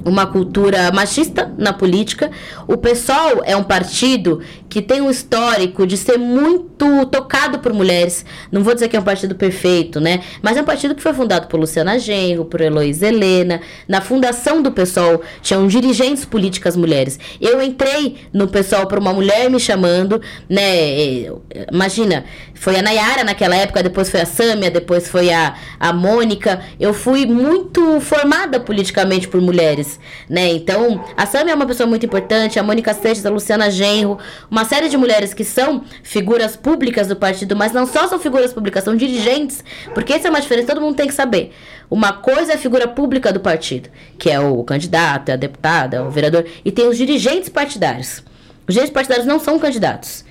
uma 0.05 0.25
cultura 0.25 0.91
machista 0.91 1.51
na 1.57 1.73
política. 1.73 2.31
O 2.67 2.75
PSOL 2.77 3.41
é 3.45 3.55
um 3.55 3.63
partido 3.63 4.41
que 4.69 4.81
tem 4.81 5.01
um 5.01 5.09
histórico 5.09 5.87
de 5.87 5.97
ser 5.97 6.17
muito 6.17 7.05
tocado 7.07 7.59
por 7.59 7.73
mulheres. 7.73 8.23
Não 8.51 8.63
vou 8.63 8.73
dizer 8.73 8.87
que 8.87 8.95
é 8.95 8.99
um 8.99 9.03
partido 9.03 9.35
perfeito, 9.35 9.99
né? 9.99 10.21
Mas 10.41 10.55
é 10.55 10.61
um 10.61 10.65
partido 10.65 10.93
que 10.93 11.01
foi 11.01 11.13
fundado 11.13 11.47
por 11.47 11.59
Luciana 11.59 11.97
Genro, 11.97 12.45
por 12.45 12.61
Heloísa 12.61 13.07
Helena. 13.07 13.61
Na 13.87 13.99
fundação 13.99 14.61
do 14.61 14.71
PSOL 14.71 15.21
tinham 15.41 15.67
dirigentes 15.67 16.23
políticas 16.23 16.75
mulheres. 16.75 17.19
Eu 17.41 17.61
entrei 17.61 18.17
no 18.31 18.47
PSOL 18.47 18.85
por 18.85 18.99
uma 18.99 19.11
mulher 19.11 19.49
me 19.49 19.59
chamando, 19.59 20.21
né? 20.47 21.25
Imagina, 21.71 22.25
foi 22.53 22.77
a 22.77 22.81
Nayara 22.81 23.23
naquela 23.23 23.55
época, 23.55 23.81
depois 23.81 24.09
foi 24.09 24.21
a 24.21 24.25
Sâmia, 24.25 24.69
depois 24.69 25.07
foi 25.07 25.31
a, 25.31 25.55
a 25.79 25.91
Mônica. 25.91 26.61
Eu 26.79 26.93
fui 26.93 27.25
muito 27.25 27.99
formada 28.01 28.59
politicamente 28.59 29.27
por 29.27 29.41
mulheres, 29.41 29.99
né? 30.29 30.49
Então, 30.49 31.03
a 31.17 31.25
Sâmia 31.25 31.53
é 31.53 31.55
uma 31.55 31.65
pessoa 31.65 31.87
muito 31.87 32.05
importante, 32.05 32.59
a 32.59 32.63
Mônica 32.63 32.93
Seixas, 32.93 33.25
a 33.25 33.29
Luciana 33.29 33.71
Genro, 33.71 34.19
uma 34.51 34.58
série 34.65 34.89
de 34.89 34.97
mulheres 34.97 35.33
que 35.33 35.43
são 35.43 35.83
figuras 36.03 36.55
públicas 36.55 37.07
do 37.07 37.15
partido, 37.15 37.55
mas 37.55 37.71
não 37.71 37.85
só 37.85 38.07
são 38.07 38.19
figuras 38.19 38.53
públicas, 38.53 38.83
são 38.83 38.95
dirigentes, 38.95 39.63
porque 39.93 40.13
essa 40.13 40.27
é 40.27 40.29
uma 40.29 40.41
diferença, 40.41 40.67
todo 40.67 40.81
mundo 40.81 40.95
tem 40.95 41.07
que 41.07 41.13
saber. 41.13 41.53
Uma 41.89 42.13
coisa 42.13 42.51
é 42.51 42.55
a 42.55 42.57
figura 42.57 42.87
pública 42.87 43.33
do 43.33 43.39
partido, 43.39 43.89
que 44.17 44.29
é 44.29 44.39
o 44.39 44.63
candidato, 44.63 45.29
é 45.29 45.33
a 45.33 45.37
deputada, 45.37 45.97
é 45.97 46.01
o 46.01 46.09
vereador, 46.09 46.45
e 46.63 46.71
tem 46.71 46.87
os 46.87 46.97
dirigentes 46.97 47.49
partidários. 47.49 48.23
Os 48.67 48.73
dirigentes 48.73 48.93
partidários 48.93 49.25
não 49.25 49.39
são 49.39 49.57
candidatos. 49.57 50.23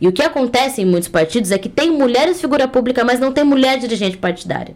E 0.00 0.08
o 0.08 0.12
que 0.12 0.22
acontece 0.22 0.82
em 0.82 0.84
muitos 0.84 1.08
partidos 1.08 1.50
é 1.50 1.58
que 1.58 1.68
tem 1.68 1.90
mulheres 1.90 2.40
figura 2.40 2.66
pública, 2.66 3.04
mas 3.04 3.20
não 3.20 3.32
tem 3.32 3.44
mulher 3.44 3.78
dirigente 3.78 4.16
partidária. 4.16 4.74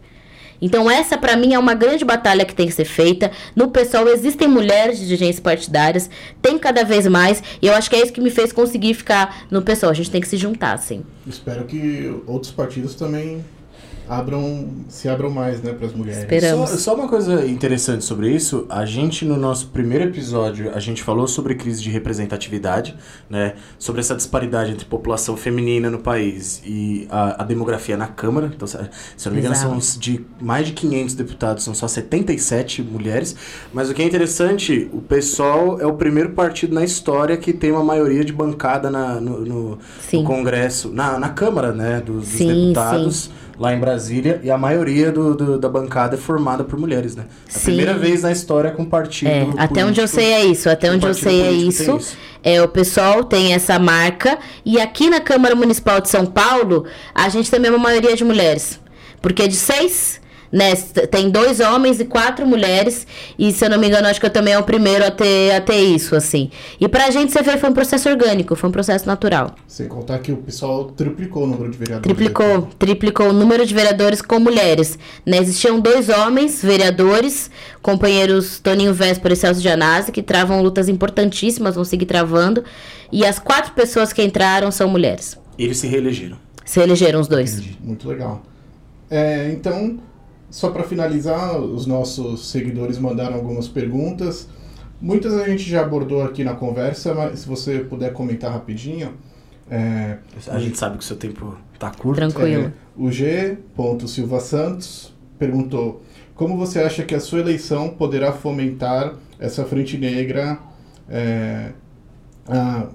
Então 0.60 0.90
essa 0.90 1.16
para 1.16 1.36
mim 1.36 1.54
é 1.54 1.58
uma 1.58 1.74
grande 1.74 2.04
batalha 2.04 2.44
que 2.44 2.54
tem 2.54 2.66
que 2.66 2.74
ser 2.74 2.84
feita. 2.84 3.30
No 3.54 3.68
pessoal 3.68 4.08
existem 4.08 4.48
mulheres 4.48 4.98
dirigentes 4.98 5.40
partidárias, 5.40 6.10
tem 6.40 6.58
cada 6.58 6.84
vez 6.84 7.06
mais, 7.06 7.42
e 7.60 7.66
eu 7.66 7.74
acho 7.74 7.88
que 7.88 7.96
é 7.96 8.02
isso 8.02 8.12
que 8.12 8.20
me 8.20 8.30
fez 8.30 8.52
conseguir 8.52 8.94
ficar 8.94 9.46
no 9.50 9.62
pessoal. 9.62 9.90
A 9.90 9.94
gente 9.94 10.10
tem 10.10 10.20
que 10.20 10.28
se 10.28 10.36
juntar, 10.36 10.74
assim. 10.74 11.04
espero 11.26 11.64
que 11.64 12.14
outros 12.26 12.52
partidos 12.52 12.94
também 12.94 13.44
abram, 14.08 14.68
se 14.88 15.08
abram 15.08 15.30
mais, 15.30 15.62
né, 15.62 15.72
para 15.72 15.86
as 15.86 15.92
mulheres. 15.92 16.20
Esperamos. 16.22 16.70
Só, 16.70 16.76
só 16.76 16.94
uma 16.94 17.08
coisa 17.08 17.44
interessante 17.46 18.04
sobre 18.04 18.30
isso, 18.30 18.66
a 18.68 18.84
gente 18.86 19.24
no 19.24 19.36
nosso 19.36 19.68
primeiro 19.68 20.04
episódio, 20.04 20.70
a 20.74 20.80
gente 20.80 21.02
falou 21.02 21.26
sobre 21.26 21.54
crise 21.54 21.82
de 21.82 21.90
representatividade, 21.90 22.96
né, 23.28 23.54
sobre 23.78 24.00
essa 24.00 24.14
disparidade 24.14 24.72
entre 24.72 24.84
população 24.86 25.36
feminina 25.36 25.90
no 25.90 25.98
país 25.98 26.62
e 26.64 27.06
a, 27.10 27.42
a 27.42 27.44
demografia 27.44 27.96
na 27.96 28.06
Câmara, 28.06 28.50
então, 28.54 28.66
se 28.66 28.78
se 29.16 29.28
eu 29.28 29.30
não 29.30 29.34
me 29.34 29.40
engano 29.40 29.54
Exato. 29.54 29.68
são 29.68 29.76
uns 29.76 29.98
de 29.98 30.24
mais 30.40 30.66
de 30.66 30.72
500 30.72 31.14
deputados, 31.14 31.64
são 31.64 31.74
só 31.74 31.86
77 31.86 32.82
mulheres, 32.82 33.36
mas 33.72 33.90
o 33.90 33.94
que 33.94 34.02
é 34.02 34.04
interessante, 34.04 34.88
o 34.92 35.00
PSOL 35.00 35.80
é 35.80 35.86
o 35.86 35.94
primeiro 35.94 36.30
partido 36.30 36.74
na 36.74 36.84
história 36.84 37.36
que 37.36 37.52
tem 37.52 37.70
uma 37.72 37.84
maioria 37.84 38.24
de 38.24 38.32
bancada 38.32 38.90
na, 38.90 39.20
no, 39.20 39.40
no- 39.44 39.78
Sim. 40.00 40.18
no 40.18 40.24
Congresso, 40.24 40.90
na, 40.92 41.18
na 41.18 41.28
Câmara, 41.30 41.72
né, 41.72 42.00
dos, 42.00 42.16
dos 42.28 42.28
Sim, 42.28 42.46
deputados 42.48 43.30
lá 43.58 43.74
em 43.74 43.78
Brasília 43.80 44.40
e 44.44 44.50
a 44.50 44.56
maioria 44.56 45.10
do, 45.10 45.34
do- 45.34 45.58
da 45.58 45.68
bancada 45.68 46.14
é 46.14 46.18
formada 46.18 46.62
por 46.62 46.78
mulheres, 46.78 47.16
né? 47.16 47.24
A 47.48 47.50
Sim. 47.50 47.64
primeira 47.64 47.94
vez 47.94 48.22
na 48.22 48.30
história 48.30 48.70
com 48.70 48.84
partido. 48.84 49.28
É, 49.28 49.46
até 49.56 49.84
onde 49.84 50.00
eu 50.00 50.06
político- 50.06 50.08
sei 50.08 50.32
é 50.32 50.44
isso, 50.44 50.70
até 50.70 50.90
onde 50.92 51.06
eu 51.06 51.14
sei 51.14 51.40
é 51.42 51.44
político 51.48 51.84
tem 51.84 51.96
isso. 51.96 52.16
É, 52.42 52.62
o 52.62 52.68
pessoal 52.68 53.24
tem 53.24 53.52
essa 53.52 53.78
marca. 53.78 54.38
E 54.64 54.80
aqui 54.80 55.10
na 55.10 55.20
Câmara 55.20 55.54
Municipal 55.56 56.00
de 56.00 56.08
São 56.08 56.24
Paulo, 56.24 56.84
a 57.14 57.28
gente 57.28 57.50
também 57.50 57.68
é 57.70 57.74
uma 57.74 57.82
maioria 57.82 58.14
de 58.14 58.22
mulheres. 58.24 58.78
Porque 59.20 59.48
de 59.48 59.56
seis, 59.56 60.20
né, 60.50 60.74
tem 61.10 61.30
dois 61.30 61.60
homens 61.60 62.00
e 62.00 62.04
quatro 62.04 62.46
mulheres. 62.46 63.06
E 63.38 63.52
se 63.52 63.64
eu 63.64 63.70
não 63.70 63.78
me 63.78 63.86
engano, 63.86 64.06
acho 64.08 64.20
que 64.20 64.26
eu 64.26 64.30
também 64.30 64.54
é 64.54 64.58
o 64.58 64.62
primeiro 64.62 65.04
a 65.04 65.10
ter, 65.10 65.54
a 65.54 65.60
ter 65.60 65.80
isso, 65.80 66.16
assim. 66.16 66.50
E 66.80 66.88
pra 66.88 67.10
gente, 67.10 67.32
você 67.32 67.42
vê, 67.42 67.56
foi 67.56 67.70
um 67.70 67.72
processo 67.72 68.08
orgânico, 68.08 68.54
foi 68.56 68.68
um 68.68 68.72
processo 68.72 69.06
natural. 69.06 69.54
Sem 69.66 69.88
contar 69.88 70.18
que 70.18 70.32
o 70.32 70.36
pessoal 70.38 70.84
triplicou 70.86 71.44
o 71.44 71.46
número 71.46 71.70
de 71.70 71.78
vereadores. 71.78 72.02
Triplicou, 72.02 72.68
triplicou 72.78 73.28
o 73.28 73.32
número 73.32 73.64
de 73.66 73.74
vereadores 73.74 74.22
com 74.22 74.38
mulheres. 74.38 74.98
Né? 75.24 75.38
Existiam 75.38 75.78
dois 75.80 76.08
homens, 76.08 76.62
vereadores, 76.62 77.50
companheiros 77.82 78.58
Toninho 78.58 78.94
Véspera 78.94 79.34
e 79.34 79.36
Celso 79.36 79.60
Janazzi, 79.60 80.12
que 80.12 80.22
travam 80.22 80.62
lutas 80.62 80.88
importantíssimas, 80.88 81.74
vão 81.74 81.84
seguir 81.84 82.06
travando. 82.06 82.64
E 83.10 83.24
as 83.24 83.38
quatro 83.38 83.72
pessoas 83.72 84.12
que 84.12 84.22
entraram 84.22 84.70
são 84.70 84.88
mulheres. 84.88 85.38
Eles 85.58 85.78
se 85.78 85.86
reelegeram. 85.86 86.36
Se 86.64 86.80
elegeram 86.80 87.20
os 87.20 87.28
dois. 87.28 87.62
Muito 87.80 88.06
legal. 88.08 88.42
É, 89.10 89.50
então, 89.50 89.98
só 90.50 90.70
para 90.70 90.82
finalizar, 90.82 91.58
os 91.60 91.86
nossos 91.86 92.48
seguidores 92.48 92.98
mandaram 92.98 93.34
algumas 93.34 93.68
perguntas. 93.68 94.48
Muitas 95.00 95.34
a 95.34 95.46
gente 95.46 95.68
já 95.68 95.82
abordou 95.82 96.22
aqui 96.22 96.42
na 96.42 96.54
conversa, 96.54 97.14
mas 97.14 97.40
se 97.40 97.48
você 97.48 97.80
puder 97.80 98.12
comentar 98.12 98.52
rapidinho. 98.52 99.14
É, 99.70 100.18
A 100.48 100.58
gente 100.58 100.78
sabe 100.78 100.96
que 100.96 101.04
o 101.04 101.06
seu 101.06 101.16
tempo 101.16 101.56
tá 101.78 101.90
curto. 101.90 102.16
Tranquilo. 102.16 102.64
é, 102.64 102.72
o 102.96 103.10
G. 103.12 103.58
Silva 104.06 104.40
Santos 104.40 105.12
perguntou: 105.38 106.02
Como 106.34 106.56
você 106.56 106.80
acha 106.80 107.04
que 107.04 107.14
a 107.14 107.20
sua 107.20 107.40
eleição 107.40 107.90
poderá 107.90 108.32
fomentar 108.32 109.14
essa 109.38 109.64
frente 109.64 109.98
negra 109.98 110.58
é, 111.08 111.72
a 112.48 112.88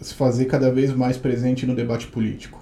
se 0.00 0.14
fazer 0.14 0.46
cada 0.46 0.72
vez 0.72 0.92
mais 0.92 1.16
presente 1.16 1.64
no 1.64 1.74
debate 1.74 2.08
político? 2.08 2.57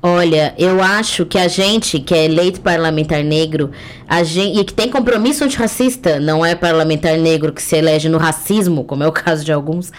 Olha, 0.00 0.54
eu 0.56 0.80
acho 0.80 1.26
que 1.26 1.36
a 1.36 1.48
gente 1.48 1.98
que 1.98 2.14
é 2.14 2.24
eleito 2.24 2.60
parlamentar 2.60 3.24
negro, 3.24 3.72
a 4.08 4.22
gente, 4.22 4.60
e 4.60 4.64
que 4.64 4.72
tem 4.72 4.88
compromisso 4.88 5.42
antirracista, 5.42 6.20
não 6.20 6.46
é 6.46 6.54
parlamentar 6.54 7.18
negro 7.18 7.52
que 7.52 7.60
se 7.60 7.76
elege 7.76 8.08
no 8.08 8.16
racismo, 8.16 8.84
como 8.84 9.02
é 9.02 9.08
o 9.08 9.12
caso 9.12 9.44
de 9.44 9.52
alguns. 9.52 9.90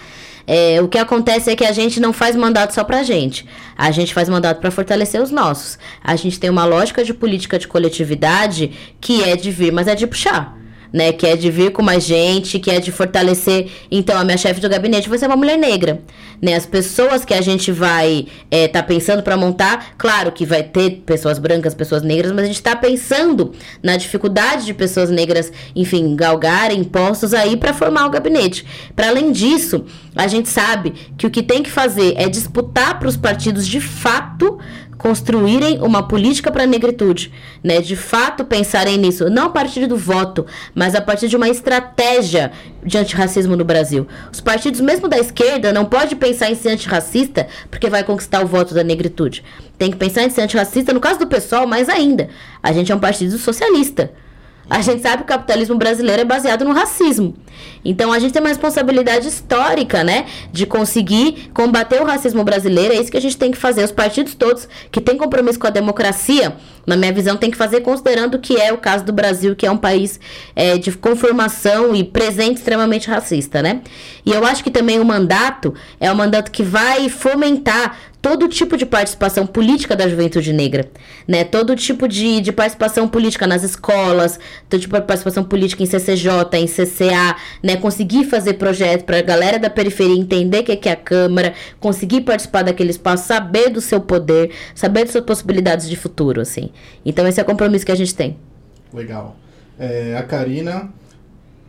é, 0.46 0.80
o 0.80 0.88
que 0.88 0.96
acontece 0.96 1.50
é 1.50 1.56
que 1.56 1.64
a 1.64 1.72
gente 1.72 2.00
não 2.00 2.14
faz 2.14 2.34
mandato 2.34 2.74
só 2.74 2.82
pra 2.82 3.02
gente. 3.02 3.46
A 3.76 3.90
gente 3.90 4.14
faz 4.14 4.28
mandato 4.28 4.58
pra 4.58 4.70
fortalecer 4.70 5.20
os 5.20 5.30
nossos. 5.30 5.78
A 6.02 6.16
gente 6.16 6.40
tem 6.40 6.48
uma 6.48 6.64
lógica 6.64 7.04
de 7.04 7.12
política 7.12 7.58
de 7.58 7.68
coletividade 7.68 8.72
que 9.00 9.22
é 9.22 9.36
de 9.36 9.50
vir, 9.50 9.70
mas 9.70 9.86
é 9.86 9.94
de 9.94 10.06
puxar 10.06 10.59
né? 10.92 11.12
Que 11.12 11.26
é 11.26 11.36
de 11.36 11.50
vir 11.50 11.72
com 11.72 11.82
mais 11.82 12.04
gente, 12.04 12.58
que 12.58 12.70
é 12.70 12.80
de 12.80 12.90
fortalecer. 12.90 13.68
Então, 13.90 14.18
a 14.18 14.24
minha 14.24 14.36
chefe 14.36 14.60
do 14.60 14.68
gabinete 14.68 15.08
vai 15.08 15.18
ser 15.18 15.26
uma 15.26 15.36
mulher 15.36 15.56
negra, 15.56 16.00
né? 16.40 16.54
As 16.54 16.66
pessoas 16.66 17.24
que 17.24 17.34
a 17.34 17.40
gente 17.40 17.70
vai 17.72 18.26
é, 18.50 18.68
tá 18.68 18.82
pensando 18.82 19.22
para 19.22 19.36
montar, 19.36 19.94
claro 19.96 20.32
que 20.32 20.44
vai 20.44 20.62
ter 20.62 21.02
pessoas 21.06 21.38
brancas, 21.38 21.74
pessoas 21.74 22.02
negras, 22.02 22.32
mas 22.32 22.44
a 22.44 22.48
gente 22.48 22.62
tá 22.62 22.74
pensando 22.76 23.52
na 23.82 23.96
dificuldade 23.96 24.64
de 24.64 24.74
pessoas 24.74 25.10
negras, 25.10 25.52
enfim, 25.74 26.14
galgarem 26.16 26.82
postos 26.84 27.34
aí 27.34 27.56
para 27.56 27.74
formar 27.74 28.06
o 28.06 28.10
gabinete. 28.10 28.64
Para 28.94 29.08
além 29.08 29.32
disso, 29.32 29.84
a 30.14 30.26
gente 30.26 30.48
sabe 30.48 30.92
que 31.16 31.26
o 31.26 31.30
que 31.30 31.42
tem 31.42 31.62
que 31.62 31.70
fazer 31.70 32.14
é 32.16 32.28
disputar 32.28 32.98
para 32.98 33.08
os 33.08 33.16
partidos 33.16 33.66
de 33.66 33.80
fato 33.80 34.58
construírem 35.00 35.80
uma 35.80 36.06
política 36.06 36.52
para 36.52 36.64
a 36.64 36.66
negritude, 36.66 37.32
né? 37.64 37.80
De 37.80 37.96
fato 37.96 38.44
pensarem 38.44 38.98
nisso, 38.98 39.30
não 39.30 39.46
a 39.46 39.48
partir 39.48 39.86
do 39.86 39.96
voto, 39.96 40.44
mas 40.74 40.94
a 40.94 41.00
partir 41.00 41.26
de 41.26 41.36
uma 41.36 41.48
estratégia 41.48 42.52
de 42.84 42.98
antirracismo 42.98 43.56
no 43.56 43.64
Brasil. 43.64 44.06
Os 44.30 44.42
partidos, 44.42 44.80
mesmo 44.80 45.08
da 45.08 45.18
esquerda, 45.18 45.72
não 45.72 45.86
pode 45.86 46.16
pensar 46.16 46.50
em 46.50 46.54
ser 46.54 46.68
antirracista 46.68 47.48
porque 47.70 47.88
vai 47.88 48.04
conquistar 48.04 48.44
o 48.44 48.46
voto 48.46 48.74
da 48.74 48.84
negritude. 48.84 49.42
Tem 49.78 49.90
que 49.90 49.96
pensar 49.96 50.22
em 50.22 50.30
ser 50.30 50.42
antirracista, 50.42 50.92
no 50.92 51.00
caso 51.00 51.18
do 51.18 51.26
pessoal, 51.26 51.66
mais 51.66 51.88
ainda. 51.88 52.28
A 52.62 52.70
gente 52.70 52.92
é 52.92 52.94
um 52.94 53.00
partido 53.00 53.38
socialista. 53.38 54.12
A 54.70 54.80
gente 54.82 55.02
sabe 55.02 55.18
que 55.18 55.22
o 55.24 55.26
capitalismo 55.26 55.76
brasileiro 55.76 56.22
é 56.22 56.24
baseado 56.24 56.64
no 56.64 56.72
racismo. 56.72 57.34
Então 57.84 58.12
a 58.12 58.20
gente 58.20 58.32
tem 58.32 58.40
uma 58.40 58.48
responsabilidade 58.48 59.26
histórica, 59.26 60.04
né? 60.04 60.26
De 60.52 60.64
conseguir 60.64 61.50
combater 61.52 62.00
o 62.00 62.04
racismo 62.04 62.44
brasileiro. 62.44 62.94
É 62.94 62.96
isso 62.98 63.10
que 63.10 63.16
a 63.16 63.20
gente 63.20 63.36
tem 63.36 63.50
que 63.50 63.58
fazer. 63.58 63.82
Os 63.82 63.90
partidos 63.90 64.34
todos 64.34 64.68
que 64.92 65.00
têm 65.00 65.16
compromisso 65.16 65.58
com 65.58 65.66
a 65.66 65.70
democracia, 65.70 66.56
na 66.86 66.96
minha 66.96 67.12
visão, 67.12 67.36
tem 67.36 67.50
que 67.50 67.56
fazer 67.56 67.80
considerando 67.80 68.38
que 68.38 68.56
é 68.56 68.72
o 68.72 68.78
caso 68.78 69.04
do 69.04 69.12
Brasil, 69.12 69.54
que 69.54 69.66
é 69.66 69.70
um 69.70 69.76
país 69.76 70.18
é, 70.54 70.78
de 70.78 70.92
conformação 70.92 71.94
e 71.94 72.04
presente 72.04 72.58
extremamente 72.58 73.08
racista, 73.08 73.62
né? 73.62 73.82
E 74.24 74.32
eu 74.32 74.44
acho 74.44 74.62
que 74.62 74.70
também 74.70 74.98
o 74.98 75.04
mandato 75.04 75.74
é 75.98 76.10
um 76.10 76.14
mandato 76.14 76.50
que 76.50 76.62
vai 76.62 77.08
fomentar 77.08 77.96
todo 78.22 78.48
tipo 78.48 78.76
de 78.76 78.84
participação 78.84 79.46
política 79.46 79.96
da 79.96 80.06
juventude 80.08 80.52
negra, 80.52 80.90
né? 81.26 81.44
Todo 81.44 81.74
tipo 81.74 82.06
de, 82.06 82.40
de 82.40 82.52
participação 82.52 83.08
política 83.08 83.46
nas 83.46 83.62
escolas, 83.62 84.38
todo 84.68 84.80
tipo 84.80 84.94
de 84.94 85.06
participação 85.06 85.42
política 85.42 85.82
em 85.82 85.86
CCJ, 85.86 86.30
em 86.54 86.66
CCA, 86.66 87.36
né? 87.62 87.76
Conseguir 87.76 88.24
fazer 88.24 88.54
projetos 88.54 89.04
para 89.06 89.18
a 89.18 89.22
galera 89.22 89.58
da 89.58 89.70
periferia 89.70 90.16
entender 90.16 90.60
o 90.60 90.64
que 90.64 90.72
é, 90.72 90.76
que 90.76 90.88
é 90.88 90.92
a 90.92 90.96
Câmara, 90.96 91.54
conseguir 91.78 92.20
participar 92.22 92.62
daquele 92.62 92.90
espaço, 92.90 93.26
saber 93.26 93.70
do 93.70 93.80
seu 93.80 94.00
poder, 94.00 94.50
saber 94.74 95.04
das 95.04 95.12
suas 95.12 95.24
possibilidades 95.24 95.88
de 95.88 95.96
futuro, 95.96 96.40
assim. 96.40 96.69
Então 97.04 97.26
esse 97.26 97.40
é 97.40 97.42
o 97.42 97.46
compromisso 97.46 97.84
que 97.84 97.92
a 97.92 97.96
gente 97.96 98.14
tem. 98.14 98.36
Legal. 98.92 99.36
É, 99.78 100.16
a 100.16 100.22
Karina, 100.22 100.90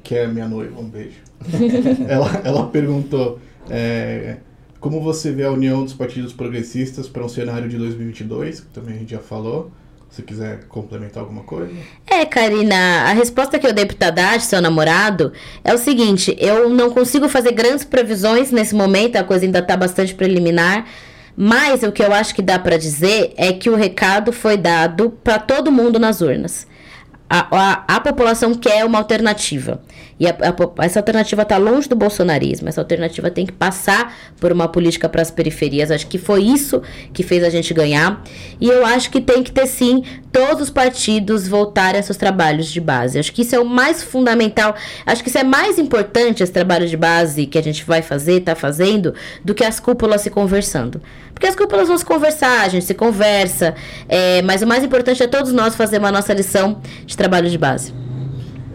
que 0.03 0.15
é 0.15 0.27
minha 0.27 0.47
noiva, 0.47 0.79
um 0.79 0.89
beijo. 0.89 1.19
ela, 2.07 2.41
ela 2.43 2.67
perguntou 2.67 3.39
é, 3.69 4.37
como 4.79 4.99
você 4.99 5.31
vê 5.31 5.45
a 5.45 5.51
união 5.51 5.83
dos 5.83 5.93
partidos 5.93 6.33
progressistas 6.33 7.07
para 7.07 7.23
um 7.23 7.29
cenário 7.29 7.69
de 7.69 7.77
2022, 7.77 8.61
que 8.61 8.67
também 8.67 8.95
a 8.95 8.97
gente 8.97 9.11
já 9.11 9.19
falou. 9.19 9.71
Se 10.09 10.21
quiser 10.23 10.65
complementar 10.65 11.23
alguma 11.23 11.43
coisa. 11.43 11.71
É, 12.05 12.25
Karina, 12.25 12.75
a 13.05 13.13
resposta 13.13 13.57
que 13.57 13.65
eu 13.65 13.71
dei 13.71 13.85
pro 13.85 13.95
Tadashi, 13.95 14.45
seu 14.45 14.61
namorado, 14.61 15.31
é 15.63 15.73
o 15.73 15.77
seguinte: 15.77 16.35
eu 16.37 16.69
não 16.69 16.91
consigo 16.91 17.29
fazer 17.29 17.53
grandes 17.53 17.85
previsões 17.85 18.51
nesse 18.51 18.75
momento, 18.75 19.15
a 19.15 19.23
coisa 19.23 19.45
ainda 19.45 19.59
está 19.59 19.77
bastante 19.77 20.13
preliminar. 20.13 20.85
Mas 21.35 21.83
o 21.83 21.91
que 21.91 22.03
eu 22.03 22.13
acho 22.13 22.35
que 22.35 22.41
dá 22.41 22.59
para 22.59 22.77
dizer 22.77 23.33
é 23.37 23.53
que 23.53 23.69
o 23.69 23.75
recado 23.75 24.31
foi 24.31 24.57
dado 24.57 25.11
para 25.23 25.39
todo 25.39 25.71
mundo 25.71 25.99
nas 25.99 26.21
urnas. 26.21 26.67
A, 27.29 27.47
a, 27.49 27.95
a, 27.95 27.99
população 28.01 28.53
quer 28.53 28.83
uma 28.85 28.97
alternativa. 28.97 29.81
E 30.21 30.27
a, 30.27 30.29
a, 30.29 30.85
essa 30.85 30.99
alternativa 30.99 31.41
está 31.41 31.57
longe 31.57 31.89
do 31.89 31.95
bolsonarismo. 31.95 32.69
Essa 32.69 32.79
alternativa 32.79 33.31
tem 33.31 33.43
que 33.43 33.51
passar 33.51 34.15
por 34.39 34.51
uma 34.51 34.67
política 34.67 35.09
para 35.09 35.19
as 35.19 35.31
periferias. 35.31 35.89
Acho 35.89 36.05
que 36.05 36.19
foi 36.19 36.43
isso 36.43 36.79
que 37.11 37.23
fez 37.23 37.43
a 37.43 37.49
gente 37.49 37.73
ganhar. 37.73 38.21
E 38.59 38.69
eu 38.69 38.85
acho 38.85 39.09
que 39.09 39.19
tem 39.19 39.41
que 39.41 39.51
ter, 39.51 39.65
sim, 39.65 40.03
todos 40.31 40.61
os 40.61 40.69
partidos 40.69 41.47
voltarem 41.47 41.99
a 41.99 42.03
seus 42.03 42.17
trabalhos 42.17 42.71
de 42.71 42.79
base. 42.79 43.17
Acho 43.17 43.33
que 43.33 43.41
isso 43.41 43.55
é 43.55 43.59
o 43.59 43.65
mais 43.65 44.03
fundamental. 44.03 44.75
Acho 45.07 45.23
que 45.23 45.29
isso 45.29 45.39
é 45.39 45.43
mais 45.43 45.79
importante, 45.79 46.43
esse 46.43 46.53
trabalho 46.53 46.87
de 46.87 46.95
base 46.95 47.47
que 47.47 47.57
a 47.57 47.63
gente 47.63 47.83
vai 47.83 48.03
fazer, 48.03 48.41
está 48.41 48.53
fazendo, 48.53 49.15
do 49.43 49.55
que 49.55 49.63
as 49.63 49.79
cúpulas 49.79 50.21
se 50.21 50.29
conversando. 50.29 51.01
Porque 51.33 51.47
as 51.47 51.55
cúpulas 51.55 51.87
vão 51.87 51.97
se 51.97 52.05
conversar, 52.05 52.61
a 52.61 52.69
gente 52.69 52.85
se 52.85 52.93
conversa. 52.93 53.73
É, 54.07 54.43
mas 54.43 54.61
o 54.61 54.67
mais 54.67 54.83
importante 54.83 55.23
é 55.23 55.25
todos 55.25 55.51
nós 55.51 55.75
fazermos 55.75 56.09
a 56.09 56.11
nossa 56.11 56.31
lição 56.31 56.79
de 57.07 57.17
trabalho 57.17 57.49
de 57.49 57.57
base. 57.57 58.10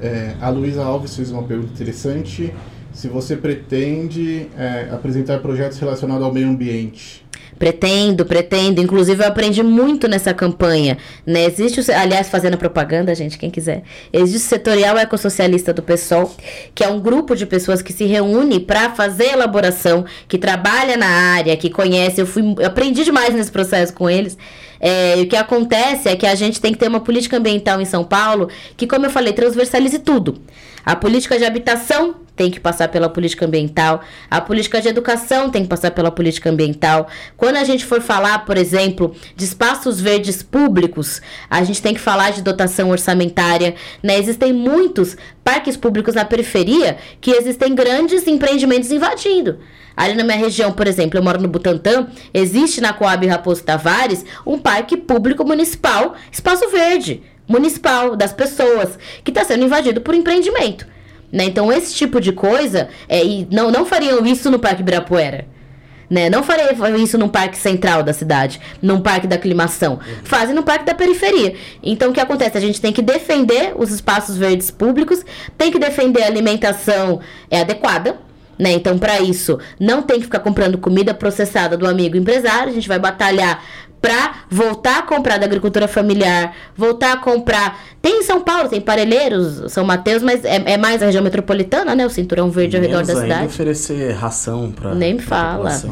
É, 0.01 0.35
a 0.41 0.49
Luísa 0.49 0.85
Alves 0.85 1.17
fez 1.17 1.31
uma 1.31 1.43
pergunta 1.43 1.73
interessante. 1.73 2.53
Se 2.93 3.09
você 3.09 3.37
pretende 3.37 4.49
é, 4.57 4.89
apresentar 4.91 5.41
projetos 5.41 5.79
relacionados 5.79 6.25
ao 6.25 6.33
meio 6.33 6.49
ambiente. 6.49 7.26
Pretendo, 7.59 8.25
pretendo. 8.25 8.83
Inclusive, 8.83 9.23
eu 9.23 9.29
aprendi 9.29 9.63
muito 9.63 10.07
nessa 10.09 10.35
campanha. 10.35 10.99
Né? 11.25 11.45
Existe, 11.45 11.81
o, 11.81 11.97
aliás, 11.97 12.29
fazendo 12.29 12.59
propaganda, 12.59 13.15
gente, 13.15 13.39
quem 13.39 13.51
quiser. 13.51 13.83
Existe 14.13 14.47
o 14.47 14.49
Setorial 14.49 14.99
Ecossocialista 14.99 15.73
do 15.73 15.83
PSOL, 15.83 16.35
que 16.75 16.85
é 16.85 16.89
um 16.89 17.01
grupo 17.01 17.35
de 17.35 17.47
pessoas 17.47 17.81
que 17.81 17.93
se 17.93 18.05
reúne 18.05 18.61
para 18.61 18.91
fazer 18.91 19.33
elaboração, 19.33 20.05
que 20.29 20.37
trabalha 20.39 20.97
na 20.97 21.09
área, 21.09 21.57
que 21.57 21.71
conhece. 21.71 22.21
Eu, 22.21 22.27
fui, 22.27 22.43
eu 22.59 22.67
aprendi 22.67 23.05
demais 23.05 23.35
nesse 23.35 23.51
processo 23.51 23.93
com 23.95 24.09
eles. 24.09 24.37
É, 24.79 25.15
o 25.19 25.27
que 25.27 25.37
acontece 25.37 26.09
é 26.09 26.17
que 26.17 26.27
a 26.27 26.35
gente 26.35 26.61
tem 26.61 26.73
que 26.73 26.79
ter 26.79 26.89
uma 26.89 27.01
política 27.01 27.39
ambiental 27.39 27.81
em 27.81 27.87
São 27.87 28.05
Paulo 28.05 28.51
que, 28.77 28.87
como 28.87 29.07
eu 29.07 29.11
falei, 29.11 29.33
transversalize 29.33 29.99
tudo. 29.99 30.41
A 30.85 30.95
política 30.95 31.39
de 31.39 31.45
habitação 31.45 32.26
tem 32.37 32.51
que 32.51 32.61
passar 32.61 32.89
pela 32.89 33.09
política 33.09 33.47
ambiental, 33.47 34.03
a 34.31 34.41
política 34.41 34.81
de 34.81 34.89
educação 34.89 35.51
tem 35.51 35.63
que 35.63 35.69
passar 35.69 35.91
pela 35.91 36.11
política 36.11 36.51
ambiental. 36.51 37.09
Quando 37.37 37.57
a 37.57 37.65
gente 37.65 37.85
for 37.85 38.01
falar, 38.01 38.45
por 38.45 38.59
exemplo, 38.59 39.17
de 39.35 39.45
espaços 39.45 40.01
verdes 40.01 40.43
públicos, 40.43 41.23
a 41.49 41.65
gente 41.65 41.81
tem 41.81 41.95
que 41.95 42.01
falar 42.01 42.31
de 42.31 42.43
dotação 42.43 42.91
orçamentária. 42.91 43.75
Né? 44.03 44.19
Existem 44.19 44.53
muitos 44.53 45.17
parques 45.43 45.77
públicos 45.77 46.15
na 46.15 46.25
periferia 46.25 46.99
que 47.21 47.31
existem 47.31 47.75
grandes 47.75 48.27
empreendimentos 48.27 48.91
invadindo. 48.91 49.59
Ali 49.97 50.15
na 50.15 50.25
minha 50.25 50.37
região, 50.37 50.73
por 50.73 50.87
exemplo, 50.87 51.19
eu 51.19 51.23
moro 51.23 51.41
no 51.41 51.49
Butantã, 51.49 52.07
existe 52.35 52.83
na 52.83 52.93
Coab 52.93 53.27
Raposo 53.27 53.63
Tavares 53.63 54.27
um 54.45 54.59
parque 54.59 54.95
público 54.95 55.43
municipal, 55.43 56.15
espaço 56.31 56.69
verde 56.69 57.23
municipal 57.49 58.17
das 58.17 58.33
pessoas, 58.33 58.99
que 59.25 59.31
está 59.31 59.45
sendo 59.45 59.65
invadido 59.65 60.01
por 60.01 60.15
empreendimento. 60.15 60.87
Né? 61.37 61.45
Então, 61.45 61.71
esse 61.71 61.95
tipo 61.95 62.19
de 62.19 62.33
coisa, 62.33 62.89
é, 63.07 63.21
não, 63.51 63.71
não 63.71 63.85
fariam 63.85 64.25
isso 64.25 64.51
no 64.51 64.59
Parque 64.59 64.81
Ibirapuera. 64.81 65.47
Né? 66.09 66.31
Não 66.31 66.43
fariam 66.43 66.97
isso 66.97 67.19
num 67.19 67.29
parque 67.29 67.59
central 67.59 68.03
da 68.03 68.15
cidade, 68.15 68.59
num 68.81 69.03
parque 69.03 69.27
da 69.27 69.37
aclimação. 69.37 69.95
Uhum. 69.95 70.25
Fazem 70.25 70.55
no 70.55 70.63
parque 70.63 70.87
da 70.87 70.95
periferia. 70.95 71.55
Então, 71.83 72.09
o 72.09 72.15
que 72.15 72.21
acontece? 72.21 72.57
A 72.57 72.61
gente 72.61 72.81
tem 72.81 72.91
que 72.91 73.03
defender 73.03 73.75
os 73.77 73.91
espaços 73.91 74.39
verdes 74.39 74.71
públicos, 74.71 75.23
tem 75.59 75.71
que 75.71 75.79
defender 75.79 76.23
a 76.23 76.27
alimentação 76.27 77.21
é, 77.51 77.61
adequada, 77.61 78.17
né? 78.59 78.73
Então, 78.73 78.99
para 78.99 79.21
isso, 79.21 79.59
não 79.79 80.01
tem 80.01 80.17
que 80.17 80.25
ficar 80.25 80.39
comprando 80.39 80.79
comida 80.79 81.13
processada 81.13 81.77
do 81.77 81.87
amigo 81.87 82.17
empresário. 82.17 82.71
A 82.71 82.75
gente 82.75 82.89
vai 82.89 82.99
batalhar 82.99 83.63
para 84.01 84.43
voltar 84.51 84.99
a 84.99 85.03
comprar 85.03 85.39
da 85.39 85.47
agricultura 85.47 85.89
familiar, 85.89 86.55
voltar 86.77 87.13
a 87.13 87.17
comprar. 87.17 87.79
Tem 88.01 88.21
em 88.21 88.23
São 88.23 88.41
Paulo, 88.41 88.69
tem 88.69 88.81
Parelheiros, 88.81 89.73
São 89.73 89.85
Mateus, 89.85 90.23
mas 90.23 90.45
é, 90.45 90.63
é 90.65 90.77
mais 90.77 91.03
a 91.03 91.07
região 91.07 91.25
metropolitana, 91.25 91.95
né? 91.95 92.07
O 92.07 92.11
cinturão 92.11 92.51
verde 92.51 92.77
ao 92.77 92.83
redor 92.83 93.05
da 93.05 93.21
cidade. 93.21 93.47
oferecer 93.47 94.13
ração 94.13 94.71
para 94.71 94.95
Nem 94.95 95.15
me 95.15 95.21
fala. 95.21 95.71
Né? 95.71 95.83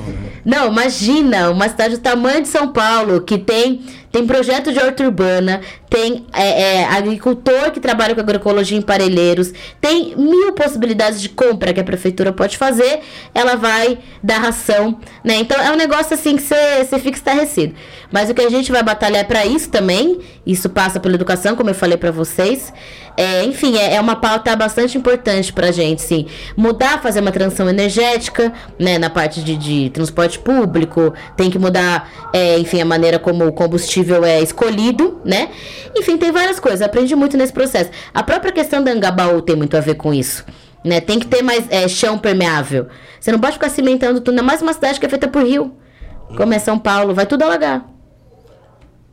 Não, 0.44 0.68
imagina, 0.70 1.50
uma 1.50 1.68
cidade 1.68 1.96
do 1.96 2.02
tamanho 2.02 2.42
de 2.42 2.48
São 2.48 2.68
Paulo 2.68 3.20
que 3.22 3.38
tem 3.38 3.82
tem 4.14 4.28
projeto 4.28 4.72
de 4.72 4.78
horta 4.78 5.02
urbana, 5.02 5.60
tem 5.90 6.24
é, 6.32 6.82
é, 6.82 6.84
agricultor 6.84 7.72
que 7.72 7.80
trabalha 7.80 8.14
com 8.14 8.20
agroecologia 8.20 8.78
em 8.78 8.80
Parelheiros, 8.80 9.52
tem 9.80 10.14
mil 10.16 10.52
possibilidades 10.52 11.20
de 11.20 11.28
compra 11.28 11.74
que 11.74 11.80
a 11.80 11.84
prefeitura 11.84 12.32
pode 12.32 12.56
fazer, 12.56 13.00
ela 13.34 13.56
vai 13.56 13.98
dar 14.22 14.38
ração, 14.38 15.00
né? 15.24 15.34
Então 15.34 15.60
é 15.60 15.72
um 15.72 15.74
negócio 15.74 16.14
assim 16.14 16.36
que 16.36 16.42
você 16.42 16.96
fica 17.00 17.16
estarrecido. 17.16 17.74
Mas 18.12 18.30
o 18.30 18.34
que 18.34 18.42
a 18.42 18.48
gente 18.48 18.70
vai 18.70 18.84
batalhar 18.84 19.22
é 19.22 19.24
para 19.24 19.44
isso 19.44 19.68
também, 19.68 20.20
isso 20.46 20.70
passa 20.70 21.00
pela 21.00 21.16
educação, 21.16 21.56
como 21.56 21.70
eu 21.70 21.74
falei 21.74 21.96
para 21.96 22.12
vocês. 22.12 22.72
É, 23.16 23.44
enfim, 23.44 23.76
é, 23.76 23.94
é, 23.94 24.00
uma 24.00 24.16
pauta 24.16 24.54
bastante 24.56 24.98
importante 24.98 25.52
pra 25.52 25.70
gente, 25.70 26.02
sim. 26.02 26.26
Mudar, 26.56 27.00
fazer 27.00 27.20
uma 27.20 27.30
transição 27.30 27.68
energética, 27.68 28.52
né, 28.78 28.98
na 28.98 29.08
parte 29.08 29.42
de, 29.42 29.56
de 29.56 29.90
transporte 29.90 30.38
público, 30.38 31.14
tem 31.36 31.48
que 31.48 31.58
mudar, 31.58 32.10
é, 32.32 32.58
enfim, 32.58 32.80
a 32.80 32.84
maneira 32.84 33.18
como 33.18 33.46
o 33.46 33.52
combustível 33.52 34.24
é 34.24 34.40
escolhido, 34.42 35.20
né? 35.24 35.50
Enfim, 35.96 36.16
tem 36.16 36.32
várias 36.32 36.58
coisas. 36.58 36.82
Aprendi 36.82 37.14
muito 37.14 37.36
nesse 37.36 37.52
processo. 37.52 37.90
A 38.12 38.22
própria 38.22 38.52
questão 38.52 38.82
da 38.82 38.90
Angabaú 38.90 39.40
tem 39.40 39.54
muito 39.54 39.76
a 39.76 39.80
ver 39.80 39.94
com 39.94 40.12
isso. 40.12 40.44
Né? 40.84 41.00
Tem 41.00 41.18
que 41.18 41.26
ter 41.26 41.42
mais 41.42 41.66
é, 41.70 41.86
chão 41.88 42.18
permeável. 42.18 42.88
Você 43.20 43.30
não 43.30 43.38
pode 43.38 43.54
ficar 43.54 43.70
cimentando 43.70 44.20
tudo, 44.20 44.30
ainda 44.30 44.42
mais 44.42 44.60
uma 44.60 44.72
cidade 44.72 44.98
que 44.98 45.06
é 45.06 45.08
feita 45.08 45.28
por 45.28 45.42
rio. 45.44 45.72
Como 46.36 46.52
é 46.52 46.58
São 46.58 46.78
Paulo, 46.78 47.14
vai 47.14 47.26
tudo 47.26 47.42
alagar. 47.42 47.88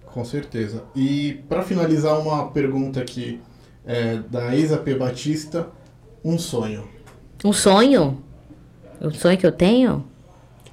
Com 0.08 0.26
certeza. 0.26 0.84
E 0.96 1.44
para 1.48 1.62
finalizar, 1.62 2.20
uma 2.20 2.48
pergunta 2.48 3.00
aqui 3.00 3.40
é, 3.86 4.20
da 4.30 4.56
Isa 4.56 4.78
P. 4.78 4.96
Batista, 4.96 5.68
Um 6.24 6.38
Sonho. 6.38 6.88
Um 7.44 7.52
sonho? 7.52 8.22
O 9.00 9.10
sonho 9.12 9.38
que 9.38 9.46
eu 9.46 9.52
tenho? 9.52 10.06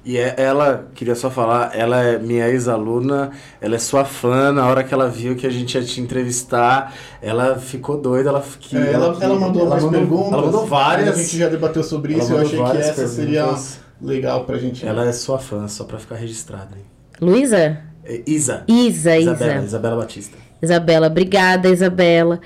E 0.05 0.17
é, 0.17 0.35
ela, 0.37 0.87
queria 0.95 1.15
só 1.15 1.29
falar, 1.29 1.75
ela 1.75 2.01
é 2.01 2.17
minha 2.17 2.47
ex-aluna, 2.47 3.31
ela 3.59 3.75
é 3.75 3.79
sua 3.79 4.05
fã, 4.05 4.51
na 4.51 4.65
hora 4.67 4.83
que 4.83 4.93
ela 4.93 5.09
viu 5.09 5.35
que 5.35 5.45
a 5.45 5.49
gente 5.49 5.75
ia 5.75 5.83
te 5.83 5.99
entrevistar, 5.99 6.95
ela 7.21 7.57
ficou 7.59 7.99
doida, 7.99 8.29
ela 8.29 8.43
que, 8.59 8.77
é, 8.77 8.93
ela, 8.93 9.07
ela, 9.07 9.23
ela, 9.23 9.39
mandou 9.39 9.61
ela 9.63 9.69
mais 9.71 9.83
mandou, 9.83 9.99
perguntas. 9.99 10.33
Ela 10.33 10.41
mandou 10.43 10.65
várias. 10.65 11.09
A 11.09 11.21
gente 11.21 11.37
já 11.37 11.49
debateu 11.49 11.83
sobre 11.83 12.13
isso, 12.13 12.31
eu 12.31 12.39
achei 12.39 12.57
que 12.57 12.77
essa 12.77 12.93
perguntas. 12.93 13.09
seria 13.11 13.55
legal 14.01 14.45
pra 14.45 14.57
gente. 14.57 14.87
Ela 14.87 15.05
é 15.05 15.11
sua 15.11 15.37
fã, 15.37 15.67
só 15.67 15.83
pra 15.83 15.99
ficar 15.99 16.15
registrada. 16.15 16.77
Luísa? 17.19 17.81
É, 18.05 18.21
Isa. 18.25 18.63
Isa, 18.67 19.17
Isabela, 19.17 19.55
Isa. 19.55 19.65
Isabela 19.65 19.95
Batista. 19.97 20.37
Isabela, 20.61 21.07
obrigada, 21.07 21.69
Isabela. 21.69 22.39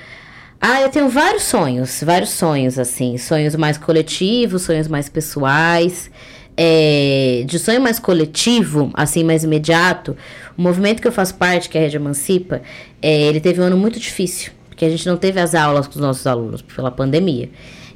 Ah, 0.65 0.79
eu 0.81 0.87
tenho 0.87 1.09
vários 1.09 1.43
sonhos, 1.43 2.01
vários 2.05 2.29
sonhos, 2.29 2.79
assim. 2.79 3.17
Sonhos 3.17 3.53
mais 3.53 3.77
coletivos, 3.77 4.61
sonhos 4.61 4.87
mais 4.87 5.09
pessoais. 5.09 6.09
É, 6.55 7.43
de 7.45 7.59
sonho 7.59 7.81
mais 7.81 7.99
coletivo, 7.99 8.89
assim, 8.93 9.25
mais 9.25 9.43
imediato, 9.43 10.15
o 10.57 10.61
movimento 10.61 11.01
que 11.01 11.07
eu 11.07 11.11
faço 11.11 11.35
parte, 11.35 11.67
que 11.67 11.77
é 11.77 11.81
a 11.81 11.83
Rede 11.83 11.97
Emancipa, 11.97 12.61
é, 13.01 13.23
ele 13.23 13.41
teve 13.41 13.59
um 13.59 13.65
ano 13.65 13.75
muito 13.75 13.99
difícil, 13.99 14.53
porque 14.69 14.85
a 14.85 14.89
gente 14.89 15.05
não 15.05 15.17
teve 15.17 15.37
as 15.37 15.53
aulas 15.53 15.85
com 15.85 15.95
os 15.95 15.99
nossos 15.99 16.25
alunos 16.25 16.61
pela 16.61 16.91
pandemia. 16.91 17.49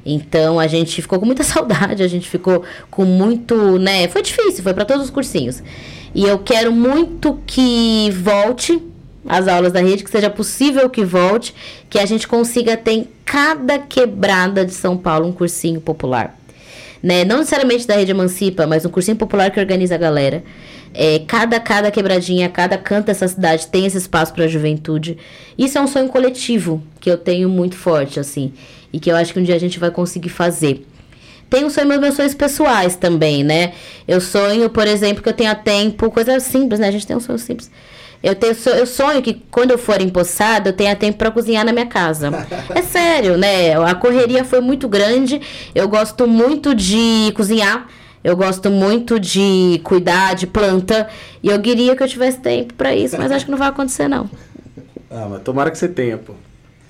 Então 0.04 0.60
a 0.60 0.66
gente 0.66 1.00
ficou 1.00 1.18
com 1.18 1.24
muita 1.24 1.44
saudade, 1.44 2.02
a 2.02 2.08
gente 2.08 2.28
ficou 2.28 2.64
com 2.90 3.06
muito, 3.06 3.78
né? 3.78 4.08
Foi 4.08 4.20
difícil, 4.20 4.62
foi 4.62 4.74
para 4.74 4.84
todos 4.84 5.04
os 5.04 5.10
cursinhos. 5.10 5.62
E 6.14 6.22
eu 6.24 6.38
quero 6.40 6.70
muito 6.70 7.38
que 7.46 8.10
volte 8.10 8.78
as 9.26 9.48
aulas 9.48 9.72
da 9.72 9.80
rede, 9.80 10.04
que 10.04 10.10
seja 10.10 10.30
possível 10.30 10.88
que 10.88 11.04
volte, 11.04 11.54
que 11.88 11.98
a 11.98 12.06
gente 12.06 12.26
consiga 12.26 12.76
ter 12.76 12.92
em 12.92 13.08
cada 13.24 13.78
quebrada 13.78 14.64
de 14.64 14.72
São 14.72 14.96
Paulo 14.96 15.26
um 15.26 15.32
cursinho 15.32 15.80
popular. 15.80 16.38
Né? 17.02 17.24
Não 17.24 17.38
necessariamente 17.38 17.86
da 17.86 17.94
rede 17.94 18.10
Emancipa, 18.10 18.66
mas 18.66 18.84
um 18.84 18.90
cursinho 18.90 19.16
popular 19.16 19.50
que 19.50 19.60
organiza 19.60 19.94
a 19.94 19.98
galera. 19.98 20.42
É, 20.94 21.20
cada, 21.26 21.60
cada 21.60 21.90
quebradinha, 21.90 22.48
cada 22.48 22.78
canto 22.78 23.06
dessa 23.06 23.28
cidade 23.28 23.66
tem 23.68 23.86
esse 23.86 23.98
espaço 23.98 24.32
para 24.32 24.44
a 24.44 24.48
juventude. 24.48 25.18
Isso 25.56 25.78
é 25.78 25.80
um 25.80 25.86
sonho 25.86 26.08
coletivo 26.08 26.82
que 26.98 27.10
eu 27.10 27.18
tenho 27.18 27.48
muito 27.48 27.76
forte, 27.76 28.18
assim, 28.18 28.52
e 28.92 28.98
que 28.98 29.10
eu 29.10 29.16
acho 29.16 29.32
que 29.32 29.38
um 29.38 29.42
dia 29.42 29.54
a 29.54 29.60
gente 29.60 29.78
vai 29.78 29.90
conseguir 29.90 30.30
fazer. 30.30 30.86
Tenho 31.50 31.70
sonho, 31.70 31.86
meus 31.86 32.14
sonhos 32.14 32.34
pessoais 32.34 32.96
também, 32.96 33.44
né? 33.44 33.72
Eu 34.06 34.20
sonho, 34.20 34.68
por 34.68 34.86
exemplo, 34.86 35.22
que 35.22 35.28
eu 35.28 35.32
tenha 35.32 35.54
tempo, 35.54 36.10
coisa 36.10 36.40
simples, 36.40 36.80
né? 36.80 36.88
A 36.88 36.90
gente 36.90 37.06
tem 37.06 37.16
um 37.16 37.20
sonho 37.20 37.38
simples 37.38 37.70
Eu, 38.22 38.34
tenho, 38.34 38.54
eu 38.76 38.86
sonho 38.86 39.22
que 39.22 39.34
quando 39.50 39.70
eu 39.70 39.78
for 39.78 40.00
empossada, 40.00 40.70
eu 40.70 40.72
tenha 40.72 40.96
tempo 40.96 41.18
para 41.18 41.30
cozinhar 41.30 41.64
na 41.64 41.72
minha 41.72 41.86
casa. 41.86 42.30
é 42.74 42.82
sério, 42.82 43.36
né? 43.36 43.74
A 43.80 43.94
correria 43.94 44.44
foi 44.44 44.60
muito 44.60 44.88
grande. 44.88 45.40
Eu 45.74 45.88
gosto 45.88 46.26
muito 46.26 46.74
de 46.74 47.32
cozinhar. 47.34 47.86
Eu 48.22 48.36
gosto 48.36 48.68
muito 48.70 49.20
de 49.20 49.80
cuidar 49.84 50.34
de 50.34 50.46
planta. 50.46 51.08
E 51.42 51.48
eu 51.48 51.60
queria 51.60 51.94
que 51.94 52.02
eu 52.02 52.08
tivesse 52.08 52.38
tempo 52.40 52.74
para 52.74 52.94
isso, 52.94 53.16
mas 53.16 53.30
acho 53.30 53.44
que 53.44 53.50
não 53.50 53.58
vai 53.58 53.68
acontecer, 53.68 54.08
não. 54.08 54.28
Ah, 55.10 55.26
mas 55.30 55.42
tomara 55.42 55.70
que 55.70 55.78
você 55.78 55.88
tenha, 55.88 56.18
pô. 56.18 56.34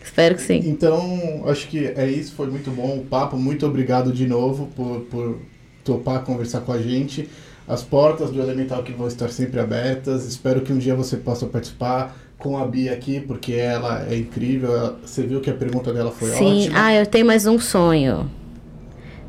Espero 0.02 0.34
que 0.34 0.42
sim. 0.42 0.62
Então, 0.64 1.42
acho 1.46 1.68
que 1.68 1.86
é 1.86 2.10
isso. 2.10 2.32
Foi 2.34 2.46
muito 2.46 2.70
bom 2.70 2.96
o 2.96 3.04
papo. 3.04 3.36
Muito 3.36 3.66
obrigado 3.66 4.10
de 4.10 4.26
novo 4.26 4.68
por, 4.74 5.00
por 5.02 5.38
topar 5.84 6.22
conversar 6.24 6.62
com 6.62 6.72
a 6.72 6.80
gente. 6.80 7.28
As 7.68 7.82
portas 7.82 8.30
do 8.30 8.40
Elemental 8.40 8.82
que 8.82 8.92
vão 8.92 9.06
estar 9.06 9.28
sempre 9.28 9.60
abertas. 9.60 10.24
Espero 10.26 10.62
que 10.62 10.72
um 10.72 10.78
dia 10.78 10.94
você 10.94 11.18
possa 11.18 11.46
participar 11.46 12.16
com 12.38 12.56
a 12.56 12.66
Bia 12.66 12.92
aqui, 12.92 13.20
porque 13.20 13.52
ela 13.52 14.06
é 14.08 14.16
incrível. 14.16 14.74
Ela, 14.74 14.98
você 15.04 15.22
viu 15.22 15.40
que 15.40 15.50
a 15.50 15.54
pergunta 15.54 15.92
dela 15.92 16.10
foi 16.10 16.30
Sim. 16.30 16.62
ótima. 16.62 16.84
Ah, 16.84 16.94
eu 16.94 17.04
tenho 17.04 17.26
mais 17.26 17.46
um 17.46 17.58
sonho. 17.58 18.30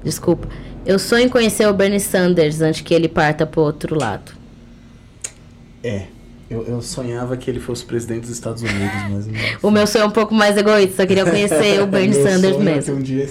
Desculpa. 0.03 0.47
Eu 0.85 0.97
sonho 0.97 1.25
em 1.25 1.29
conhecer 1.29 1.67
o 1.67 1.73
Bernie 1.73 1.99
Sanders 1.99 2.61
antes 2.61 2.81
que 2.81 2.93
ele 2.93 3.09
parta 3.09 3.45
pro 3.45 3.61
outro 3.61 3.99
lado. 3.99 4.31
É. 5.83 6.03
Eu, 6.49 6.65
eu 6.65 6.81
sonhava 6.81 7.37
que 7.37 7.49
ele 7.49 7.59
fosse 7.59 7.85
presidente 7.85 8.21
dos 8.21 8.31
Estados 8.31 8.63
Unidos, 8.63 8.95
mas 9.11 9.27
não. 9.27 9.33
O 9.61 9.69
meu 9.69 9.85
sonho 9.85 10.03
é 10.03 10.07
um 10.07 10.11
pouco 10.11 10.33
mais 10.33 10.57
egoísta, 10.57 10.95
só 11.03 11.05
queria 11.05 11.23
conhecer 11.29 11.79
o 11.81 11.85
Bernie 11.85 12.17
Meu 12.17 12.23
Sanders 12.23 12.55
sonho 12.55 12.67
é 12.67 12.73
mesmo. 12.73 12.95
que 12.95 12.99
um 12.99 13.03
dia 13.03 13.29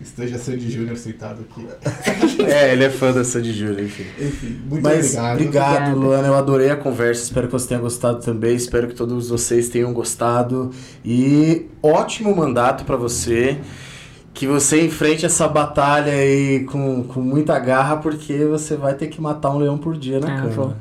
esteja 0.00 0.38
Sandy 0.38 0.70
Júnior 0.70 0.96
sentado 0.96 1.44
aqui. 1.48 1.66
É, 2.44 2.72
ele 2.72 2.84
é 2.84 2.90
fã 2.90 3.12
da 3.12 3.24
Sandy 3.24 3.52
Júlia, 3.52 3.84
enfim. 3.84 4.04
Enfim, 4.20 4.60
muito 4.68 4.82
Mas 4.82 5.06
obrigado. 5.14 5.32
obrigado, 5.34 5.72
Obrigada. 5.74 5.94
Luana. 5.96 6.28
Eu 6.28 6.34
adorei 6.34 6.70
a 6.70 6.76
conversa. 6.76 7.22
Espero 7.24 7.46
que 7.46 7.52
você 7.52 7.68
tenha 7.68 7.80
gostado 7.80 8.20
também. 8.20 8.54
Espero 8.54 8.88
que 8.88 8.94
todos 8.94 9.28
vocês 9.28 9.68
tenham 9.68 9.92
gostado. 9.92 10.70
E 11.04 11.66
ótimo 11.82 12.34
mandato 12.36 12.84
pra 12.84 12.96
você. 12.96 13.58
Que 14.34 14.46
você 14.46 14.84
enfrente 14.84 15.24
essa 15.24 15.48
batalha 15.48 16.12
aí 16.12 16.64
com, 16.64 17.02
com 17.04 17.20
muita 17.20 17.58
garra, 17.58 17.96
porque 17.96 18.44
você 18.44 18.76
vai 18.76 18.92
ter 18.94 19.06
que 19.06 19.18
matar 19.18 19.50
um 19.50 19.58
leão 19.58 19.78
por 19.78 19.96
dia 19.96 20.20
na 20.20 20.26
Ah, 20.26 20.36
cama. 20.42 20.50
vou. 20.50 20.74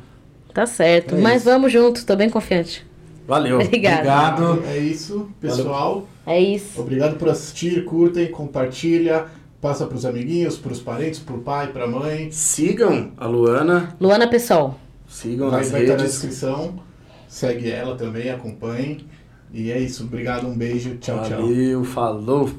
Tá 0.53 0.65
certo. 0.65 1.15
É 1.15 1.19
Mas 1.21 1.37
isso. 1.41 1.45
vamos 1.51 1.71
juntos, 1.71 2.03
tô 2.03 2.15
bem 2.17 2.29
confiante. 2.29 2.85
Valeu. 3.25 3.59
Obrigada. 3.61 3.95
Obrigado. 4.43 4.63
É 4.67 4.77
isso, 4.77 5.29
pessoal. 5.39 6.05
É 6.25 6.39
isso. 6.39 6.81
Obrigado 6.81 7.17
por 7.17 7.29
assistir, 7.29 7.85
curtem, 7.85 8.31
compartilha, 8.31 9.25
passa 9.61 9.85
pros 9.85 10.05
amiguinhos, 10.05 10.57
pros 10.57 10.79
parentes, 10.79 11.19
pro 11.19 11.37
pai, 11.39 11.71
pra 11.71 11.87
mãe. 11.87 12.29
Sigam 12.31 13.11
a 13.17 13.27
Luana. 13.27 13.95
Luana 14.01 14.27
Pessoal. 14.27 14.79
Sigam 15.07 15.49
Vai, 15.49 15.59
nas 15.61 15.71
vai 15.71 15.81
estar 15.83 15.93
na 15.95 15.99
redes. 16.01 16.13
descrição. 16.13 16.79
Segue 17.27 17.69
ela 17.69 17.95
também, 17.95 18.29
acompanhe. 18.29 19.05
E 19.53 19.71
é 19.71 19.79
isso. 19.79 20.03
Obrigado, 20.03 20.47
um 20.47 20.55
beijo. 20.57 20.97
Tchau, 20.97 21.21
tchau. 21.23 21.41
Valeu, 21.41 21.83
falou. 21.83 22.49